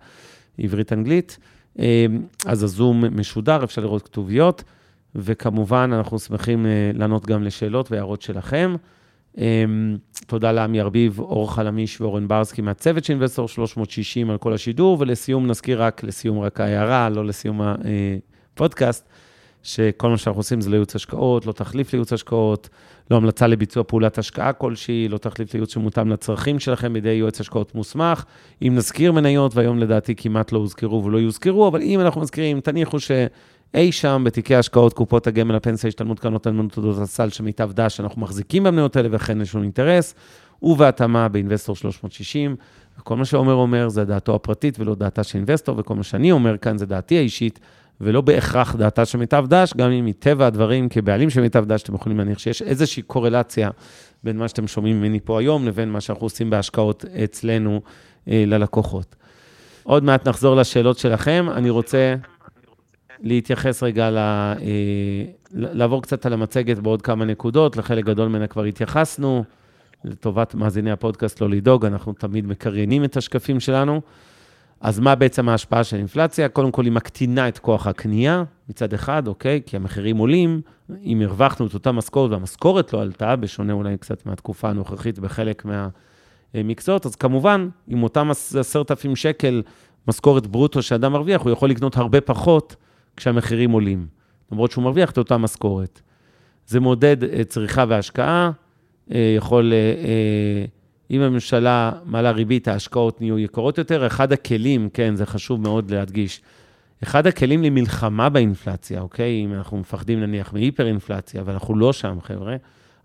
עברית-אנגלית. 0.58 1.38
אה, 1.80 2.06
אז 2.46 2.64
הזום 2.64 3.04
משודר, 3.12 3.64
אפשר 3.64 3.82
לראות 3.82 4.02
כתוביות. 4.02 4.64
וכמובן, 5.16 5.92
אנחנו 5.94 6.20
שמחים 6.20 6.66
אה, 6.66 6.92
לענות 6.94 7.26
גם 7.26 7.44
לשאלות 7.44 7.92
והערות 7.92 8.22
שלכם. 8.22 8.76
אמ, 9.38 9.98
תודה 10.28 10.52
לעמי 10.52 10.82
ארביב, 10.82 11.20
אור 11.20 11.56
חלמיש 11.56 12.02
ואורן 12.02 12.28
ברסקי 12.28 12.62
מהצוות 12.62 13.04
של 13.04 13.14
אינבסטור 13.14 13.48
360 13.48 14.30
על 14.30 14.38
כל 14.38 14.54
השידור, 14.54 14.98
ולסיום 15.00 15.48
נזכיר 15.48 15.84
רק, 15.84 16.04
לסיום 16.04 16.40
רק 16.40 16.60
ההערה, 16.60 17.10
לא 17.10 17.26
לסיום 17.26 17.62
הפודקאסט, 18.54 19.10
שכל 19.64 20.10
מה 20.10 20.18
שאנחנו 20.18 20.40
עושים 20.40 20.62
זה 20.62 20.70
לא 20.70 20.76
ייעוץ 20.76 20.96
השקעות, 20.96 21.46
לא 21.46 21.52
תחליף 21.52 21.94
לייעוץ 21.94 22.14
השקעות, 22.14 22.70
לא 23.12 23.16
המלצה 23.16 23.48
לביצוע 23.48 23.84
פעולת 23.84 24.18
השקעה 24.18 24.54
כלשהי, 24.54 25.08
לא 25.08 25.18
תחליף 25.18 25.54
לייעוץ 25.54 25.74
שמותאם 25.74 26.10
לצרכים 26.10 26.60
שלכם 26.60 26.94
בידי 26.94 27.10
יועץ 27.10 27.42
השקעות 27.42 27.76
מוסמך. 27.76 28.24
אם 28.62 28.74
נזכיר 28.76 29.12
מניות, 29.12 29.56
והיום 29.56 29.80
לדעתי 29.80 30.16
כמעט 30.16 30.52
לא 30.52 30.58
הוזכרו 30.58 31.04
ולא 31.04 31.18
יוזכרו, 31.18 31.68
אבל 31.68 31.82
אם 31.82 32.00
אנחנו 32.00 32.22
מזכירים, 32.22 32.62
תניחו 32.62 33.00
ש... 33.00 33.12
אי 33.74 33.92
שם 33.92 34.22
בתיקי 34.26 34.56
השקעות, 34.56 34.94
קופות 34.94 35.28
הגמל, 35.28 35.56
הפנסיה, 35.56 35.88
השתלמות, 35.88 36.20
קרנות 36.20 36.48
הנאמנות, 36.48 36.72
תעודות 36.72 36.98
הסל 37.02 37.30
של 37.30 37.44
מיטב 37.44 37.72
דש, 37.74 38.00
אנחנו 38.00 38.22
מחזיקים 38.22 38.64
במניות 38.64 38.96
האלה 38.96 39.10
וכן 39.12 39.42
יש 39.42 39.56
לנו 39.56 39.64
אינטרס, 39.64 40.16
ובהתאמה 40.62 41.28
באינבסטור 41.28 41.76
360. 41.76 42.56
וכל 43.00 43.16
מה 43.16 43.26
שעומר 43.26 43.54
אומר 43.54 43.90
זה 43.90 44.06
דעתו 44.06 44.36
הפרטית 44.36 44.80
ולא 44.80 44.96
דעתה 44.96 45.24
של 45.24 45.38
אינבסטור, 45.38 45.80
וכל 45.80 45.96
מה 45.96 46.04
שאני 46.04 46.32
אומר 46.32 46.58
כאן 46.58 46.78
זה 46.78 46.86
דעתי 46.86 47.18
האישית, 47.18 47.60
ולא 48.02 48.22
בהכרח 48.22 48.76
דעתה 48.76 49.06
של 49.06 49.18
מיטב 49.18 49.46
דש, 49.50 49.74
גם 49.78 49.92
אם 49.92 50.06
מטבע 50.06 50.48
הדברים, 50.48 50.90
כבעלים 50.90 51.30
של 51.30 51.42
מיטב 51.42 51.66
דש, 51.66 51.84
אתם 51.84 51.96
יכולים 51.96 52.18
להניח 52.18 52.40
שיש 52.40 52.62
איזושהי 52.62 53.04
קורלציה 53.04 53.70
בין 54.24 54.38
מה 54.38 54.48
שאתם 54.48 54.68
שומעים 54.68 55.00
ממני 55.00 55.20
פה 55.20 55.40
היום, 55.40 55.66
לבין 55.66 55.90
מה 55.90 56.02
שאנחנו 56.02 56.26
עושים 56.26 56.50
בהשקעות 56.50 57.06
אצלנו 57.24 57.82
אה, 58.28 58.44
ללקוחות. 58.48 59.16
עוד 59.84 60.04
מעט 60.04 60.28
נחזור 60.28 60.56
לשאלות 60.56 60.98
שלכם. 60.98 61.46
אני 61.56 61.70
רוצה... 61.70 62.16
להתייחס 63.22 63.84
רגע, 63.84 64.10
ל, 64.10 64.18
אה, 64.18 64.56
לעבור 65.52 66.02
קצת 66.02 66.26
על 66.26 66.34
המצגת 66.34 66.80
בעוד 66.80 67.02
כמה 67.02 67.26
נקודות, 67.26 67.78
לחלק 67.78 68.06
גדול 68.06 68.28
ממנה 68.28 68.48
כבר 68.48 68.64
התייחסנו. 68.64 69.44
לטובת 70.04 70.56
מאזיני 70.56 70.92
הפודקאסט, 70.92 71.42
לא 71.42 71.50
לדאוג, 71.50 71.86
אנחנו 71.86 72.14
תמיד 72.14 72.48
מקריינים 72.48 73.04
את 73.04 73.18
השקפים 73.18 73.60
שלנו. 73.60 74.02
אז 74.82 75.00
מה 75.00 75.16
בעצם 75.16 75.50
ההשפעה 75.50 75.84
של 75.84 75.98
אינפלציה? 75.98 76.50
קודם 76.50 76.72
כל, 76.72 76.86
היא 76.86 76.92
מקטינה 76.92 77.48
את 77.48 77.60
כוח 77.60 77.88
הקנייה 77.88 78.44
מצד 78.70 78.94
אחד, 78.94 79.28
אוקיי? 79.28 79.62
כי 79.66 79.76
המחירים 79.76 80.18
עולים. 80.18 80.62
אם 81.04 81.22
הרווחנו 81.22 81.68
את 81.68 81.74
אותה 81.74 81.92
משכורת 81.92 82.32
והמשכורת 82.32 82.94
לא 82.94 83.02
עלתה, 83.02 83.36
בשונה 83.36 83.74
אולי 83.74 83.98
קצת 83.98 84.26
מהתקופה 84.26 84.70
הנוכחית 84.70 85.20
בחלק 85.20 85.66
מהמקצועות, 86.54 87.06
אז 87.06 87.16
כמובן, 87.16 87.70
עם 87.88 88.04
אותם 88.04 88.32
עשרת 88.32 88.92
אלפים 88.92 89.16
שקל 89.16 89.62
משכורת 90.08 90.48
ברוטו 90.48 90.82
שאדם 90.82 91.12
מרוויח, 91.12 91.42
הוא 91.42 91.52
יכול 91.52 91.70
לקנות 91.70 91.98
הרבה 91.98 92.22
פחות 92.22 92.76
כשהמחירים 93.18 93.72
עולים, 93.72 94.08
למרות 94.52 94.72
שהוא 94.72 94.84
מרוויח 94.84 95.12
את 95.12 95.18
אותה 95.18 95.38
משכורת. 95.38 96.02
זה 96.68 96.80
מודד 96.80 97.24
אה, 97.24 97.44
צריכה 97.44 97.86
והשקעה, 97.88 98.52
אה, 99.12 99.34
יכול, 99.38 99.74
אה, 99.74 100.66
אם 101.12 101.22
הממשלה 101.22 101.92
מעלה 102.06 102.32
ריבית, 102.32 102.68
ההשקעות 102.68 103.22
נהיו 103.22 103.40
יקרות 103.40 103.78
יותר. 103.78 104.08
אחד 104.08 104.32
הכלים, 104.32 104.90
כן, 104.94 105.16
זה 105.16 105.26
חשוב 105.26 105.62
מאוד 105.62 105.92
להדגיש, 105.92 106.42
אחד 107.04 107.28
הכלים 107.28 107.64
למלחמה 107.64 108.30
באינפלציה, 108.30 109.02
אוקיי? 109.02 109.46
אם 109.46 109.54
אנחנו 109.54 109.78
מפחדים 109.78 110.20
נניח 110.20 110.54
מהיפר-אינפלציה, 110.54 111.42
ואנחנו 111.46 111.76
לא 111.76 111.94
שם, 111.94 112.18
חבר'ה, 112.22 112.56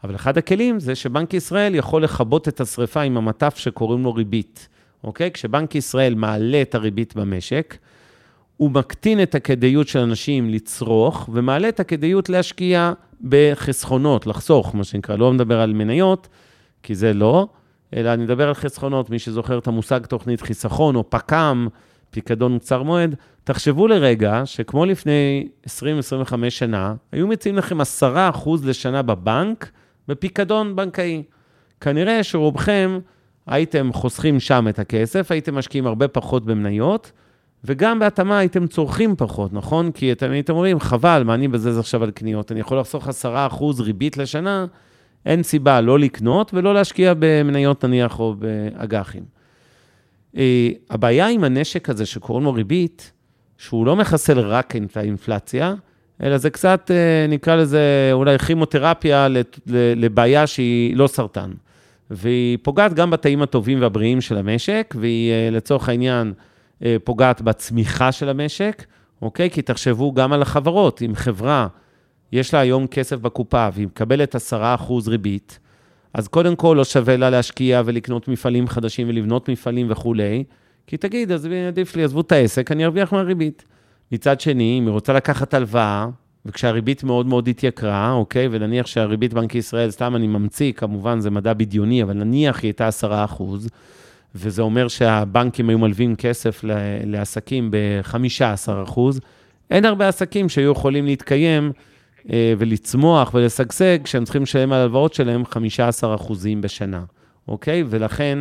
אבל 0.04 0.14
אחד 0.14 0.38
הכלים 0.38 0.80
זה 0.80 0.94
שבנק 0.94 1.34
ישראל 1.34 1.74
יכול 1.74 2.04
לכבות 2.04 2.48
את 2.48 2.60
השריפה 2.60 3.00
עם 3.00 3.16
המטף 3.16 3.56
שקוראים 3.56 4.02
לו 4.02 4.14
ריבית, 4.14 4.68
אוקיי? 5.04 5.30
כשבנק 5.30 5.74
ישראל 5.74 6.14
מעלה 6.14 6.62
את 6.62 6.74
הריבית 6.74 7.16
במשק, 7.16 7.76
הוא 8.62 8.70
מקטין 8.70 9.22
את 9.22 9.34
הכדאיות 9.34 9.88
של 9.88 9.98
אנשים 9.98 10.50
לצרוך, 10.50 11.28
ומעלה 11.32 11.68
את 11.68 11.80
הכדאיות 11.80 12.28
להשקיע 12.28 12.92
בחסכונות, 13.28 14.26
לחסוך, 14.26 14.74
מה 14.74 14.84
שנקרא, 14.84 15.16
לא 15.16 15.32
מדבר 15.32 15.60
על 15.60 15.72
מניות, 15.72 16.28
כי 16.82 16.94
זה 16.94 17.12
לא, 17.12 17.48
אלא 17.96 18.12
אני 18.14 18.24
מדבר 18.24 18.48
על 18.48 18.54
חסכונות, 18.54 19.10
מי 19.10 19.18
שזוכר 19.18 19.58
את 19.58 19.66
המושג 19.66 20.06
תוכנית 20.06 20.40
חיסכון, 20.40 20.96
או 20.96 21.10
פק"ם, 21.10 21.68
פיקדון 22.10 22.58
קצר 22.58 22.82
מועד, 22.82 23.14
תחשבו 23.44 23.88
לרגע 23.88 24.42
שכמו 24.44 24.86
לפני 24.86 25.48
20-25 25.66 25.70
שנה, 26.48 26.94
היו 27.12 27.28
מציעים 27.28 27.56
לכם 27.56 27.80
10% 27.80 27.84
לשנה 28.64 29.02
בבנק, 29.02 29.70
בפיקדון 30.08 30.76
בנקאי. 30.76 31.22
כנראה 31.80 32.22
שרובכם 32.22 32.98
הייתם 33.46 33.92
חוסכים 33.92 34.40
שם 34.40 34.66
את 34.68 34.78
הכסף, 34.78 35.30
הייתם 35.30 35.54
משקיעים 35.54 35.86
הרבה 35.86 36.08
פחות 36.08 36.44
במניות, 36.44 37.12
וגם 37.64 37.98
בהתאמה 37.98 38.38
הייתם 38.38 38.66
צורכים 38.66 39.16
פחות, 39.16 39.52
נכון? 39.52 39.92
כי 39.92 40.12
אתם 40.12 40.30
הייתם 40.30 40.52
אומרים, 40.52 40.80
חבל, 40.80 41.22
מה 41.26 41.34
אני 41.34 41.46
מבזז 41.46 41.78
עכשיו 41.78 42.02
על 42.02 42.10
קניות? 42.10 42.52
אני 42.52 42.60
יכול 42.60 42.78
לחסוך 42.78 43.08
10% 43.08 43.12
ריבית 43.80 44.16
לשנה, 44.16 44.66
אין 45.26 45.42
סיבה 45.42 45.80
לא 45.80 45.98
לקנות 45.98 46.54
ולא 46.54 46.74
להשקיע 46.74 47.12
במניות 47.18 47.84
נניח 47.84 48.20
או 48.20 48.34
באג"חים. 48.34 49.22
אה, 50.36 50.70
הבעיה 50.90 51.28
עם 51.28 51.44
הנשק 51.44 51.88
הזה 51.88 52.06
שקוראים 52.06 52.44
לו 52.44 52.52
ריבית, 52.52 53.12
שהוא 53.58 53.86
לא 53.86 53.96
מחסל 53.96 54.38
רק 54.38 54.76
את 54.76 54.96
האינפלציה, 54.96 55.74
אלא 56.22 56.38
זה 56.38 56.50
קצת, 56.50 56.90
אה, 56.90 57.26
נקרא 57.28 57.56
לזה 57.56 58.10
אולי 58.12 58.38
כימותרפיה 58.38 59.28
לבעיה 59.96 60.46
שהיא 60.46 60.96
לא 60.96 61.06
סרטן. 61.06 61.50
והיא 62.10 62.58
פוגעת 62.62 62.94
גם 62.94 63.10
בתאים 63.10 63.42
הטובים 63.42 63.80
והבריאים 63.82 64.20
של 64.20 64.36
המשק, 64.36 64.94
והיא 64.98 65.32
אה, 65.32 65.50
לצורך 65.50 65.88
העניין 65.88 66.32
פוגעת 67.04 67.42
בצמיחה 67.42 68.12
של 68.12 68.28
המשק, 68.28 68.84
אוקיי? 69.22 69.50
כי 69.50 69.62
תחשבו 69.62 70.12
גם 70.12 70.32
על 70.32 70.42
החברות, 70.42 71.02
אם 71.02 71.14
חברה 71.14 71.66
יש 72.32 72.54
לה 72.54 72.60
היום 72.60 72.86
כסף 72.86 73.16
בקופה 73.16 73.68
והיא 73.72 73.86
מקבלת 73.86 74.36
10% 74.52 74.58
ריבית, 75.06 75.58
אז 76.14 76.28
קודם 76.28 76.56
כל 76.56 76.74
לא 76.78 76.84
שווה 76.84 77.16
לה 77.16 77.30
להשקיע 77.30 77.82
ולקנות 77.84 78.28
מפעלים 78.28 78.68
חדשים 78.68 79.08
ולבנות 79.08 79.48
מפעלים 79.48 79.86
וכולי, 79.90 80.44
כי 80.86 80.96
תגיד, 80.96 81.32
אז 81.32 81.48
עדיף 81.68 81.96
לי, 81.96 82.04
עזבו 82.04 82.20
את 82.20 82.32
העסק, 82.32 82.72
אני 82.72 82.84
ארוויח 82.84 83.12
מהריבית. 83.12 83.64
מצד 84.12 84.40
שני, 84.40 84.78
אם 84.78 84.86
היא 84.86 84.92
רוצה 84.92 85.12
לקחת 85.12 85.54
הלוואה, 85.54 86.08
וכשהריבית 86.46 87.04
מאוד 87.04 87.26
מאוד 87.26 87.48
התייקרה, 87.48 88.12
אוקיי, 88.12 88.48
ונניח 88.50 88.86
שהריבית 88.86 89.34
בנק 89.34 89.54
ישראל, 89.54 89.90
סתם 89.90 90.16
אני 90.16 90.26
ממציא, 90.26 90.72
כמובן 90.72 91.20
זה 91.20 91.30
מדע 91.30 91.52
בדיוני, 91.52 92.02
אבל 92.02 92.12
נניח 92.12 92.62
היא 92.62 92.68
הייתה 92.68 92.86
10 92.86 93.24
אחוז, 93.24 93.68
וזה 94.34 94.62
אומר 94.62 94.88
שהבנקים 94.88 95.68
היו 95.68 95.78
מלווים 95.78 96.16
כסף 96.16 96.60
לעסקים 97.04 97.70
ב-15 97.70 98.82
אחוז, 98.82 99.20
אין 99.70 99.84
הרבה 99.84 100.08
עסקים 100.08 100.48
שהיו 100.48 100.72
יכולים 100.72 101.06
להתקיים 101.06 101.72
אה, 102.30 102.54
ולצמוח 102.58 103.34
ולשגשג, 103.34 103.98
כשהם 104.04 104.24
צריכים 104.24 104.42
לשלם 104.42 104.72
על 104.72 104.78
ההלוואות 104.78 105.14
שלהם 105.14 105.44
15 105.46 106.14
אחוזים 106.14 106.60
בשנה, 106.60 107.04
אוקיי? 107.48 107.84
ולכן 107.86 108.38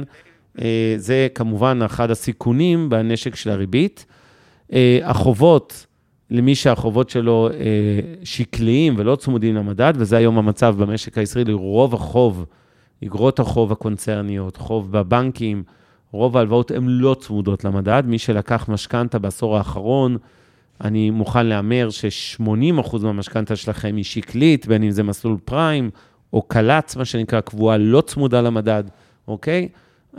אה, 0.62 0.94
זה 0.98 1.28
כמובן 1.36 1.80
אחד 1.86 2.12
הסיכונים 2.12 2.90
בנשק 2.90 3.36
של 3.36 3.50
הריבית. 3.50 4.06
אה, 4.74 5.00
החובות, 5.04 5.86
למי 6.30 6.56
שהחובות 6.56 7.10
שלו 7.10 7.50
שקליים 8.24 8.94
ולא 8.98 9.16
צמודים 9.16 9.56
למדד, 9.56 9.94
וזה 9.96 10.18
היום 10.18 10.38
המצב 10.38 10.76
במשק 10.78 11.18
הישראלי, 11.18 11.54
רוב 11.54 11.94
החוב, 11.94 12.46
אגרות 13.04 13.40
החוב 13.40 13.72
הקונצרניות, 13.72 14.58
חוב 14.58 14.92
בבנקים, 14.92 15.64
רוב 16.12 16.38
ההלוואות 16.38 16.72
הן 16.72 16.88
לא 16.88 17.16
צמודות 17.20 17.64
למדד. 17.64 18.04
מי 18.06 18.20
שלקח 18.20 18.70
משכנתה 18.70 19.20
בעשור 19.20 19.58
האחרון, 19.58 20.18
אני 20.84 21.10
מוכן 21.10 21.46
להמר 21.46 21.90
ש-80% 21.90 22.98
מהמשכנתה 23.04 23.56
שלכם 23.56 23.96
היא 23.96 24.04
שקלית, 24.04 24.68
בין 24.68 24.84
אם 24.84 24.92
זה 24.92 25.04
מסלול 25.04 25.38
פריים 25.46 25.90
או 26.34 26.42
קל"צ, 26.42 26.96
מה 26.96 27.06
שנקרא, 27.06 27.42
קבועה 27.42 27.78
לא 27.78 28.02
צמודה 28.02 28.42
למדד, 28.42 28.84
אוקיי? 29.28 29.68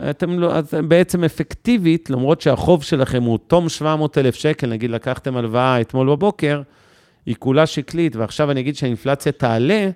אתם 0.09 0.39
לא, 0.39 0.55
אז 0.55 0.73
בעצם 0.87 1.23
אפקטיבית, 1.23 2.09
למרות 2.09 2.41
שהחוב 2.41 2.83
שלכם 2.83 3.23
הוא 3.23 3.39
תום 3.47 3.69
700,000 3.69 4.35
שקל, 4.35 4.67
נגיד 4.67 4.91
לקחתם 4.91 5.37
הלוואה 5.37 5.81
אתמול 5.81 6.09
בבוקר, 6.09 6.61
היא 7.25 7.35
כולה 7.39 7.65
שקלית, 7.65 8.15
ועכשיו 8.15 8.51
אני 8.51 8.59
אגיד 8.59 8.75
שהאינפלציה 8.75 9.31
תעלה, 9.31 9.89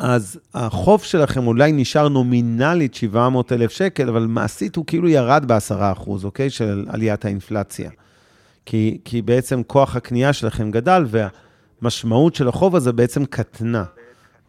אז 0.00 0.40
החוב 0.54 1.02
שלכם 1.02 1.46
אולי 1.46 1.72
נשאר 1.72 2.08
נומינלית 2.08 2.94
700,000 2.94 3.70
שקל, 3.70 4.08
אבל 4.08 4.26
מעשית 4.26 4.76
הוא 4.76 4.84
כאילו 4.86 5.08
ירד 5.08 5.44
ב-10%, 5.46 6.10
אוקיי? 6.24 6.50
של 6.50 6.86
עליית 6.88 7.24
האינפלציה. 7.24 7.90
כי, 8.66 8.98
כי 9.04 9.22
בעצם 9.22 9.62
כוח 9.62 9.96
הקנייה 9.96 10.32
שלכם 10.32 10.70
גדל, 10.70 11.04
והמשמעות 11.08 12.34
של 12.34 12.48
החוב 12.48 12.76
הזה 12.76 12.92
בעצם 12.92 13.24
קטנה. 13.24 13.84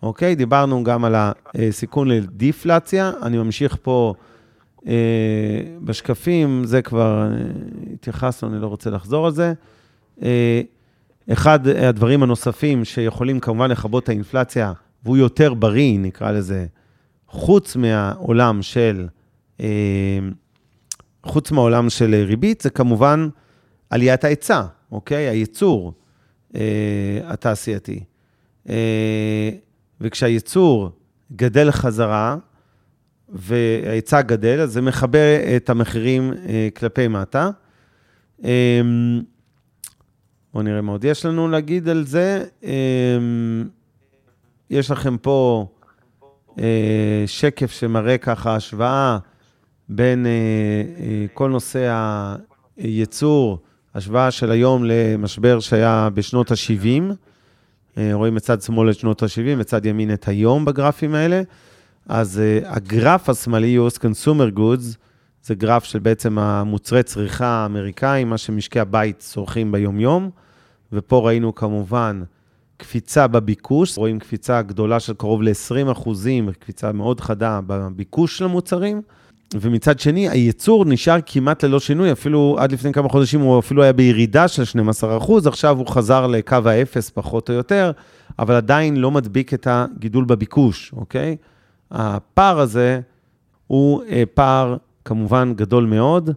אוקיי? 0.03 0.35
דיברנו 0.35 0.83
גם 0.83 1.05
על 1.05 1.15
הסיכון 1.15 2.07
לדיפלציה. 2.07 3.11
אני 3.21 3.37
ממשיך 3.37 3.77
פה 3.81 4.13
אה, 4.87 4.93
בשקפים, 5.83 6.63
זה 6.65 6.81
כבר 6.81 7.27
אה, 7.31 7.37
התייחסנו, 7.93 8.49
אני 8.49 8.61
לא 8.61 8.67
רוצה 8.67 8.89
לחזור 8.89 9.25
על 9.25 9.31
זה. 9.31 9.53
אה, 10.23 10.61
אחד 11.31 11.67
הדברים 11.67 12.23
הנוספים 12.23 12.85
שיכולים 12.85 13.39
כמובן 13.39 13.71
לכבות 13.71 14.03
את 14.03 14.09
האינפלציה, 14.09 14.73
והוא 15.03 15.17
יותר 15.17 15.53
בריא, 15.53 15.99
נקרא 15.99 16.31
לזה, 16.31 16.65
חוץ 17.27 17.75
מהעולם 17.75 18.61
של, 18.61 19.07
אה, 19.59 20.19
חוץ 21.23 21.51
מהעולם 21.51 21.89
של 21.89 22.15
ריבית, 22.27 22.61
זה 22.61 22.69
כמובן 22.69 23.29
עליית 23.89 24.23
ההיצע, 24.23 24.61
אוקיי? 24.91 25.27
הייצור 25.27 25.93
אה, 26.55 27.19
התעשייתי. 27.25 28.03
אה, 28.69 29.49
וכשהייצור 30.01 30.89
גדל 31.35 31.71
חזרה, 31.71 32.37
וההיצע 33.29 34.21
גדל, 34.21 34.59
אז 34.59 34.71
זה 34.71 34.81
מכבה 34.81 35.55
את 35.55 35.69
המחירים 35.69 36.33
כלפי 36.75 37.07
מטה. 37.07 37.49
בואו 40.53 40.63
נראה 40.63 40.81
מה 40.81 40.91
עוד 40.91 41.03
יש 41.03 41.25
לנו 41.25 41.47
להגיד 41.47 41.89
על 41.89 42.05
זה. 42.05 42.45
אה, 44.71 44.77
יש 44.77 44.91
לכם 44.91 45.17
פה 45.17 45.67
אה, 46.59 47.23
שקף 47.25 47.71
שמראה 47.71 48.17
ככה 48.17 48.55
השוואה 48.55 49.17
בין 49.89 50.25
אה, 50.25 50.31
אה, 50.99 51.25
כל 51.33 51.49
נושא 51.49 51.93
הייצור, 52.77 53.59
השוואה 53.95 54.31
של 54.31 54.51
היום 54.51 54.83
למשבר 54.85 55.59
שהיה 55.59 56.09
בשנות 56.13 56.51
ה-70. 56.51 57.13
אה, 57.97 58.09
רואים 58.13 58.35
מצד 58.35 58.61
שמאל 58.61 58.89
את 58.89 58.95
שנות 58.95 59.23
ה-70, 59.23 59.55
מצד 59.57 59.85
ימין 59.85 60.13
את 60.13 60.27
היום 60.27 60.65
בגרפים 60.65 61.15
האלה. 61.15 61.41
אז 62.09 62.41
uh, 62.41 62.67
הגרף 62.67 63.29
השמאלי, 63.29 63.77
US 63.77 63.97
Consumer 63.99 64.57
Goods, 64.57 64.97
זה 65.43 65.55
גרף 65.55 65.83
של 65.83 65.99
בעצם 65.99 66.39
המוצרי 66.39 67.03
צריכה 67.03 67.45
האמריקאים, 67.45 68.29
מה 68.29 68.37
שמשקי 68.37 68.79
הבית 68.79 69.19
צורכים 69.19 69.71
ביום-יום. 69.71 70.29
ופה 70.93 71.27
ראינו 71.27 71.55
כמובן 71.55 72.23
קפיצה 72.81 73.27
בביקוש, 73.27 73.97
רואים 73.97 74.19
קפיצה 74.19 74.61
גדולה 74.61 74.99
של 74.99 75.13
קרוב 75.13 75.41
ל-20 75.43 75.91
אחוזים, 75.91 76.51
קפיצה 76.59 76.91
מאוד 76.91 77.19
חדה 77.19 77.59
בביקוש 77.67 78.37
של 78.37 78.45
המוצרים. 78.45 79.01
ומצד 79.53 79.99
שני, 79.99 80.29
הייצור 80.29 80.85
נשאר 80.85 81.17
כמעט 81.25 81.63
ללא 81.63 81.79
שינוי, 81.79 82.11
אפילו 82.11 82.55
עד 82.59 82.71
לפני 82.71 82.93
כמה 82.93 83.09
חודשים 83.09 83.39
הוא 83.39 83.59
אפילו 83.59 83.83
היה 83.83 83.93
בירידה 83.93 84.47
של 84.47 84.65
12 84.65 85.17
אחוז, 85.17 85.47
עכשיו 85.47 85.77
הוא 85.77 85.87
חזר 85.87 86.27
לקו 86.27 86.57
האפס 86.65 87.09
פחות 87.09 87.49
או 87.49 87.53
יותר, 87.55 87.91
אבל 88.39 88.55
עדיין 88.55 88.97
לא 88.97 89.11
מדביק 89.11 89.53
את 89.53 89.67
הגידול 89.69 90.25
בביקוש, 90.25 90.93
אוקיי? 90.93 91.35
הפער 91.91 92.59
הזה 92.59 92.99
הוא 93.67 94.03
אה, 94.09 94.23
פער 94.33 94.77
כמובן 95.05 95.53
גדול 95.55 95.85
מאוד, 95.85 96.29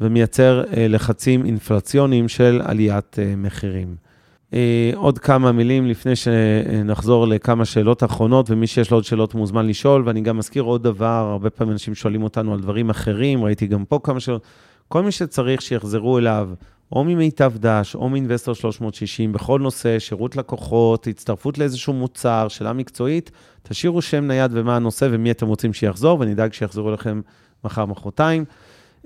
ומייצר 0.00 0.64
אה, 0.76 0.88
לחצים 0.88 1.46
אינפלציוניים 1.46 2.28
של 2.28 2.60
עליית 2.64 3.18
אה, 3.18 3.34
מחירים. 3.36 4.07
אה, 4.54 4.90
עוד 4.94 5.18
כמה 5.18 5.52
מילים 5.52 5.86
לפני 5.86 6.16
שנחזור 6.16 7.28
לכמה 7.28 7.64
שאלות 7.64 8.04
אחרונות, 8.04 8.50
ומי 8.50 8.66
שיש 8.66 8.90
לו 8.90 8.96
עוד 8.96 9.04
שאלות 9.04 9.34
מוזמן 9.34 9.66
לשאול, 9.66 10.02
ואני 10.06 10.20
גם 10.20 10.38
מזכיר 10.38 10.62
עוד 10.62 10.82
דבר, 10.82 11.28
הרבה 11.32 11.50
פעמים 11.50 11.72
אנשים 11.72 11.94
שואלים 11.94 12.22
אותנו 12.22 12.54
על 12.54 12.60
דברים 12.60 12.90
אחרים, 12.90 13.44
ראיתי 13.44 13.66
גם 13.66 13.84
פה 13.84 14.00
כמה 14.02 14.20
שאלות. 14.20 14.42
כל 14.88 15.02
מי 15.02 15.12
שצריך 15.12 15.62
שיחזרו 15.62 16.18
אליו, 16.18 16.50
או 16.92 17.04
ממיטב 17.04 17.52
דש, 17.56 17.94
או 17.94 18.08
מאינבסטור 18.08 18.54
360, 18.54 19.32
בכל 19.32 19.60
נושא, 19.60 19.98
שירות 19.98 20.36
לקוחות, 20.36 21.06
הצטרפות 21.06 21.58
לאיזשהו 21.58 21.92
מוצר, 21.92 22.48
שאלה 22.48 22.72
מקצועית, 22.72 23.30
תשאירו 23.62 24.02
שם 24.02 24.24
נייד 24.24 24.50
ומה 24.54 24.76
הנושא 24.76 25.08
ומי 25.10 25.30
אתם 25.30 25.46
רוצים 25.46 25.72
שיחזור, 25.72 26.20
ונדאג 26.20 26.52
שיחזרו 26.52 26.88
אליכם 26.88 27.20
מחר, 27.64 27.86
מחרתיים. 27.86 28.44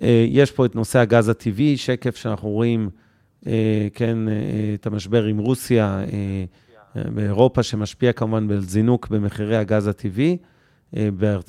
אה, 0.02 0.26
יש 0.28 0.50
פה 0.50 0.66
את 0.66 0.74
נושא 0.74 0.98
הגז 0.98 1.28
הטבעי, 1.28 1.76
שקף 1.76 2.16
שאנחנו 2.16 2.48
רואים 2.48 2.90
כן, 3.94 4.28
אה, 4.28 4.34
את 4.74 4.86
המשבר 4.86 5.24
עם 5.24 5.38
רוסיה, 5.38 6.00
באירופה, 6.94 7.62
שמשפיע 7.62 8.12
כמובן 8.12 8.48
בזינוק 8.48 9.08
במחירי 9.08 9.56
הגז 9.56 9.86
הטבעי. 9.86 10.36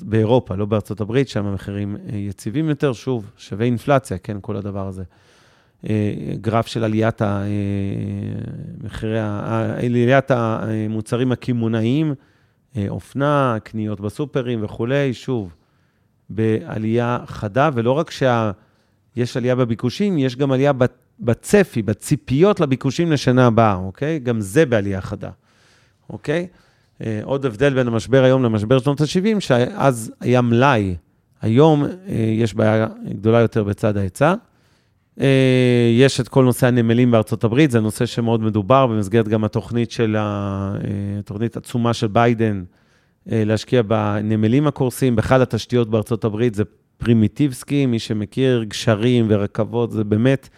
באירופה, 0.00 0.54
לא 0.54 0.66
בארצות 0.66 1.00
הברית, 1.00 1.28
שם 1.28 1.46
המחירים 1.46 1.96
יציבים 2.12 2.68
יותר, 2.68 2.92
שוב, 2.92 3.30
שווה 3.36 3.66
אינפלציה, 3.66 4.18
כן, 4.18 4.36
כל 4.40 4.56
הדבר 4.56 4.88
הזה. 4.88 5.02
גרף 6.40 6.66
של 6.66 6.84
עליית 6.84 7.22
מחירי, 8.82 9.18
עליית 9.20 10.30
המוצרים 10.30 11.32
הקמעונאיים, 11.32 12.14
אופנה, 12.88 13.56
קניות 13.64 14.00
בסופרים 14.00 14.64
וכולי, 14.64 15.14
שוב, 15.14 15.54
בעלייה 16.30 17.18
חדה, 17.26 17.70
ולא 17.74 17.92
רק 17.92 18.10
שיש 18.10 19.36
עלייה 19.36 19.56
בביקושים, 19.56 20.18
יש 20.18 20.36
גם 20.36 20.52
עלייה 20.52 20.72
בצפי, 21.20 21.82
בציפיות 21.82 22.60
לביקושים 22.60 23.12
לשנה 23.12 23.46
הבאה, 23.46 23.74
אוקיי? 23.74 24.18
גם 24.18 24.40
זה 24.40 24.66
בעלייה 24.66 25.00
חדה, 25.00 25.30
אוקיי? 26.10 26.46
עוד 27.22 27.46
הבדל 27.46 27.74
בין 27.74 27.86
המשבר 27.86 28.24
היום 28.24 28.42
למשבר 28.42 28.78
שנות 28.78 29.00
ה-70, 29.00 29.40
שאז 29.40 30.12
היה 30.20 30.40
מלאי, 30.40 30.94
היום 31.42 31.84
יש 32.40 32.54
בעיה 32.54 32.86
גדולה 33.08 33.40
יותר 33.40 33.64
בצד 33.64 33.96
ההיצע. 33.96 34.34
יש 35.98 36.20
את 36.20 36.28
כל 36.28 36.44
נושא 36.44 36.66
הנמלים 36.66 37.10
בארצות 37.10 37.44
הברית, 37.44 37.70
זה 37.70 37.80
נושא 37.80 38.06
שמאוד 38.06 38.42
מדובר 38.42 38.86
במסגרת 38.86 39.28
גם 39.28 39.44
התוכנית 39.44 39.90
של, 39.90 40.16
התוכנית 40.18 41.56
עצומה 41.56 41.94
של 41.94 42.06
ביידן, 42.06 42.64
להשקיע 43.26 43.82
בנמלים 43.82 44.66
הקורסים, 44.66 45.16
בכלל 45.16 45.42
התשתיות 45.42 45.90
בארצות 45.90 46.24
הברית 46.24 46.54
זה 46.54 46.64
פרימיטיבסקי, 46.98 47.86
מי 47.86 47.98
שמכיר, 47.98 48.64
גשרים 48.64 49.26
ורכבות, 49.28 49.92
זה 49.92 50.04
באמת 50.04 50.48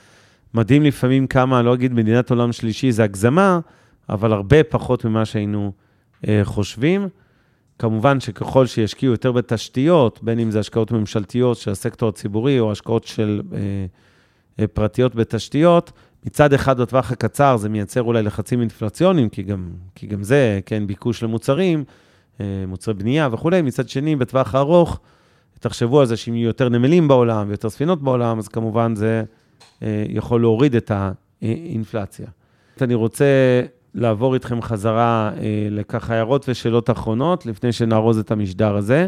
מדהים 0.54 0.82
לפעמים 0.82 1.26
כמה, 1.26 1.62
לא 1.62 1.74
אגיד 1.74 1.92
מדינת 1.92 2.30
עולם 2.30 2.52
שלישי, 2.52 2.92
זה 2.92 3.04
הגזמה, 3.04 3.60
אבל 4.08 4.32
הרבה 4.32 4.64
פחות 4.64 5.04
ממה 5.04 5.24
שהיינו 5.24 5.72
חושבים. 6.42 7.08
כמובן 7.78 8.20
שככל 8.20 8.66
שישקיעו 8.66 9.12
יותר 9.12 9.32
בתשתיות, 9.32 10.20
בין 10.22 10.38
אם 10.38 10.50
זה 10.50 10.60
השקעות 10.60 10.92
ממשלתיות 10.92 11.56
של 11.56 11.70
הסקטור 11.70 12.08
הציבורי 12.08 12.60
או 12.60 12.72
השקעות 12.72 13.04
של... 13.04 13.42
פרטיות 14.72 15.14
בתשתיות, 15.14 15.92
מצד 16.26 16.52
אחד 16.52 16.80
בטווח 16.80 17.12
הקצר 17.12 17.56
זה 17.56 17.68
מייצר 17.68 18.02
אולי 18.02 18.22
לחצים 18.22 18.60
אינפלציוניים, 18.60 19.28
כי 19.28 19.42
גם, 19.42 19.70
כי 19.94 20.06
גם 20.06 20.22
זה, 20.22 20.60
כן, 20.66 20.86
ביקוש 20.86 21.22
למוצרים, 21.22 21.84
מוצרי 22.40 22.94
בנייה 22.94 23.28
וכולי, 23.32 23.62
מצד 23.62 23.88
שני, 23.88 24.16
בטווח 24.16 24.54
הארוך, 24.54 25.00
תחשבו 25.60 26.00
על 26.00 26.06
זה 26.06 26.16
שאם 26.16 26.34
יהיו 26.34 26.46
יותר 26.46 26.68
נמלים 26.68 27.08
בעולם 27.08 27.48
ויותר 27.48 27.70
ספינות 27.70 28.02
בעולם, 28.02 28.38
אז 28.38 28.48
כמובן 28.48 28.94
זה 28.94 29.22
יכול 30.08 30.40
להוריד 30.40 30.76
את 30.76 30.92
האינפלציה. 30.94 32.26
אני 32.80 32.94
רוצה 32.94 33.24
לעבור 33.94 34.34
איתכם 34.34 34.62
חזרה 34.62 35.30
לככה 35.70 36.14
הערות 36.14 36.48
ושאלות 36.48 36.90
אחרונות, 36.90 37.46
לפני 37.46 37.72
שנארוז 37.72 38.18
את 38.18 38.30
המשדר 38.30 38.76
הזה, 38.76 39.06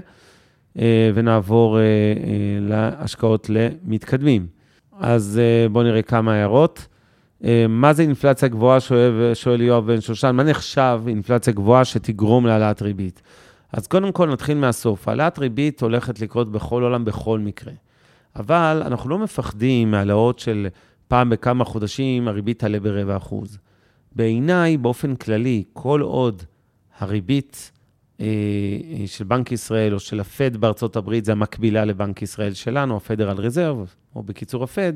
ונעבור 1.15 1.79
להשקעות 2.61 3.51
למתקדמים. 3.51 4.47
אז 4.99 5.41
בואו 5.73 5.85
נראה 5.85 6.03
כמה 6.03 6.35
הערות. 6.35 6.87
מה 7.69 7.93
זה 7.93 8.03
אינפלציה 8.03 8.49
גבוהה, 8.49 8.81
שואל, 8.81 9.31
שואל 9.35 9.61
יואב 9.61 9.87
בן 9.87 10.01
שושן, 10.01 10.37
מה 10.37 10.43
נחשב 10.43 11.01
אינפלציה 11.07 11.53
גבוהה 11.53 11.85
שתגרום 11.85 12.47
להעלאת 12.47 12.83
ריבית? 12.83 13.23
אז 13.73 13.87
קודם 13.87 14.13
כל 14.13 14.29
נתחיל 14.29 14.59
מהסוף. 14.59 15.09
העלאת 15.09 15.39
ריבית 15.39 15.83
הולכת 15.83 16.21
לקרות 16.21 16.53
בכל 16.53 16.83
עולם, 16.83 17.05
בכל 17.05 17.39
מקרה. 17.39 17.73
אבל 18.37 18.83
אנחנו 18.87 19.11
לא 19.11 19.19
מפחדים 19.19 19.91
מהעלאות 19.91 20.39
של 20.39 20.69
פעם 21.09 21.31
בכמה 21.31 21.65
חודשים, 21.65 22.29
הריבית 22.29 22.59
תעלה 22.59 22.81
ברבע 22.81 23.17
אחוז. 23.17 23.59
בעיניי, 24.13 24.77
באופן 24.77 25.17
כללי, 25.17 25.65
כל 25.73 26.01
עוד 26.01 26.43
הריבית 26.99 27.73
של 29.07 29.25
בנק 29.27 29.53
ישראל 29.53 29.95
או 29.95 30.01
של 30.01 30.21
הפד 30.21 30.57
בארצות 30.57 30.97
הברית, 30.97 31.25
זה 31.25 31.33
המקבילה 31.33 31.85
לבנק 31.85 32.23
ישראל 32.23 32.55
שלנו, 32.55 33.01
רזרב, 33.39 33.95
או 34.15 34.23
בקיצור 34.23 34.65
הפד, 34.65 34.93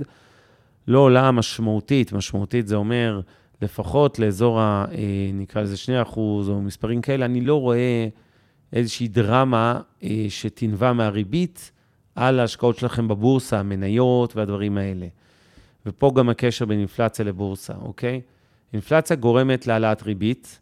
לא 0.88 0.98
עולה 0.98 1.30
משמעותית, 1.30 2.12
משמעותית 2.12 2.68
זה 2.68 2.76
אומר 2.76 3.20
לפחות 3.62 4.18
לאזור 4.18 4.60
ה... 4.60 4.84
נקרא 5.34 5.62
לזה 5.62 5.76
2% 6.04 6.16
או 6.16 6.62
מספרים 6.62 7.00
כאלה, 7.00 7.24
אני 7.24 7.40
לא 7.40 7.60
רואה 7.60 8.08
איזושהי 8.72 9.08
דרמה 9.08 9.80
שתנבע 10.28 10.92
מהריבית 10.92 11.72
על 12.14 12.40
ההשקעות 12.40 12.78
שלכם 12.78 13.08
בבורסה, 13.08 13.60
המניות 13.60 14.36
והדברים 14.36 14.78
האלה. 14.78 15.06
ופה 15.86 16.12
גם 16.14 16.28
הקשר 16.28 16.64
בין 16.64 16.78
אינפלציה 16.78 17.24
לבורסה, 17.24 17.72
אוקיי? 17.82 18.20
אינפלציה 18.72 19.16
גורמת 19.16 19.66
להעלאת 19.66 20.02
ריבית. 20.02 20.60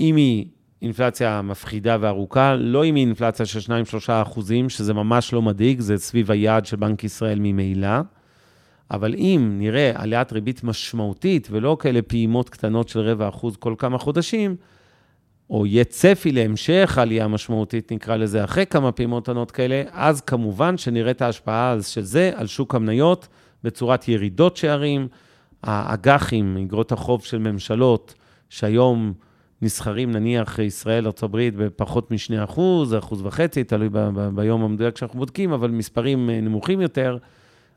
אם 0.00 0.16
היא 0.16 0.46
אינפלציה 0.82 1.42
מפחידה 1.42 1.96
וארוכה, 2.00 2.56
לא 2.56 2.84
אם 2.84 2.94
היא 2.94 3.06
אינפלציה 3.06 3.46
של 3.46 3.60
2-3 3.60 3.72
אחוזים, 4.08 4.68
שזה 4.68 4.94
ממש 4.94 5.32
לא 5.32 5.42
מדאיג, 5.42 5.80
זה 5.80 5.98
סביב 5.98 6.30
היעד 6.30 6.66
של 6.66 6.76
בנק 6.76 7.04
ישראל 7.04 7.38
ממילא. 7.40 8.00
אבל 8.90 9.14
אם 9.14 9.54
נראה 9.58 9.92
עליית 9.94 10.32
ריבית 10.32 10.64
משמעותית, 10.64 11.48
ולא 11.50 11.76
כאלה 11.80 12.02
פעימות 12.02 12.48
קטנות 12.48 12.88
של 12.88 13.00
רבע 13.00 13.28
אחוז 13.28 13.56
כל 13.56 13.74
כמה 13.78 13.98
חודשים, 13.98 14.56
או 15.50 15.66
יהיה 15.66 15.84
צפי 15.84 16.32
להמשך 16.32 16.98
עלייה 16.98 17.28
משמעותית, 17.28 17.92
נקרא 17.92 18.16
לזה, 18.16 18.44
אחרי 18.44 18.66
כמה 18.66 18.92
פעימות 18.92 19.22
קטנות 19.22 19.50
כאלה, 19.50 19.82
אז 19.92 20.20
כמובן 20.20 20.76
שנראה 20.76 21.10
את 21.10 21.22
ההשפעה 21.22 21.76
של 21.82 22.02
זה 22.02 22.30
על 22.34 22.46
שוק 22.46 22.74
המניות 22.74 23.28
בצורת 23.64 24.08
ירידות 24.08 24.56
שערים, 24.56 25.08
האג"חים, 25.62 26.56
אגרות 26.56 26.92
החוב 26.92 27.24
של 27.24 27.38
ממשלות, 27.38 28.14
שהיום 28.48 29.12
נסחרים, 29.62 30.10
נניח, 30.10 30.58
ישראל, 30.58 31.06
ארה"ב, 31.06 31.38
בפחות 31.56 32.10
מ-2 32.10 32.44
אחוז, 32.44 32.94
אחוז 32.94 33.22
וחצי, 33.22 33.64
תלוי 33.64 33.88
ב- 33.88 33.98
ב- 33.98 34.28
ביום 34.34 34.62
המדויק 34.62 34.96
שאנחנו 34.96 35.18
בודקים, 35.18 35.52
אבל 35.52 35.70
מספרים 35.70 36.30
נמוכים 36.30 36.80
יותר, 36.80 37.18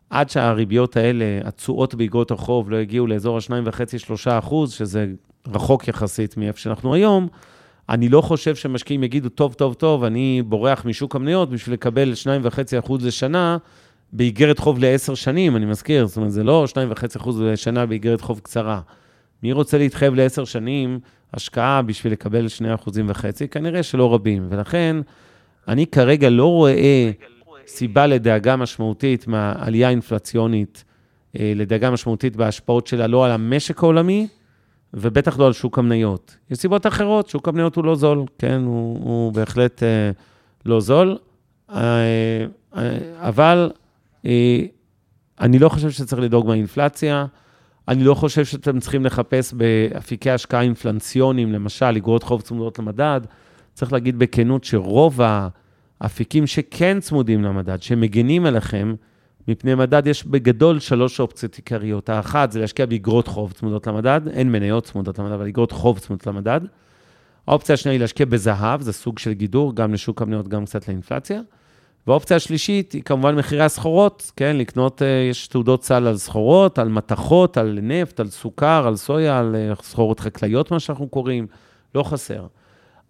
עד 0.09 0.29
שהריביות 0.29 0.97
האלה, 0.97 1.39
התשואות 1.43 1.95
באגרות 1.95 2.31
החוב, 2.31 2.71
לא 2.71 2.75
הגיעו 2.75 3.07
לאזור 3.07 3.37
ה-2.5-3 3.37 4.29
אחוז, 4.39 4.71
שזה 4.71 5.07
רחוק 5.47 5.87
יחסית 5.87 6.37
מאיפה 6.37 6.59
שאנחנו 6.59 6.93
היום, 6.93 7.27
אני 7.89 8.09
לא 8.09 8.21
חושב 8.21 8.55
שמשקיעים 8.55 9.03
יגידו, 9.03 9.29
טוב, 9.29 9.53
טוב, 9.53 9.73
טוב, 9.73 10.03
אני 10.03 10.41
בורח 10.45 10.85
משוק 10.85 11.15
המניות 11.15 11.49
בשביל 11.49 11.73
לקבל 11.73 12.13
2.5 12.45 12.79
אחוז 12.79 13.05
לשנה 13.05 13.57
באיגרת 14.13 14.59
חוב 14.59 14.79
לעשר 14.79 15.15
שנים, 15.15 15.55
אני 15.55 15.65
מזכיר, 15.65 16.07
זאת 16.07 16.17
אומרת, 16.17 16.31
זה 16.31 16.43
לא 16.43 16.65
2.5 16.71 17.17
אחוז 17.17 17.41
לשנה 17.41 17.85
באיגרת 17.85 18.21
חוב 18.21 18.39
קצרה. 18.39 18.81
מי 19.43 19.51
רוצה 19.51 19.77
להתחייב 19.77 20.13
לעשר 20.13 20.45
שנים 20.45 20.99
השקעה 21.33 21.81
בשביל 21.81 22.13
לקבל 22.13 22.45
2.5 22.45 22.75
אחוזים 22.75 23.05
וחצי? 23.09 23.47
כנראה 23.47 23.83
שלא 23.83 24.13
רבים. 24.13 24.47
ולכן, 24.49 24.95
אני 25.67 25.85
כרגע 25.87 26.29
לא 26.29 26.45
רואה 26.45 27.11
סיבה 27.67 28.07
לדאגה 28.07 28.55
משמעותית 28.55 29.27
מהעלייה 29.27 29.87
האינפלציונית, 29.87 30.83
לדאגה 31.35 31.91
משמעותית 31.91 32.35
בהשפעות 32.35 32.87
שלה 32.87 33.07
לא 33.07 33.25
על 33.25 33.31
המשק 33.31 33.83
העולמי, 33.83 34.27
ובטח 34.95 35.39
לא 35.39 35.47
על 35.47 35.53
שוק 35.53 35.79
המניות. 35.79 36.37
יש 36.51 36.57
סיבות 36.57 36.87
אחרות, 36.87 37.29
שוק 37.29 37.47
המניות 37.47 37.75
הוא 37.75 37.85
לא 37.85 37.95
זול, 37.95 38.23
כן, 38.37 38.61
הוא, 38.65 38.99
הוא 39.03 39.33
בהחלט 39.33 39.83
אה, 39.83 40.11
לא 40.65 40.79
זול, 40.79 41.17
אה, 41.69 42.45
אבל 43.19 43.71
אה, 44.25 44.59
אני 45.39 45.59
לא 45.59 45.69
חושב 45.69 45.89
שצריך 45.89 46.21
לדאוג 46.21 46.47
מהאינפלציה, 46.47 47.25
אני 47.87 48.03
לא 48.03 48.13
חושב 48.13 48.45
שאתם 48.45 48.79
צריכים 48.79 49.05
לחפש 49.05 49.53
באפיקי 49.53 50.31
השקעה 50.31 50.61
אינפלנציוניים, 50.61 51.53
למשל, 51.53 51.85
אגרות 51.85 52.23
חוב 52.23 52.41
צמודות 52.41 52.79
למדד. 52.79 53.21
צריך 53.73 53.93
להגיד 53.93 54.19
בכנות 54.19 54.63
שרוב 54.63 55.19
האפיקים 56.01 56.47
שכן 56.47 56.99
צמודים 56.99 57.43
למדד, 57.43 57.81
שמגינים 57.81 58.45
עליכם, 58.45 58.95
מפני 59.47 59.75
מדד 59.75 60.07
יש 60.07 60.25
בגדול 60.25 60.79
שלוש 60.79 61.19
אופציות 61.19 61.55
עיקריות. 61.55 62.09
האחת 62.09 62.51
זה 62.51 62.59
להשקיע 62.59 62.85
באגרות 62.85 63.27
חוב 63.27 63.51
צמודות 63.51 63.87
למדד, 63.87 64.21
אין 64.27 64.51
מניות 64.51 64.83
צמודות 64.83 65.19
למדד, 65.19 65.31
אבל 65.31 65.47
אגרות 65.47 65.71
חוב 65.71 65.99
צמודות 65.99 66.27
למדד. 66.27 66.61
האופציה 67.47 67.73
השנייה 67.73 67.93
היא 67.93 67.99
להשקיע 67.99 68.25
בזהב, 68.25 68.81
זה 68.81 68.93
סוג 68.93 69.19
של 69.19 69.33
גידור, 69.33 69.75
גם 69.75 69.93
לשוק 69.93 70.21
המניות, 70.21 70.47
גם 70.47 70.65
קצת 70.65 70.87
לאינפלציה. 70.87 71.41
והאופציה 72.07 72.37
השלישית 72.37 72.91
היא 72.91 73.03
כמובן 73.03 73.35
מחירי 73.35 73.63
הסחורות, 73.63 74.31
כן, 74.35 74.57
לקנות, 74.57 75.01
יש 75.29 75.47
תעודות 75.47 75.83
סל 75.83 76.07
על 76.07 76.17
סחורות, 76.17 76.79
על 76.79 76.89
מתכות, 76.89 77.57
על 77.57 77.79
נפט, 77.81 78.19
על 78.19 78.29
סוכר, 78.29 78.87
על 78.87 78.95
סויה, 78.95 79.39
על 79.39 79.55
סחורות 79.81 80.19
חקלאיות, 80.19 80.71
מה 80.71 80.79
שאנחנו 80.79 81.07
קוראים, 81.07 81.47
לא 81.95 82.03
חסר. 82.03 82.45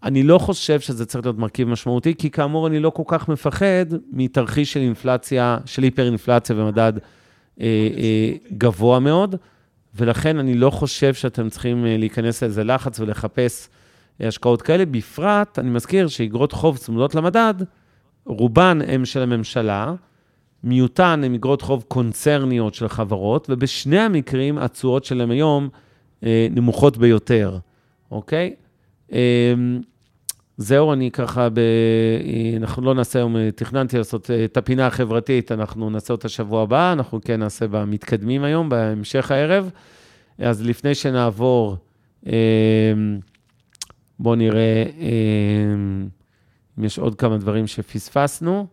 אני 0.05 0.23
לא 0.23 0.37
חושב 0.37 0.79
שזה 0.79 1.05
צריך 1.05 1.25
להיות 1.25 1.37
מרכיב 1.37 1.67
משמעותי, 1.67 2.15
כי 2.15 2.29
כאמור, 2.31 2.67
אני 2.67 2.79
לא 2.79 2.89
כל 2.89 3.03
כך 3.07 3.29
מפחד 3.29 3.85
מתרחיש 4.11 4.73
של 4.73 4.79
אינפלציה, 4.79 5.57
של 5.65 5.83
היפר-אינפלציה 5.83 6.55
ומדד 6.55 6.93
אה, 7.61 7.65
אה, 7.97 8.31
גבוה 8.57 8.99
מאוד, 8.99 9.35
ולכן 9.95 10.39
אני 10.39 10.53
לא 10.53 10.69
חושב 10.69 11.13
שאתם 11.13 11.49
צריכים 11.49 11.85
להיכנס 11.85 12.43
לאיזה 12.43 12.63
לחץ 12.63 12.99
ולחפש 12.99 13.69
השקעות 14.19 14.61
כאלה. 14.61 14.85
בפרט, 14.85 15.59
אני 15.59 15.69
מזכיר 15.69 16.07
שאגרות 16.07 16.51
חוב 16.51 16.77
צמודות 16.77 17.15
למדד, 17.15 17.53
רובן 18.25 18.79
הם 18.87 19.05
של 19.05 19.21
הממשלה, 19.21 19.93
מיעוטן 20.63 21.21
הן 21.23 21.33
אגרות 21.33 21.61
חוב 21.61 21.85
קונצרניות 21.87 22.73
של 22.73 22.87
חברות, 22.87 23.47
ובשני 23.49 23.99
המקרים 23.99 24.57
התשואות 24.57 25.05
שלהם 25.05 25.31
היום 25.31 25.69
אה, 26.23 26.47
נמוכות 26.51 26.97
ביותר. 26.97 27.57
אוקיי? 28.11 28.55
אמ, 29.11 29.81
זהו, 30.57 30.93
אני 30.93 31.11
ככה, 31.11 31.49
ב... 31.49 31.59
אנחנו 32.57 32.81
לא 32.81 32.93
נעשה 32.93 33.19
היום, 33.19 33.35
תכננתי 33.55 33.97
לעשות 33.97 34.31
את 34.45 34.57
הפינה 34.57 34.87
החברתית, 34.87 35.51
אנחנו 35.51 35.89
נעשה 35.89 36.13
אותה 36.13 36.29
שבוע 36.29 36.63
הבא, 36.63 36.93
אנחנו 36.93 37.19
כן 37.21 37.39
נעשה 37.39 37.67
במתקדמים 37.67 38.43
היום, 38.43 38.69
בהמשך 38.69 39.31
הערב. 39.31 39.69
אז 40.39 40.65
לפני 40.65 40.95
שנעבור, 40.95 41.77
בואו 44.19 44.35
נראה 44.35 44.83
אם 46.77 46.83
יש 46.83 46.99
עוד 46.99 47.15
כמה 47.15 47.37
דברים 47.37 47.67
שפספסנו. 47.67 48.67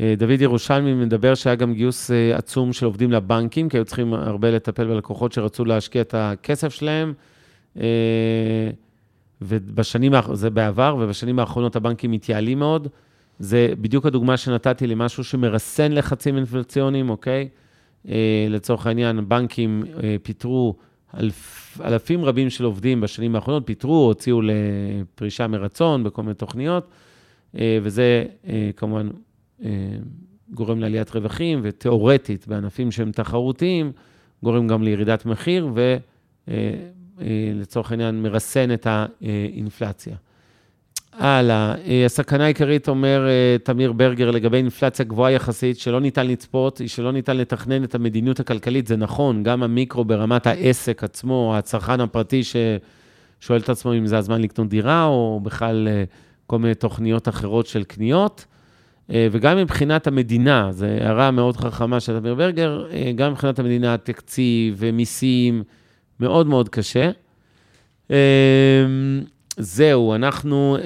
אה, 0.00 0.14
דוד 0.16 0.40
ירושלמי 0.40 0.94
מדבר 0.94 1.34
שהיה 1.34 1.56
גם 1.56 1.74
גיוס 1.74 2.10
אה, 2.10 2.36
עצום 2.36 2.72
של 2.72 2.86
עובדים 2.86 3.12
לבנקים, 3.12 3.68
כי 3.68 3.76
היו 3.76 3.84
צריכים 3.84 4.14
הרבה 4.14 4.50
לטפל 4.50 4.86
בלקוחות 4.86 5.32
שרצו 5.32 5.64
להשקיע 5.64 6.02
את 6.02 6.14
הכסף 6.18 6.74
שלהם. 6.74 7.14
אה, 7.80 8.70
ובשנים, 9.42 10.12
זה 10.32 10.50
בעבר, 10.50 10.96
ובשנים 11.00 11.38
האחרונות 11.38 11.76
הבנקים 11.76 12.10
מתייעלים 12.10 12.58
מאוד. 12.58 12.88
זה 13.38 13.72
בדיוק 13.80 14.06
הדוגמה 14.06 14.36
שנתתי 14.36 14.86
למשהו 14.86 15.24
שמרסן 15.24 15.92
לחצים 15.92 16.36
אינפלציוניים, 16.36 17.10
אוקיי? 17.10 17.48
לצורך 18.48 18.86
העניין, 18.86 19.28
בנקים 19.28 19.82
פיטרו 20.22 20.74
אלף, 21.14 21.78
אלפים 21.84 22.24
רבים 22.24 22.50
של 22.50 22.64
עובדים 22.64 23.00
בשנים 23.00 23.34
האחרונות, 23.34 23.62
פיטרו, 23.66 24.06
הוציאו 24.06 24.40
לפרישה 24.42 25.46
מרצון 25.46 26.04
בכל 26.04 26.22
מיני 26.22 26.34
תוכניות, 26.34 26.88
וזה 27.54 28.24
כמובן 28.76 29.08
אה, 29.64 29.70
גורם 30.50 30.80
לעליית 30.80 31.10
רווחים, 31.10 31.60
ותיאורטית 31.62 32.48
בענפים 32.48 32.90
שהם 32.90 33.10
תחרותיים, 33.12 33.92
גורם 34.42 34.66
גם 34.66 34.82
לירידת 34.82 35.26
מחיר, 35.26 35.68
אה, 37.20 37.26
אה, 37.76 37.82
העניין 37.90 38.22
מרסן 38.22 38.72
את 38.72 38.86
האינפלציה. 38.86 40.16
הלאה, 41.12 41.74
הסכנה 42.06 42.44
העיקרית, 42.44 42.88
אומר 42.88 43.26
תמיר 43.62 43.92
ברגר, 43.92 44.30
לגבי 44.30 44.56
אינפלציה 44.56 45.04
גבוהה 45.04 45.32
יחסית, 45.32 45.78
שלא 45.78 46.00
ניתן 46.00 46.26
לצפות, 46.26 46.78
היא 46.78 46.88
שלא 46.88 47.12
ניתן 47.12 47.36
לתכנן 47.36 47.84
את 47.84 47.94
המדיניות 47.94 48.40
הכלכלית, 48.40 48.86
זה 48.86 48.96
נכון, 48.96 49.42
גם 49.42 49.62
המיקרו 49.62 50.04
ברמת 50.04 50.46
העסק 50.46 51.04
עצמו, 51.04 51.54
הצרכן 51.56 52.00
הפרטי 52.00 52.42
ששואל 52.44 53.60
את 53.60 53.68
עצמו 53.68 53.94
אם 53.94 54.06
זה 54.06 54.18
הזמן 54.18 54.42
לקנות 54.42 54.68
דירה, 54.68 55.04
או 55.04 55.40
בכלל 55.42 55.88
כל 56.46 56.58
מיני 56.58 56.74
תוכניות 56.74 57.28
אחרות 57.28 57.66
של 57.66 57.84
קניות. 57.84 58.46
אה, 59.10 59.28
וגם 59.32 59.56
מבחינת 59.56 60.06
המדינה, 60.06 60.68
זו 60.72 60.86
הערה 60.86 61.30
מאוד 61.30 61.56
חכמה 61.56 62.00
של 62.00 62.18
תמיר 62.20 62.34
ברגר, 62.34 62.86
אה, 62.90 63.12
גם 63.14 63.32
מבחינת 63.32 63.58
המדינה, 63.58 63.96
תקציב 63.96 64.74
ומיסים, 64.78 65.62
מאוד 66.20 66.46
מאוד 66.46 66.68
קשה. 66.68 67.10
אה, 68.10 68.16
זהו, 69.58 70.14
אנחנו 70.14 70.76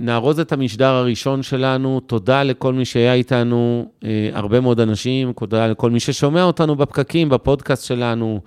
נארוז 0.00 0.40
את 0.40 0.52
המשדר 0.52 0.88
הראשון 0.88 1.42
שלנו. 1.42 2.00
תודה 2.00 2.42
לכל 2.42 2.72
מי 2.72 2.84
שהיה 2.84 3.14
איתנו, 3.14 3.90
הרבה 4.32 4.60
מאוד 4.60 4.80
אנשים, 4.80 5.32
תודה 5.32 5.66
לכל 5.66 5.90
מי 5.90 6.00
ששומע 6.00 6.42
אותנו 6.42 6.76
בפקקים, 6.76 7.28
בפודקאסט 7.28 7.84
שלנו. 7.84 8.40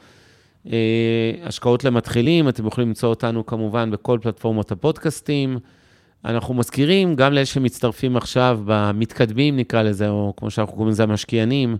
השקעות 1.43 1.83
למתחילים, 1.83 2.49
אתם 2.49 2.67
יכולים 2.67 2.87
למצוא 2.87 3.09
אותנו 3.09 3.45
כמובן 3.45 3.91
בכל 3.91 4.19
פלטפורמות 4.21 4.71
הפודקאסטים. 4.71 5.57
אנחנו 6.25 6.53
מזכירים 6.53 7.15
גם 7.15 7.33
לאלה 7.33 7.45
שמצטרפים 7.45 8.17
עכשיו, 8.17 8.59
במתקדמים 8.65 9.57
נקרא 9.57 9.81
לזה, 9.81 10.09
או 10.09 10.33
כמו 10.37 10.51
שאנחנו 10.51 10.73
קוראים 10.73 10.91
לזה, 10.91 11.03
המשקיענים, 11.03 11.71
אה, 11.71 11.77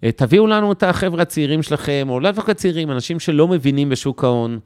תביאו 0.00 0.46
לנו 0.46 0.72
את 0.72 0.82
החבר'ה 0.82 1.22
הצעירים 1.22 1.62
שלכם, 1.62 2.06
או 2.08 2.20
לא 2.20 2.30
דווקא 2.30 2.52
צעירים, 2.52 2.90
אנשים 2.90 3.20
שלא 3.20 3.48
מבינים 3.48 3.88
בשוק 3.88 4.24
ההון. 4.24 4.58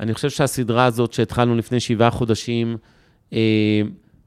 אני 0.00 0.14
חושב 0.14 0.30
שהסדרה 0.30 0.84
הזאת 0.84 1.12
שהתחלנו 1.12 1.56
לפני 1.56 1.80
שבעה 1.80 2.10
חודשים, 2.10 2.76
אה, 3.32 3.82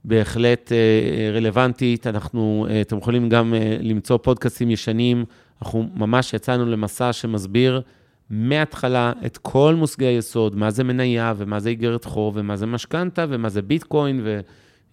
בהחלט 0.05 0.71
אה, 0.71 1.31
רלוונטית. 1.33 2.07
אנחנו, 2.07 2.67
אתם 2.81 2.97
יכולים 2.97 3.29
גם 3.29 3.53
למצוא 3.79 4.17
פודקאסטים 4.17 4.71
ישנים. 4.71 5.25
אנחנו 5.61 5.89
ממש 5.95 6.33
יצאנו 6.33 6.65
למסע 6.65 7.13
שמסביר 7.13 7.81
מההתחלה 8.29 9.11
את 9.25 9.37
כל 9.37 9.75
מושגי 9.77 10.05
היסוד, 10.05 10.55
מה 10.55 10.71
זה 10.71 10.83
מניה 10.83 11.33
ומה 11.37 11.59
זה 11.59 11.69
איגרת 11.69 12.05
חוב 12.05 12.33
ומה 12.37 12.55
זה 12.55 12.65
משכנתה 12.65 13.25
ומה 13.29 13.49
זה 13.49 13.61
ביטקוין, 13.61 14.25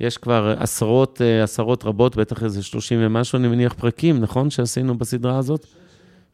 ויש 0.00 0.18
כבר 0.18 0.54
עשרות, 0.58 1.22
אה, 1.22 1.42
עשרות 1.42 1.84
רבות, 1.84 2.16
בטח 2.16 2.44
איזה 2.44 2.62
30 2.62 2.98
ומשהו, 3.02 3.38
אני 3.38 3.48
מניח, 3.48 3.72
פרקים, 3.72 4.20
נכון, 4.20 4.50
שעשינו 4.50 4.98
בסדרה 4.98 5.38
הזאת? 5.38 5.66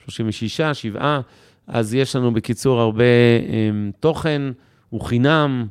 36, 0.04 0.60
7, 0.60 1.20
אז 1.66 1.94
יש 1.94 2.16
לנו 2.16 2.34
בקיצור 2.34 2.80
הרבה 2.80 3.04
אממ, 3.46 4.00
תוכן, 4.00 4.42
הוא 4.90 5.00
חינם, 5.00 5.66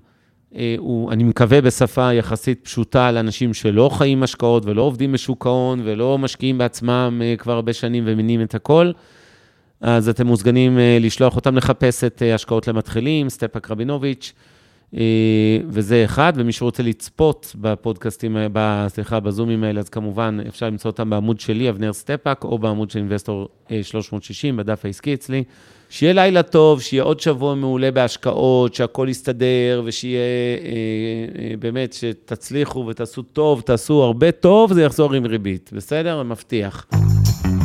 אה, 0.51 0.55
הוא, 0.77 1.11
אני 1.11 1.23
מקווה, 1.23 1.61
בשפה 1.61 2.13
יחסית 2.13 2.59
פשוטה 2.63 3.11
לאנשים 3.11 3.53
שלא 3.53 3.89
חיים 3.93 4.23
השקעות 4.23 4.65
ולא 4.65 4.81
עובדים 4.81 5.11
בשוק 5.11 5.45
ההון 5.45 5.81
ולא 5.83 6.17
משקיעים 6.17 6.57
בעצמם 6.57 7.21
אה, 7.21 7.41
כבר 7.41 7.53
הרבה 7.53 7.73
שנים 7.73 8.03
ומבינים 8.07 8.41
את 8.41 8.55
הכל. 8.55 8.91
אז 9.83 10.09
אתם 10.09 10.27
מוזמנים 10.27 10.79
אה, 10.79 10.97
לשלוח 11.01 11.35
אותם 11.35 11.55
לחפש 11.55 12.03
את 12.03 12.21
אה, 12.21 12.35
השקעות 12.35 12.67
למתחילים, 12.67 13.29
סטפאק 13.29 13.71
רבינוביץ', 13.71 14.33
אה, 14.35 14.52
וזה 15.67 16.05
אחד, 16.05 16.33
ומי 16.35 16.51
שרוצה 16.51 16.83
לצפות 16.83 17.55
בפודקאסטים, 17.61 18.37
סליחה, 18.87 19.19
בזומים 19.19 19.63
האלה, 19.63 19.79
אז 19.79 19.89
כמובן 19.89 20.37
אפשר 20.47 20.65
למצוא 20.65 20.91
אותם 20.91 21.09
בעמוד 21.09 21.39
שלי, 21.39 21.69
אבנר 21.69 21.93
סטפאק, 21.93 22.43
או 22.43 22.57
בעמוד 22.57 22.91
של 22.91 22.99
Investor 22.99 23.47
360, 23.81 24.57
בדף 24.57 24.85
העסקי 24.85 25.13
אצלי. 25.13 25.43
שיהיה 25.89 26.13
לילה 26.13 26.43
טוב, 26.43 26.81
שיהיה 26.81 27.03
עוד 27.03 27.19
שבוע 27.19 27.55
מעולה 27.55 27.91
בהשקעות, 27.91 28.73
שהכול 28.73 29.09
יסתדר, 29.09 29.81
ושיהיה 29.85 30.19
באמת, 31.59 31.93
שתצליחו 31.93 32.85
ותעשו 32.87 33.21
טוב, 33.21 33.61
תעשו 33.61 34.03
הרבה 34.03 34.31
טוב, 34.31 34.73
זה 34.73 34.83
יחזור 34.83 35.13
עם 35.13 35.25
ריבית, 35.25 35.69
בסדר? 35.73 36.23
מבטיח. 36.23 36.85